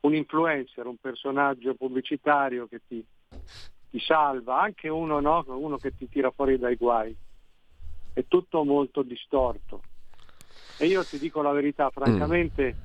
[0.00, 3.02] un influencer, un personaggio pubblicitario che ti,
[3.88, 5.42] ti salva, anche uno, no?
[5.46, 7.16] uno che ti tira fuori dai guai.
[8.12, 9.80] È tutto molto distorto.
[10.76, 12.76] E io ti dico la verità, francamente,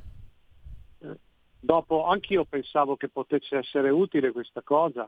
[0.99, 1.17] eh,
[1.59, 5.07] dopo anch'io pensavo che potesse essere utile questa cosa,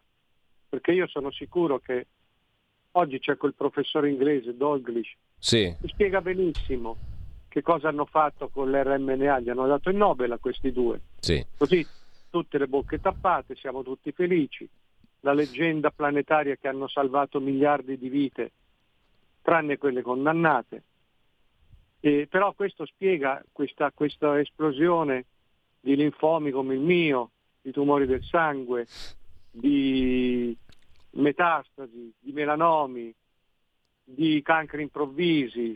[0.70, 2.08] perché io sono sicuro che
[2.92, 6.98] oggi c'è quel professore inglese, Dalglish, Sì, che spiega benissimo
[7.48, 11.00] che cosa hanno fatto con l'RMNA, gli hanno dato il Nobel a questi due.
[11.20, 11.44] sì.
[11.58, 11.88] Così
[12.30, 14.68] tutte le bocche tappate, siamo tutti felici.
[15.22, 18.52] La leggenda planetaria che hanno salvato miliardi di vite,
[19.42, 20.84] tranne quelle condannate.
[22.06, 25.26] E, però questo spiega questa, questa esplosione
[25.80, 28.86] di linfomi come il mio, di tumori del sangue,
[29.50, 30.56] di
[31.14, 33.12] metastasi, di melanomi,
[34.04, 35.76] di cancri improvvisi,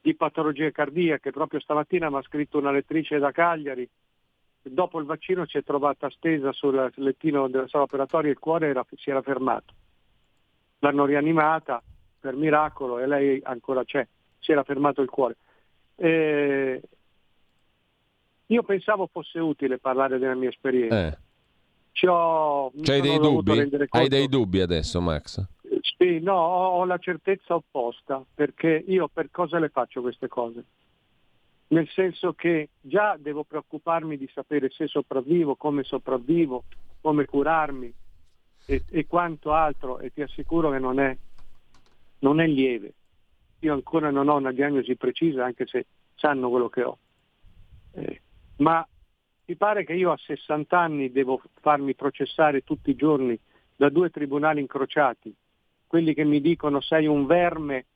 [0.00, 1.32] di patologie cardiache.
[1.32, 3.86] Proprio stamattina mi ha scritto una lettrice da Cagliari
[4.62, 8.68] dopo il vaccino si è trovata stesa sul lettino della sala operatoria e il cuore
[8.68, 9.74] era- si era fermato.
[10.78, 11.82] L'hanno rianimata
[12.20, 14.06] per miracolo e lei ancora c'è,
[14.38, 15.36] si era fermato il cuore.
[16.00, 16.80] Eh,
[18.46, 21.08] io pensavo fosse utile parlare della mia esperienza.
[21.08, 21.18] Eh.
[21.92, 23.86] Ci ho, mi C'hai dei dubbi?
[23.88, 25.44] Hai dei dubbi adesso, Max?
[25.98, 30.64] sì, no, ho, ho la certezza opposta, perché io per cosa le faccio queste cose?
[31.68, 36.64] Nel senso che già devo preoccuparmi di sapere se sopravvivo, come sopravvivo,
[37.00, 37.92] come curarmi
[38.64, 41.14] e, e quanto altro, e ti assicuro che non è,
[42.20, 42.94] non è lieve.
[43.60, 46.98] Io ancora non ho una diagnosi precisa, anche se sanno quello che ho.
[47.92, 48.20] Eh,
[48.58, 48.86] ma
[49.46, 53.38] mi pare che io a 60 anni devo farmi processare tutti i giorni
[53.74, 55.34] da due tribunali incrociati,
[55.86, 57.86] quelli che mi dicono sei un verme,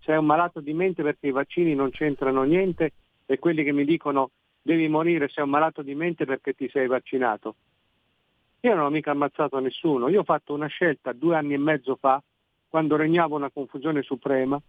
[0.00, 2.92] sei un malato di mente perché i vaccini non c'entrano niente
[3.26, 4.30] e quelli che mi dicono
[4.60, 7.54] devi morire, sei un malato di mente perché ti sei vaccinato.
[8.60, 11.96] Io non ho mica ammazzato nessuno, io ho fatto una scelta due anni e mezzo
[11.96, 12.22] fa,
[12.68, 14.60] quando regnava una confusione suprema,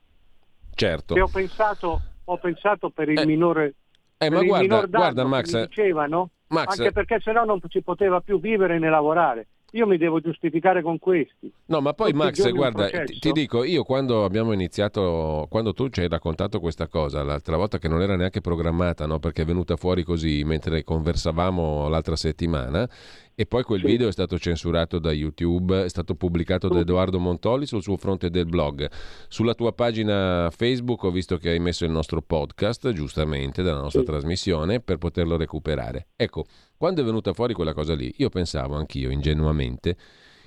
[0.73, 1.15] Certo.
[1.15, 3.75] e ho pensato, ho pensato per il minore
[4.17, 8.79] Eh, ma guarda, guarda Max, dicevano, Max- anche perché sennò non si poteva più vivere
[8.79, 9.47] né lavorare.
[9.71, 11.51] Io mi devo giustificare con questi.
[11.67, 15.87] No, ma poi Tutti Max, guarda, ti, ti dico, io quando abbiamo iniziato, quando tu
[15.87, 19.19] ci hai raccontato questa cosa, l'altra volta che non era neanche programmata, no?
[19.19, 22.89] perché è venuta fuori così mentre conversavamo l'altra settimana,
[23.33, 27.65] e poi quel video è stato censurato da YouTube, è stato pubblicato da Edoardo Montoli
[27.65, 28.87] sul suo fronte del blog.
[29.29, 34.03] Sulla tua pagina Facebook ho visto che hai messo il nostro podcast, giustamente, della nostra
[34.03, 36.09] trasmissione, per poterlo recuperare.
[36.17, 36.45] Ecco,
[36.81, 39.95] quando è venuta fuori quella cosa lì, io pensavo anch'io, ingenuamente,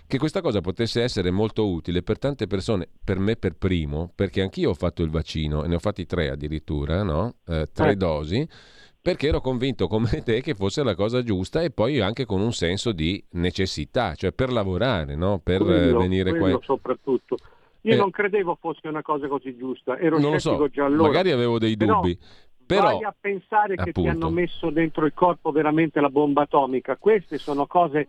[0.05, 4.43] che questa cosa potesse essere molto utile per tante persone, per me per primo, perché
[4.43, 7.37] anch'io ho fatto il vaccino e ne ho fatti tre addirittura, no?
[7.47, 7.97] Eh, tre Eh.
[7.97, 8.49] dosi,
[9.01, 12.53] perché ero convinto come te che fosse la cosa giusta e poi anche con un
[12.53, 15.39] senso di necessità, cioè per lavorare, no?
[15.39, 16.41] per Quello- venire qua.
[16.41, 17.37] quello soprattutto.
[17.87, 17.97] Io Eh.
[17.97, 21.07] non credevo fosse una cosa così giusta, ero Non lo so, già allora.
[21.09, 22.29] magari avevo dei dubbi, però
[22.67, 24.11] vai a pensare che ti appunto.
[24.11, 26.97] hanno messo dentro il corpo veramente la bomba atomica.
[26.97, 28.09] Queste sono cose,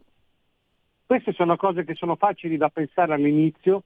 [1.05, 3.83] queste sono cose che sono facili da pensare all'inizio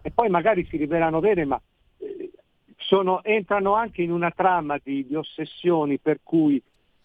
[0.00, 1.60] e poi magari si rivelano vere, ma
[1.98, 2.30] eh,
[2.76, 6.62] sono- entrano anche in una trama di, di ossessioni per cui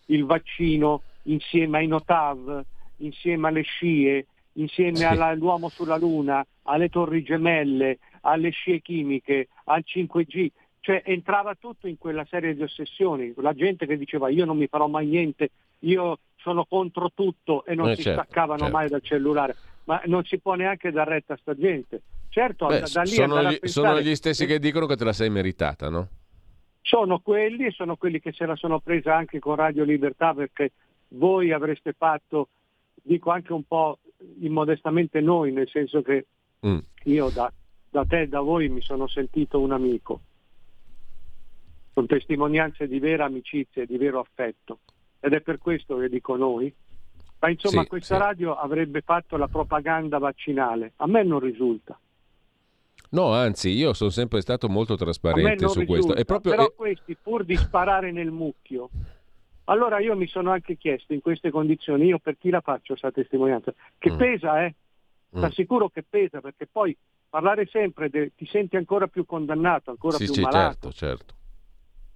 [0.08, 2.62] il vaccino insieme ai Notav,
[2.98, 5.04] insieme alle scie, insieme Sì.
[5.06, 10.52] all'uomo sulla Luna, alle torri gemelle, alle scie chimiche, al 5G,
[10.84, 14.68] cioè entrava tutto in quella serie di ossessioni, la gente che diceva io non mi
[14.68, 18.74] farò mai niente, io sono contro tutto e non Eh, si certo, staccavano certo.
[18.76, 19.56] mai dal cellulare,
[19.86, 22.02] ma non si può neanche dar retta a sta gente.
[22.28, 25.06] Certo, Beh, da, da lì sono, gli, pensare- sono gli stessi che dicono che te
[25.06, 26.08] la sei meritata, no?
[26.82, 30.74] sono quelli e sono quelli che se la sono presa anche con Radio Libertà perché
[31.10, 32.50] voi avreste fatto,
[33.02, 34.00] dico anche un po'
[34.42, 36.26] immodestamente noi, nel senso che
[36.66, 36.78] Mm.
[37.06, 37.52] io da,
[37.90, 40.22] da te e da voi mi sono sentito un amico,
[41.94, 44.80] con testimonianze di vera amicizia e di vero affetto.
[45.20, 46.74] ed è per questo che dico noi.
[47.40, 48.22] Ma insomma Sì, questa sì.
[48.22, 50.94] radio avrebbe fatto la propaganda vaccinale.
[50.98, 51.98] A me non risulta.
[53.12, 55.86] No, anzi, io sono sempre stato molto trasparente su risulta.
[55.86, 56.14] questo.
[56.16, 58.90] È proprio, Però questi, pur di sparare nel mucchio,
[59.66, 63.12] allora io mi sono anche chiesto in queste condizioni, io per chi la faccio questa
[63.12, 64.18] testimonianza, che Mm.
[64.18, 64.76] pesa, eh?
[65.38, 65.42] Mm.
[65.42, 66.96] T'assicuro che pesa, perché poi
[67.30, 70.92] parlare sempre de- ti senti ancora più condannato, ancora sì, più sì, malato.
[70.92, 71.34] certo, certo.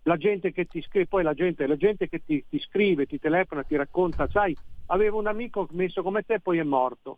[0.08, 3.20] La gente che ti scrive, poi la gente, la gente che ti, ti scrive, ti
[3.20, 4.56] telefona, ti racconta, sai,
[4.86, 7.18] avevo un amico messo come te e poi è morto.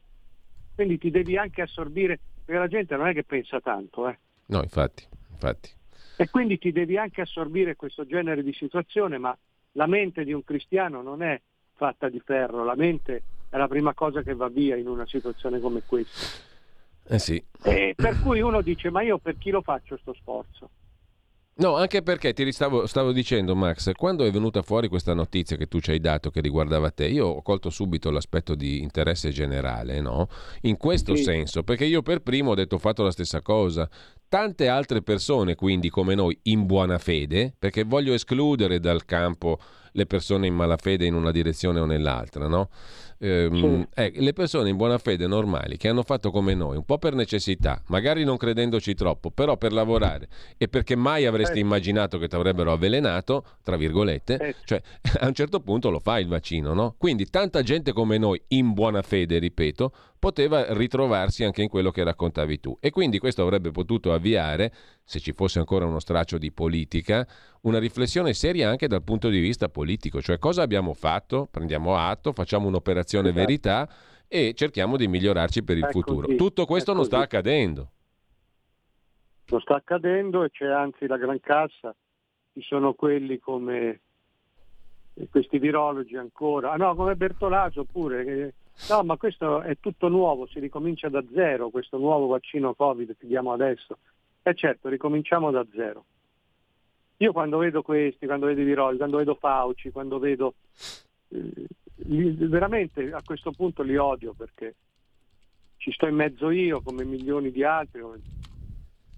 [0.73, 4.17] Quindi ti devi anche assorbire, perché la gente non è che pensa tanto, eh.
[4.47, 5.69] No, infatti, infatti.
[6.17, 9.37] E quindi ti devi anche assorbire questo genere di situazione, ma
[9.73, 11.39] la mente di un cristiano non è
[11.75, 15.59] fatta di ferro, la mente è la prima cosa che va via in una situazione
[15.59, 16.43] come questa.
[17.07, 17.43] Eh sì.
[17.61, 20.69] E per cui uno dice, ma io per chi lo faccio sto sforzo?
[21.59, 25.67] No, anche perché ti stavo, stavo dicendo, Max, quando è venuta fuori questa notizia che
[25.67, 29.99] tu ci hai dato che riguardava te, io ho colto subito l'aspetto di interesse generale,
[29.99, 30.29] no?
[30.61, 31.23] In questo Sì.
[31.23, 33.89] senso, perché io per primo ho detto ho fatto la stessa cosa.
[34.29, 39.59] Tante altre persone, quindi come noi, in buona fede, perché voglio escludere dal campo
[39.93, 42.69] le persone in malafede in una direzione o nell'altra, no?
[43.21, 46.97] Ehm, eh, le persone in buona fede normali che hanno fatto come noi, un po'
[46.97, 51.61] per necessità, magari non credendoci troppo, però per lavorare e perché mai avresti Eh.
[51.61, 54.55] immaginato che ti avrebbero avvelenato, tra virgolette, Eh.
[54.63, 54.81] cioè
[55.19, 56.95] a un certo punto lo fa il vaccino, no?
[56.97, 62.03] Quindi tanta gente come noi, in buona fede, ripeto, poteva ritrovarsi anche in quello che
[62.03, 62.77] raccontavi tu.
[62.81, 64.71] E quindi questo avrebbe potuto avviare,
[65.03, 67.25] se ci fosse ancora uno straccio di politica,
[67.61, 72.33] una riflessione seria anche dal punto di vista politico, cioè cosa abbiamo fatto, prendiamo atto,
[72.33, 73.33] facciamo un'operazione Esatto.
[73.33, 73.89] verità
[74.27, 76.25] e cerchiamo di migliorarci per il È futuro.
[76.27, 77.13] così, Tutto questo non così.
[77.15, 77.89] sta accadendo.
[79.47, 81.95] Non sta accadendo e c'è anzi la gran cassa,
[82.53, 83.99] ci sono quelli come
[85.31, 88.53] questi virologi ancora, ah no, come Bertolaso pure, che-
[88.89, 93.25] no ma questo è tutto nuovo, si ricomincia da zero, questo nuovo vaccino Covid che
[93.27, 93.97] diamo adesso,
[94.43, 96.05] e certo ricominciamo da zero.
[97.17, 100.53] Io quando vedo questi, quando vedo i virologi, quando vedo Fauci, quando vedo...
[102.05, 104.75] li- veramente a questo punto li odio perché
[105.77, 108.21] ci sto in mezzo io come milioni di altri come-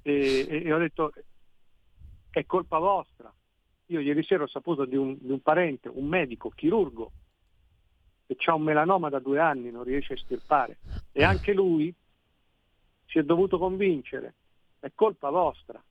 [0.04, 1.14] e, e- e ho detto
[2.30, 3.32] è colpa vostra.
[3.88, 7.12] Io ieri sera ho saputo di un, di un parente, un medico, chirurgo,
[8.26, 10.78] che ha un melanoma da due anni, non riesce a estirpare
[11.12, 11.94] e anche lui
[13.08, 14.36] si è dovuto convincere,
[14.80, 15.84] è colpa vostra.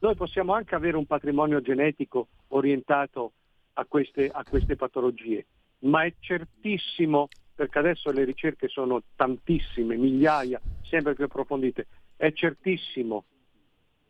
[0.00, 3.32] Noi possiamo anche avere un patrimonio genetico orientato
[3.74, 5.46] a queste, a queste patologie,
[5.84, 11.86] ma è certissimo, perché adesso le ricerche sono tantissime, migliaia, sempre più approfondite,
[12.16, 13.24] è certissimo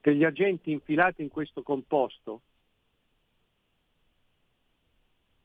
[0.01, 2.43] che gli agenti infilati in questo composto,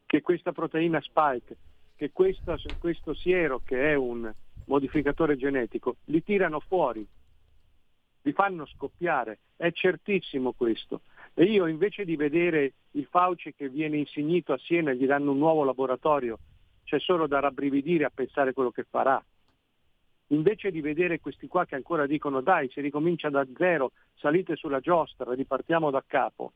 [0.05, 1.57] che questa proteina spike,
[1.95, 4.31] che questa- questo siero che è un
[4.65, 7.05] modificatore genetico, li tirano fuori,
[8.21, 11.01] li fanno scoppiare, è certissimo questo.
[11.39, 15.31] E io invece di vedere il Fauci che viene insignito a Siena e gli danno
[15.31, 16.37] un nuovo laboratorio,
[16.83, 19.23] c'è solo da rabbrividire a pensare quello che farà.
[20.31, 24.81] Invece di vedere questi qua che ancora dicono dai, si ricomincia da zero, salite sulla
[24.81, 26.51] giostra, ripartiamo da capo.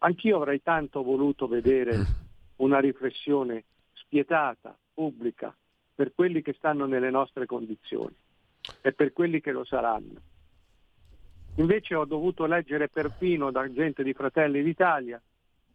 [0.00, 1.96] Anch'io avrei tanto voluto vedere
[2.56, 3.64] una riflessione
[3.94, 5.56] spietata, pubblica,
[5.94, 8.14] per quelli che stanno nelle nostre condizioni
[8.82, 10.20] e per quelli che lo saranno.
[11.60, 15.20] Invece ho dovuto leggere perfino da gente di Fratelli d'Italia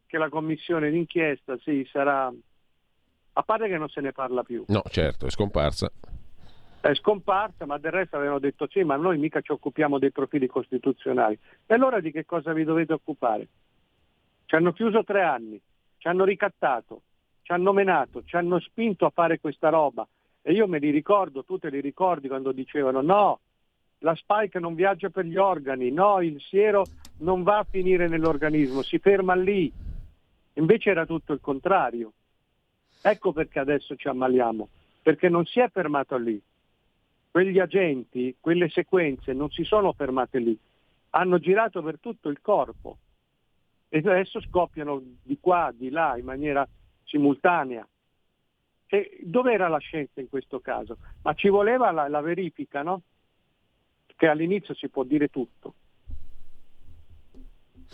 [0.07, 2.31] che la commissione d'inchiesta sì, sarà,
[3.33, 5.91] a parte che non se ne parla più, No, certo, è scomparsa.
[6.81, 10.47] è scomparsa, ma del resto avevano detto sì, ma noi mica ci occupiamo dei profili
[10.47, 11.37] costituzionali.
[11.67, 13.47] E allora di che cosa vi dovete occupare?
[14.45, 15.61] Ci hanno chiuso tre anni,
[15.97, 17.01] ci hanno ricattato,
[17.43, 20.07] ci hanno menato, ci hanno spinto a fare questa roba.
[20.41, 23.39] E io me li ricordo, tu te li ricordi quando dicevano no,
[24.06, 26.86] la spike non viaggia per gli organi, no, il siero
[27.18, 29.72] non va a finire nell'organismo, si ferma lì.
[30.53, 32.14] Invece era tutto il contrario.
[33.02, 34.69] Ecco perché adesso ci ammaliamo,
[35.02, 36.40] perché non si è fermato lì.
[37.32, 40.57] Quegli agenti, quelle sequenze non si sono fermate lì,
[41.10, 42.98] hanno girato per tutto il corpo
[43.90, 46.68] e adesso scoppiano di qua, di là, in maniera
[47.06, 47.86] simultanea.
[48.86, 50.98] E dov'era la scienza in questo caso?
[51.23, 53.02] Ma ci voleva la, la verifica, no?
[54.15, 55.73] Che all'inizio si può dire tutto.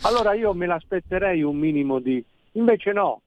[0.02, 2.24] Allora io me l'aspetterei un minimo di...
[2.52, 3.22] Invece no,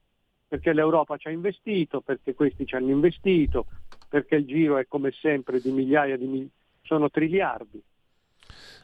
[0.48, 3.66] perché l'Europa ci ha investito, perché questi ci hanno investito,
[4.08, 6.52] perché il giro è come sempre di migliaia di miliardi,
[6.86, 7.82] sono triliardi.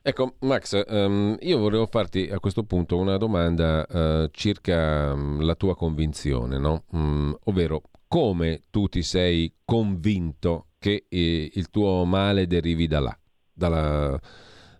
[0.02, 5.54] Ecco, Max, um, io volevo farti a questo punto una domanda uh, circa um, la
[5.54, 6.86] tua convinzione, no?
[6.92, 13.18] um, ovvero come tu ti sei convinto che eh, il tuo male derivi da là,
[13.62, 14.20] dalla,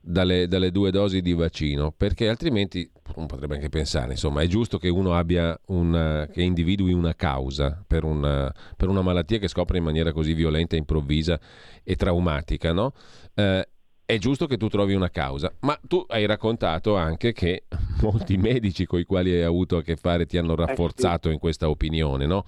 [0.02, 4.80] dalle, dalle, due dosi di vaccino, perché altrimenti uno potrebbe anche pensare, insomma, è giusto
[4.80, 9.78] che uno abbia una, che individui una causa per una, per una malattia che scopre
[9.78, 11.40] in maniera così violenta, improvvisa
[11.84, 12.94] e traumatica, no?
[13.36, 13.68] Eh,
[14.04, 17.66] è giusto che tu trovi una causa, ma tu hai raccontato anche che
[18.02, 21.70] molti medici con i quali hai avuto a che fare ti hanno rafforzato in questa
[21.70, 22.46] opinione, no?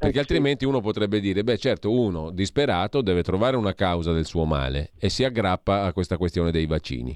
[0.00, 4.24] Perché eh altrimenti uno potrebbe dire, beh certo, uno disperato deve trovare una causa del
[4.24, 7.14] suo male e si aggrappa a questa questione dei vaccini.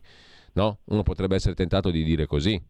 [0.53, 0.81] No?
[0.85, 2.63] Uno potrebbe essere tentato di dire così.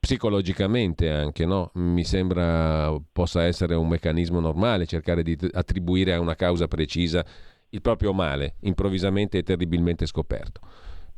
[0.00, 1.70] Psicologicamente anche, no?
[1.74, 7.24] Mi sembra possa essere un meccanismo normale cercare di attribuire a una causa precisa
[7.70, 10.60] il proprio male, improvvisamente e terribilmente scoperto.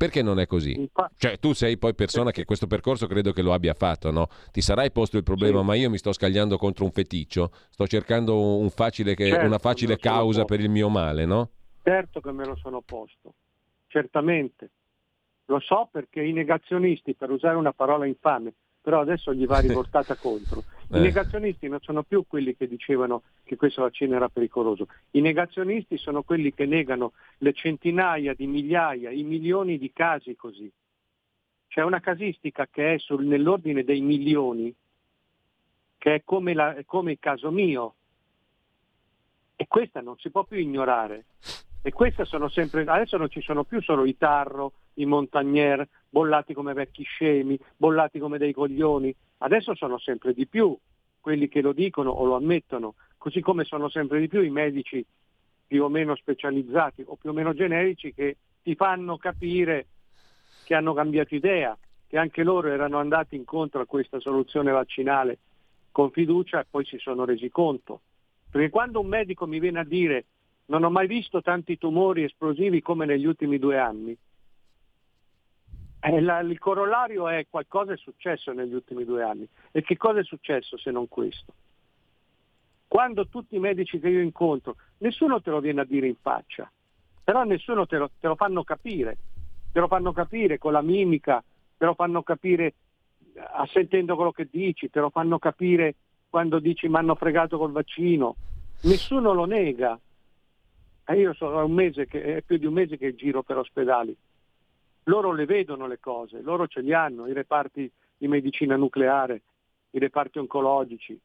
[0.01, 0.89] Perché non è così?
[1.15, 4.29] Cioè, tu sei poi persona che questo percorso credo che lo abbia fatto, no?
[4.51, 5.65] Ti sarai posto il problema, sì.
[5.65, 9.59] ma io mi sto scagliando contro un feticcio, sto cercando un facile che, certo, una
[9.59, 11.49] facile causa per il mio male, no?
[11.83, 13.33] Certo che me lo sono posto,
[13.85, 14.71] certamente.
[15.45, 20.15] Lo so perché i negazionisti, per usare una parola infame, però adesso gli va riportata
[20.15, 20.63] contro.
[20.93, 20.99] I eh.
[20.99, 26.21] negazionisti non sono più quelli che dicevano che questo vaccino era pericoloso, i negazionisti sono
[26.21, 30.69] quelli che negano le centinaia di migliaia, i milioni di casi così.
[31.69, 34.75] C'è una casistica che è sul, nell'ordine dei milioni,
[35.97, 37.95] che è come, la, come il caso mio,
[39.55, 41.25] e questa non si può più ignorare.
[41.81, 46.53] E queste sono sempre, adesso non ci sono più solo i tarro, i montagnier, bollati
[46.53, 50.75] come vecchi scemi, bollati come dei coglioni, adesso sono sempre di più
[51.19, 55.05] quelli che lo dicono o lo ammettono, così come sono sempre di più i medici
[55.67, 59.85] più o meno specializzati o più o meno generici che ti fanno capire
[60.65, 61.77] che hanno cambiato idea,
[62.07, 65.39] che anche loro erano andati incontro a questa soluzione vaccinale
[65.91, 68.01] con fiducia e poi si sono resi conto.
[68.49, 70.25] Perché quando un medico mi viene a dire
[70.65, 74.17] non ho mai visto tanti tumori esplosivi come negli ultimi due anni.
[76.03, 79.47] Eh, il corollario è qualcosa è successo negli ultimi due anni.
[79.71, 81.53] E che cosa è successo se non questo?
[82.87, 86.69] Quando tutti i medici che io incontro, nessuno te lo viene a dire in faccia,
[87.23, 89.17] però nessuno te lo, te lo fanno capire,
[89.71, 91.41] te lo fanno capire con la mimica,
[91.77, 92.73] te lo fanno capire eh,
[93.53, 95.95] assentendo quello che dici, te lo fanno capire
[96.29, 98.35] quando dici mi hanno fregato col vaccino,
[98.81, 99.97] nessuno lo nega,
[101.05, 104.15] e io sono un mese che, è più di un mese che giro per ospedali.
[105.05, 109.41] Loro le vedono le cose, loro ce li hanno, i reparti di medicina nucleare,
[109.91, 111.19] i reparti oncologici.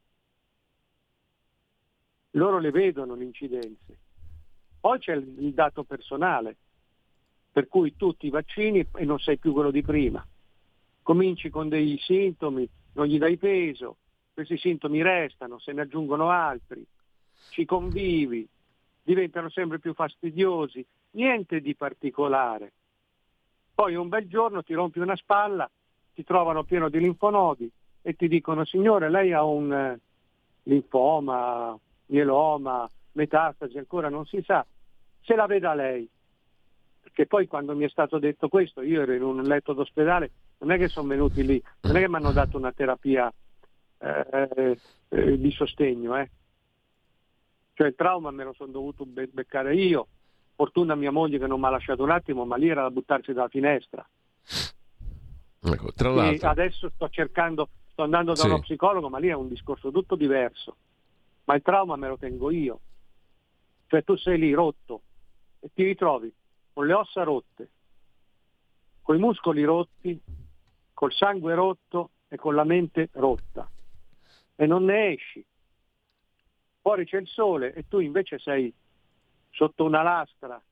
[2.31, 3.99] Loro le vedono le incidenze.
[4.81, 6.57] Poi c'è il, dato personale,
[7.53, 10.25] per cui tu ti vaccini e non sei più quello di prima.
[11.03, 13.97] Cominci con dei sintomi, non gli dai peso,
[14.33, 16.85] questi sintomi restano, se ne aggiungono altri,
[17.51, 18.47] ci convivi,
[19.03, 22.73] diventano sempre più fastidiosi, niente di particolare.
[23.77, 25.71] Poi un bel giorno ti rompi una spalla,
[26.15, 27.71] ti trovano pieno di linfonodi
[28.01, 30.01] e ti dicono signore lei ha un eh,
[30.63, 34.65] linfoma, mieloma, metastasi, ancora non si sa,
[35.21, 36.09] se la veda lei.
[37.03, 40.31] Perché poi quando mi è stato detto questo, io ero in un letto d'ospedale,
[40.61, 43.31] non è che sono venuti lì, non è che mi hanno dato una terapia
[43.99, 44.79] eh,
[45.11, 46.31] eh, di sostegno, eh.
[47.75, 50.07] Cioè il trauma me lo sono dovuto beccare io.
[50.57, 53.33] Fortuna mia moglie che non mi ha lasciato un attimo, ma lì era da buttarsi
[53.33, 54.05] dalla finestra.
[55.61, 56.47] Ecco, tra l'altro...
[56.47, 58.47] E adesso sto cercando, sto andando da sì.
[58.47, 60.77] uno psicologo, ma lì è un discorso tutto diverso.
[61.45, 62.81] Ma il trauma me lo tengo io.
[63.87, 65.03] Cioè tu sei lì rotto
[65.61, 66.33] e ti ritrovi
[66.73, 67.69] con le ossa rotte,
[69.03, 70.21] con i muscoli rotti,
[70.93, 73.71] col sangue rotto e con la mente rotta.
[74.57, 75.45] E non ne esci
[76.87, 78.73] fuori c'è il sole e tu invece sei
[79.57, 80.63] sotto una lastra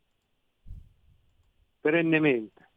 [1.80, 2.68] perennemente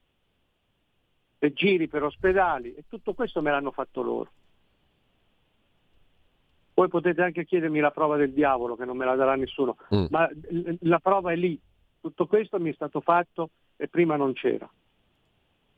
[1.38, 4.32] e giri per ospedali e tutto questo me l'hanno fatto loro.
[6.74, 10.06] Poi potete anche chiedermi la prova del diavolo che non me la darà nessuno, mm.
[10.10, 10.30] ma
[10.82, 11.60] la prova è lì.
[12.00, 14.70] Tutto questo mi è stato fatto e prima non c'era.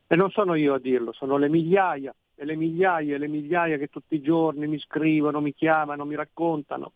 [0.08, 3.78] E non sono io a dirlo, sono le migliaia e le migliaia e le migliaia
[3.78, 6.94] che tutti i giorni mi scrivono, mi chiamano, mi raccontano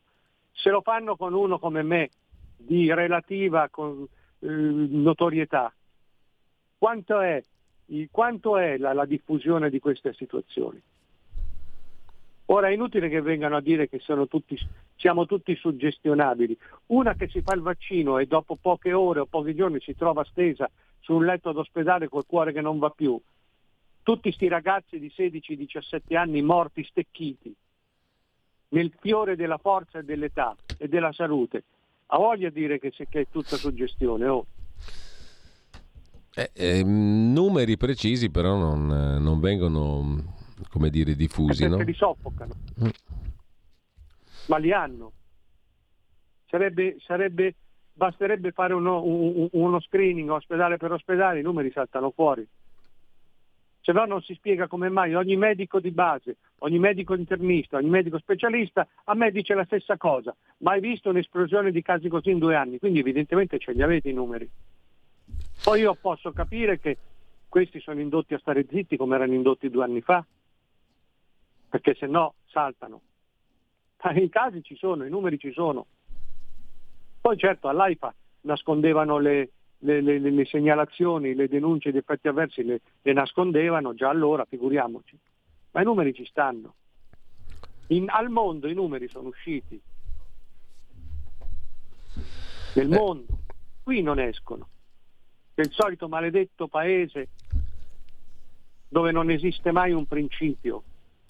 [0.53, 2.09] se lo fanno con uno come me,
[2.57, 4.07] di relativa con,
[4.39, 5.73] eh, notorietà,
[6.77, 7.41] quanto è,
[8.11, 10.81] quanto è la, la, diffusione di queste situazioni?
[12.47, 14.57] Ora è inutile che vengano a dire che tutti,
[14.95, 16.57] siamo tutti suggestionabili.
[16.87, 20.23] Una che si fa il vaccino e dopo poche ore o pochi giorni si trova
[20.25, 20.69] stesa
[20.99, 23.19] su un letto d'ospedale col cuore che non va più.
[24.03, 27.55] Tutti sti ragazzi di 16-17 anni morti stecchiti
[28.69, 31.63] nel fiore della forza e dell'età e della salute.
[32.07, 34.27] Ha voglia di dire che, che è tutta suggestione.
[34.27, 34.45] Oh.
[36.35, 38.87] Eh, eh, numeri precisi però non,
[39.21, 40.33] non vengono
[40.69, 41.83] come dire diffusi, perché no?
[41.83, 42.53] li soffocano.
[42.83, 42.87] Mm.
[44.47, 45.11] Ma li hanno.
[46.47, 47.55] Sarebbe, sarebbe,
[47.93, 52.47] basterebbe fare uno, un- uno screening ospedale per ospedale, i numeri saltano fuori.
[53.83, 57.89] Se no non si spiega come mai ogni medico di base, ogni medico internista, ogni
[57.89, 60.33] medico specialista a me dice la stessa cosa.
[60.59, 64.13] Mai visto un'esplosione di casi così in due anni, quindi evidentemente ce li avete i
[64.13, 64.49] numeri.
[65.61, 66.97] Poi io posso capire che
[67.49, 70.25] questi sono indotti a stare zitti come erano indotti due anni fa,
[71.67, 73.01] perché se no saltano.
[74.01, 75.87] Ma i casi ci sono, i numeri ci sono.
[77.19, 79.49] Poi certo all'AIFA nascondevano le,
[79.83, 85.17] le- le- le- segnalazioni, le denunce di effetti avversi, le, le nascondevano già allora, figuriamoci.
[85.71, 86.73] Ma i numeri ci stanno.
[87.87, 89.79] In- al mondo i numeri sono usciti.
[92.75, 93.39] Nel mondo.
[93.83, 94.69] Qui non escono.
[95.55, 97.29] Il solito maledetto paese
[98.87, 100.83] dove non esiste mai un principio,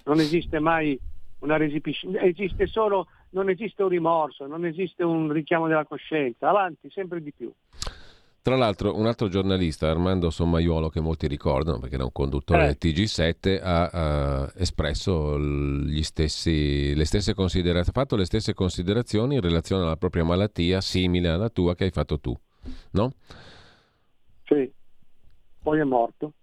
[0.03, 0.97] non esiste mai
[1.39, 6.89] una resipiscenza, esiste solo, non esiste un rimorso, non esiste un richiamo della coscienza, avanti,
[6.89, 7.51] sempre di più.
[8.43, 12.65] Tra l'altro, un altro giornalista, Armando Sommaiuolo, che molti ricordano perché era un conduttore Eh.
[12.65, 19.35] del TG7, ha eh, espresso gli stessi, le stesse considerazioni, ha fatto le stesse considerazioni
[19.35, 22.37] in relazione alla propria malattia, simile alla tua che hai fatto tu,
[22.91, 23.13] no?
[24.43, 24.69] Sì.
[25.61, 26.33] Poi è morto.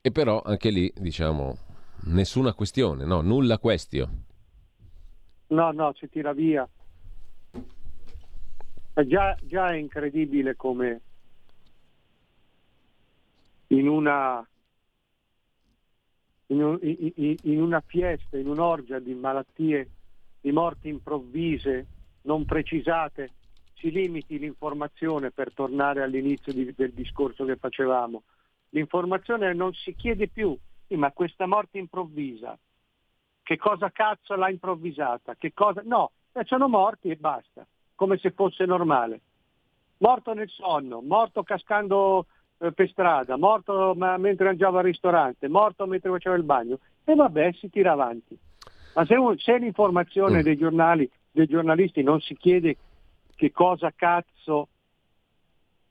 [0.00, 1.58] E però anche lì, diciamo,
[2.04, 3.20] nessuna questione, no?
[3.20, 4.08] Nulla questio.
[5.48, 6.66] No, no, si tira via.
[9.04, 11.02] Già, già è incredibile come
[13.68, 14.46] in una,
[16.46, 19.90] in, un- in- una fiesta, in un'orgia di malattie,
[20.40, 21.88] di morti improvvise,
[22.22, 23.32] non precisate,
[23.74, 28.22] si limiti l'informazione per tornare all'inizio di- del discorso che facevamo.
[28.70, 30.56] L'informazione non si chiede più,
[30.86, 32.58] "Sì, ma questa morte improvvisa,
[33.42, 35.36] che cosa cazzo l'ha improvvisata?
[35.52, 35.82] Cosa...
[35.84, 37.66] No, eh, sono morti e basta,
[37.96, 39.20] come se fosse normale.
[39.98, 42.26] Morto nel sonno, morto cascando
[42.58, 46.78] eh, per strada, morto ma- mentre mangiava al ristorante, morto mentre faceva il bagno.
[47.04, 48.38] E vabbè, si tira avanti.
[48.94, 52.76] Ma se, se l'informazione dei giornali, dei giornalisti non si chiede
[53.34, 54.68] che cosa cazzo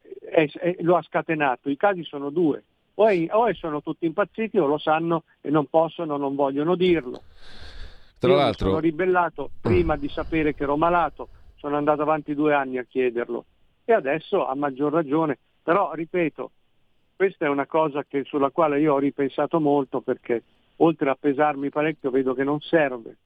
[0.02, 2.64] è- è- lo ha scatenato, i casi sono due.
[2.96, 7.24] O, è- o sono tutti impazziti o lo sanno e non possono, non vogliono dirlo.
[8.18, 11.30] Tra Io mi l'altro- sono ribellato prima di sapere che ero malato,
[11.66, 13.46] sono andato avanti due anni a chiederlo
[13.86, 15.40] e adesso a maggior ragione.
[15.64, 16.52] Però, ripeto,
[17.16, 20.44] questa è una cosa che- sulla quale io ho ripensato molto perché
[20.78, 23.18] oltre a pesarmi parecchio vedo che non serve.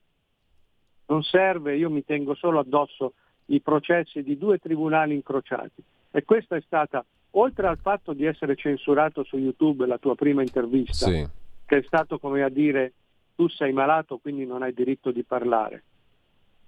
[1.08, 3.14] Non serve, io mi tengo solo addosso
[3.48, 5.84] i processi di due tribunali incrociati.
[6.12, 10.42] E questa è stata, oltre al fatto di essere censurato su YouTube la tua prima
[10.44, 11.28] intervista, Sì.
[11.66, 12.94] che è stato come a dire
[13.36, 15.84] tu sei malato quindi non hai diritto di parlare,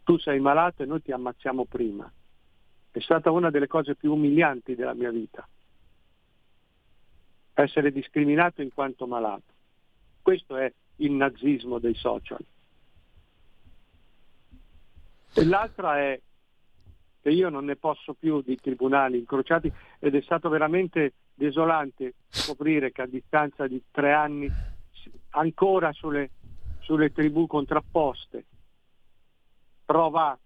[0.03, 2.11] tu sei malato e noi ti ammazziamo prima.
[2.91, 5.47] È stata una delle cose più umilianti della mia vita,
[7.53, 9.53] essere discriminato in quanto malato.
[10.21, 12.43] Questo è il nazismo dei social.
[15.33, 16.19] E l'altra è
[17.21, 22.91] che io non ne posso più di tribunali incrociati ed è stato veramente desolante scoprire
[22.91, 24.51] che a distanza di tre anni
[25.31, 26.31] ancora sulle,
[26.79, 28.45] sulle tribù contrapposte,
[29.91, 30.39] pro-vax,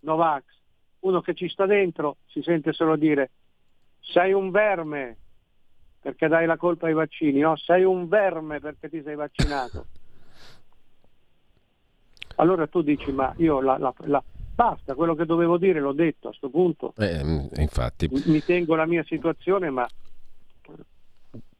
[0.00, 0.44] no-vax,
[1.00, 3.30] uno che ci sta dentro si sente solo dire
[4.00, 5.16] sei un verme
[6.00, 9.86] perché dai la colpa ai vaccini, no, sei un verme perché ti sei vaccinato.
[12.38, 14.22] Allora tu dici ma io la, la- la-
[14.54, 17.22] basta, quello che dovevo dire l'ho detto a sto punto, Eh,
[17.56, 18.08] infatti.
[18.26, 19.88] mi tengo la mia situazione ma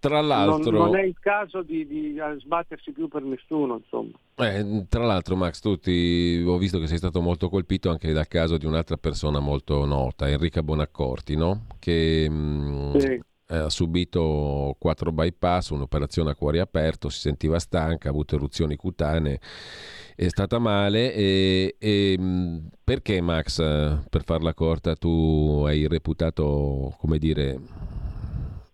[0.06, 0.78] Tra non, l'altro...
[0.78, 4.12] non è il caso di, di sbattersi più per nessuno, insomma.
[4.36, 8.28] Eh, tra l'altro, Max, tu ti- ho visto che sei stato molto colpito anche dal
[8.28, 11.66] caso di un'altra persona molto nota, Enrica Bonaccorti, no?
[11.78, 13.06] che mh, Sì.
[13.48, 18.76] eh, ha subito quattro bypass, un'operazione a cuore aperto, si sentiva stanca, ha avuto eruzioni
[18.76, 19.40] cutanee,
[20.14, 21.12] è stata male.
[21.14, 27.58] E, e, mh, perché, Max, eh, per farla corta, tu hai reputato, come dire,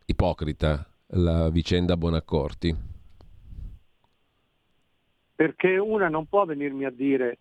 [0.06, 2.74] ipocrita la vicenda Bonaccorti?
[5.34, 7.38] Perché una non può venirmi a dire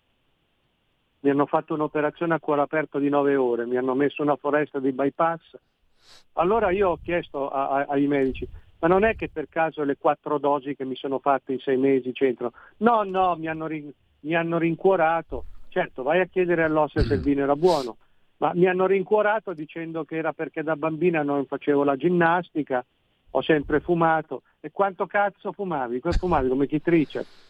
[1.22, 4.80] mi hanno fatto un'operazione a cuore aperto di nove ore, mi hanno messo una foresta
[4.80, 5.56] di bypass
[6.34, 8.48] Allora io ho chiesto a- a- ai medici,
[8.80, 11.76] ma non è che per caso le quattro dosi che mi sono fatte in sei
[11.77, 12.53] mesi c'entrano?
[12.77, 13.91] No, no, mi hanno, rin-
[14.22, 15.45] mi hanno rincuorato.
[15.68, 17.98] Certo, vai a chiedere all'ossa se il vino era buono,
[18.38, 22.84] ma mi hanno rincuorato dicendo che era perché da bambina non facevo la ginnastica,
[23.32, 24.44] ho sempre fumato.
[24.60, 25.99] E quanto cazzo fumavi?
[25.99, 27.49] Fumavi come Keith Richards?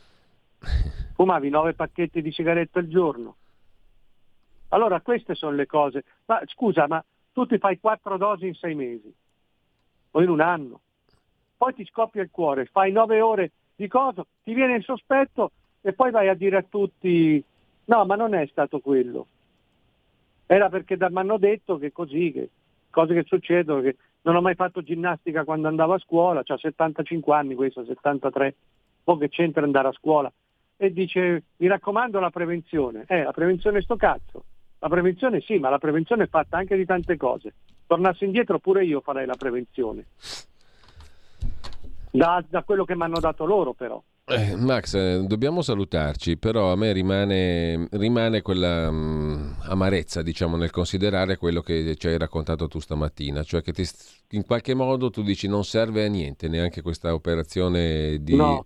[1.14, 3.36] Fumavi nove pacchetti di sigarette al giorno.
[4.70, 6.04] Allora queste sono le cose.
[6.26, 7.04] Ma scusa, ma
[7.34, 9.14] tu ti fai quattro dosi in sei mesi
[10.12, 10.82] o in un anno,
[11.58, 15.52] poi ti scoppia il cuore, fai nove ore di cosa, ti viene il sospetto
[15.82, 17.44] e poi vai a dire a tutti
[17.86, 19.28] no, ma non è stato quello.
[20.46, 22.50] Era perché mi hanno detto che così, che
[22.90, 27.36] cose che succedono, che non ho mai fatto ginnastica quando andavo a scuola, ho 75
[27.36, 28.56] anni questo, 73,
[29.04, 30.32] poi che c'entra andare a scuola.
[30.78, 33.06] E dice, mi raccomando la prevenzione.
[33.08, 34.44] Eh, la prevenzione sto cazzo.
[34.80, 37.54] La prevenzione sì, ma la prevenzione è fatta anche di tante cose.
[37.86, 40.06] Tornassi indietro pure io farei la prevenzione.
[42.10, 44.02] Da, da quello che mi hanno dato loro però.
[44.32, 50.72] Eh, Max, eh, dobbiamo salutarci, però a me rimane, rimane quella mh, amarezza, diciamo, nel
[50.72, 53.86] considerare quello che ci hai raccontato tu stamattina, cioè che ti,
[54.30, 58.36] in qualche modo tu dici non serve a niente neanche questa operazione di...
[58.36, 58.66] No.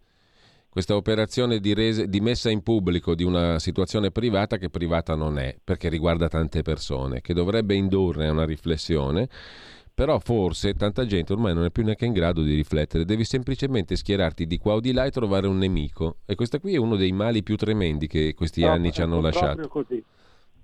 [0.76, 5.40] Questa operazione di, rese- di messa in pubblico di una situazione privata che privata non
[5.40, 9.30] è, perché riguarda tante persone, che dovrebbe indurre a una riflessione
[9.96, 13.96] però forse tanta gente ormai non è più neanche in grado di riflettere, devi semplicemente
[13.96, 16.18] schierarti di qua o di là e trovare un nemico.
[16.26, 19.22] E questo qui è uno dei mali più tremendi che questi No, anni ci hanno
[19.22, 19.56] lasciato.
[19.56, 20.04] Proprio così,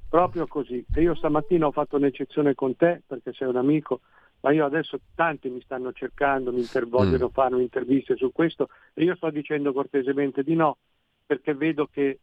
[0.10, 0.86] proprio così.
[0.94, 4.02] E io stamattina ho fatto un'eccezione con te perché sei un amico,
[4.42, 7.34] ma io adesso tanti mi stanno cercando, mi inter- vogliono Mm.
[7.34, 10.78] fare interviste su questo e io sto dicendo cortesemente di no
[11.26, 12.20] perché vedo che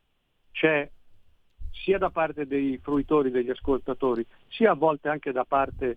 [0.53, 0.91] c'è
[1.71, 5.97] sia da parte dei fruitori, degli ascoltatori, sia a volte anche da parte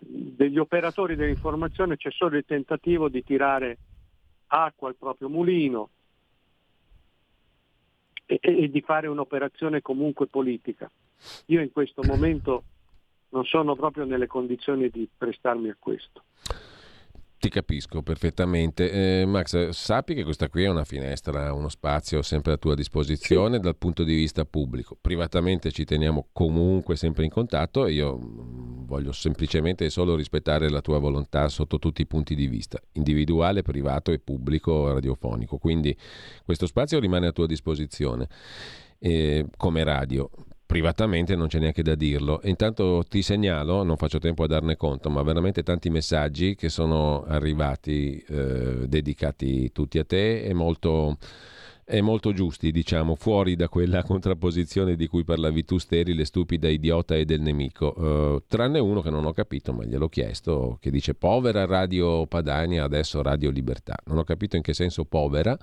[0.00, 3.78] degli operatori dell'informazione c'è solo il tentativo di tirare
[4.48, 5.90] acqua al proprio mulino
[8.26, 10.90] e, e- di fare un'operazione comunque politica.
[11.46, 12.64] Io in questo momento
[13.30, 16.24] non sono proprio nelle condizioni di prestarmi a questo.
[17.40, 19.22] Ti capisco perfettamente.
[19.22, 23.58] Eh, Max, sappi che questa qui è una finestra, uno spazio sempre a tua disposizione
[23.58, 24.94] dal punto di vista pubblico.
[25.00, 30.68] Privatamente ci teniamo comunque sempre in contatto e io mm, voglio semplicemente e solo rispettare
[30.68, 35.56] la tua volontà sotto tutti i punti di vista, individuale, privato e pubblico radiofonico.
[35.56, 35.96] Quindi
[36.44, 38.28] questo spazio rimane a tua disposizione
[38.98, 40.28] eh, come radio.
[40.70, 42.40] Privatamente non c'è neanche da dirlo.
[42.42, 46.68] E intanto ti segnalo, non faccio tempo a darne conto, ma veramente tanti messaggi che
[46.68, 51.18] sono arrivati eh, dedicati tutti a te e molto,
[51.84, 57.16] e molto giusti, diciamo, fuori da quella contrapposizione di cui parlavi tu, sterile, stupida, idiota
[57.16, 58.36] e del nemico.
[58.36, 62.84] Eh, tranne uno che non ho capito, ma gliel'ho chiesto, che dice povera Radio Padania,
[62.84, 63.96] adesso Radio Libertà.
[64.04, 65.58] Non ho capito in che senso povera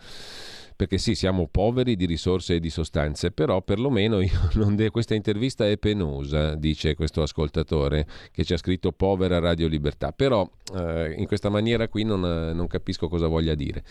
[0.78, 5.16] perché sì, siamo poveri di risorse e di sostanze, però perlomeno io non de- questa
[5.16, 11.16] intervista è penosa, dice questo ascoltatore che ci ha scritto povera Radio Libertà, però eh,
[11.18, 13.84] in questa maniera qui non, non capisco cosa voglia dire.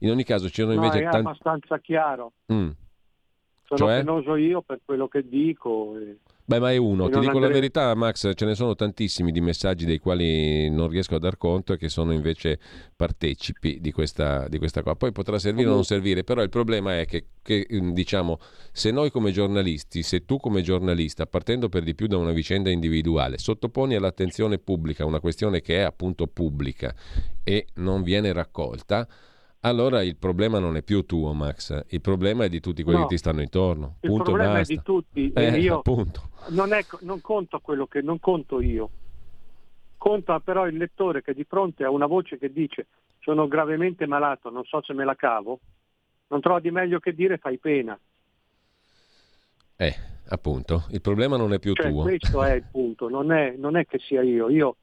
[0.00, 1.16] In ogni caso ci sono No, invece è tanti...
[1.26, 2.32] abbastanza chiaro.
[2.52, 2.68] Mm.
[3.66, 3.96] Sono Cioè?
[3.96, 5.98] penoso io per quello che dico.
[5.98, 9.32] e- Beh, ma è uno, ti dico la andrei- verità, Max, ce ne sono tantissimi
[9.32, 12.58] di messaggi dei quali non riesco a dar conto e che sono invece
[12.94, 14.94] partecipi di questa, di questa cosa.
[14.94, 18.38] Poi potrà servire o non servire, però il problema è che, che, mm, diciamo,
[18.72, 22.68] se noi come giornalisti, se tu come giornalista, partendo per di più da una vicenda
[22.68, 26.94] individuale, sottoponi all'attenzione pubblica una questione che è appunto pubblica
[27.42, 29.08] e non viene raccolta,
[29.64, 33.04] allora il problema non è più tuo, Max, il problema è di tutti quelli No.
[33.06, 33.96] che ti stanno intorno.
[34.00, 34.72] Il Punto problema basta.
[34.72, 35.32] è di tutti.
[35.32, 35.82] Eh, io
[36.48, 38.90] non, è- non conto quello che non conto io.
[39.96, 42.86] Conta però il lettore che di fronte a una voce che dice
[43.20, 45.60] sono gravemente malato, non so se me la cavo,
[46.28, 47.98] non trova di meglio che dire fai pena.
[49.76, 49.94] Eh,
[50.28, 52.02] appunto, il problema non è più Cioè, tuo.
[52.02, 54.48] questo è il punto, non è, non è che sia io.
[54.50, 54.76] Io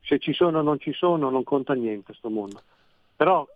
[0.00, 2.60] se ci sono o non ci sono non conta niente sto mondo.
[3.14, 3.46] Però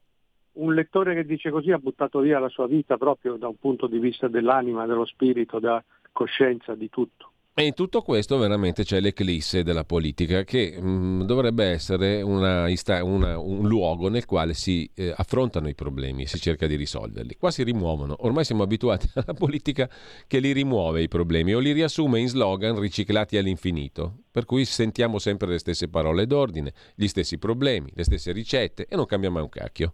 [0.54, 3.86] un lettore che dice così ha buttato via la sua vita proprio da un punto
[3.86, 7.31] di vista dell'anima, dello spirito, della coscienza, di tutto.
[7.54, 12.64] E in tutto questo veramente c'è l'eclisse della politica che mh, dovrebbe essere una
[13.02, 17.36] una- un luogo nel quale si eh, affrontano i problemi e si cerca di risolverli.
[17.36, 18.16] Qua si rimuovono.
[18.20, 19.86] Ormai siamo abituati alla politica
[20.26, 24.20] che li rimuove i problemi o li riassume in slogan riciclati all'infinito.
[24.30, 28.96] Per cui sentiamo sempre le stesse parole d'ordine, gli stessi problemi, le stesse ricette e
[28.96, 29.92] non cambia mai un cacchio.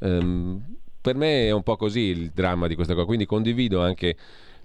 [0.00, 0.62] Ehm,
[1.00, 4.16] per me è un po' così il dramma di questa cosa, quindi condivido anche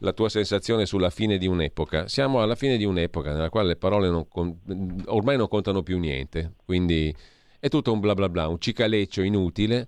[0.01, 2.07] la tua sensazione sulla fine di un'epoca.
[2.07, 4.59] Siamo alla fine di un'epoca nella quale le parole non con-
[5.05, 7.15] ormai non contano più niente, quindi
[7.59, 9.87] è tutto un bla bla bla, un cicaleccio inutile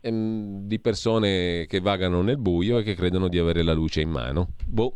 [0.00, 4.10] ehm, di persone che vagano nel buio e che credono di avere la luce in
[4.10, 4.50] mano.
[4.64, 4.94] Boh.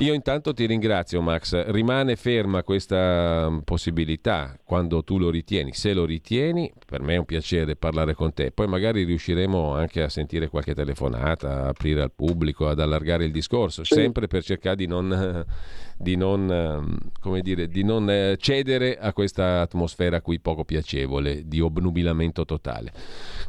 [0.00, 5.92] Io intanto ti ringrazio Max, rimane ferma questa mm, possibilità quando tu lo ritieni, se
[5.92, 10.08] lo ritieni per me è un piacere parlare con te, poi magari riusciremo anche a
[10.08, 13.94] sentire qualche telefonata, a aprire al pubblico, ad allargare il discorso, sì.
[13.94, 15.44] sempre per cercare di non,
[15.98, 21.58] di non, come dire, di non eh, cedere a questa atmosfera qui poco piacevole di
[21.58, 22.92] obnubilamento totale.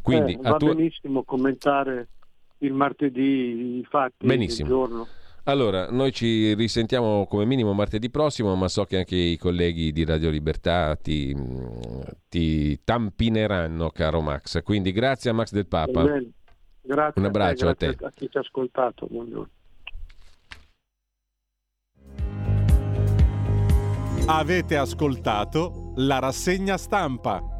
[0.02, 0.74] Quindi, eh, va tua...
[0.74, 2.08] benissimo commentare
[2.58, 4.68] il martedì i fatti benissimo.
[4.68, 5.06] del giorno.
[5.44, 10.04] Allora, noi ci risentiamo come minimo martedì prossimo, ma so che anche i colleghi di
[10.04, 11.34] Radio Libertà ti,
[12.28, 14.62] ti tampineranno, caro Max.
[14.62, 16.04] Quindi grazie a Max del Papa.
[16.82, 18.04] Grazie Un abbraccio a, te, a, te.
[18.04, 19.06] a chi ci ha ascoltato.
[19.08, 19.48] Buongiorno.
[24.26, 27.59] Avete ascoltato la rassegna stampa.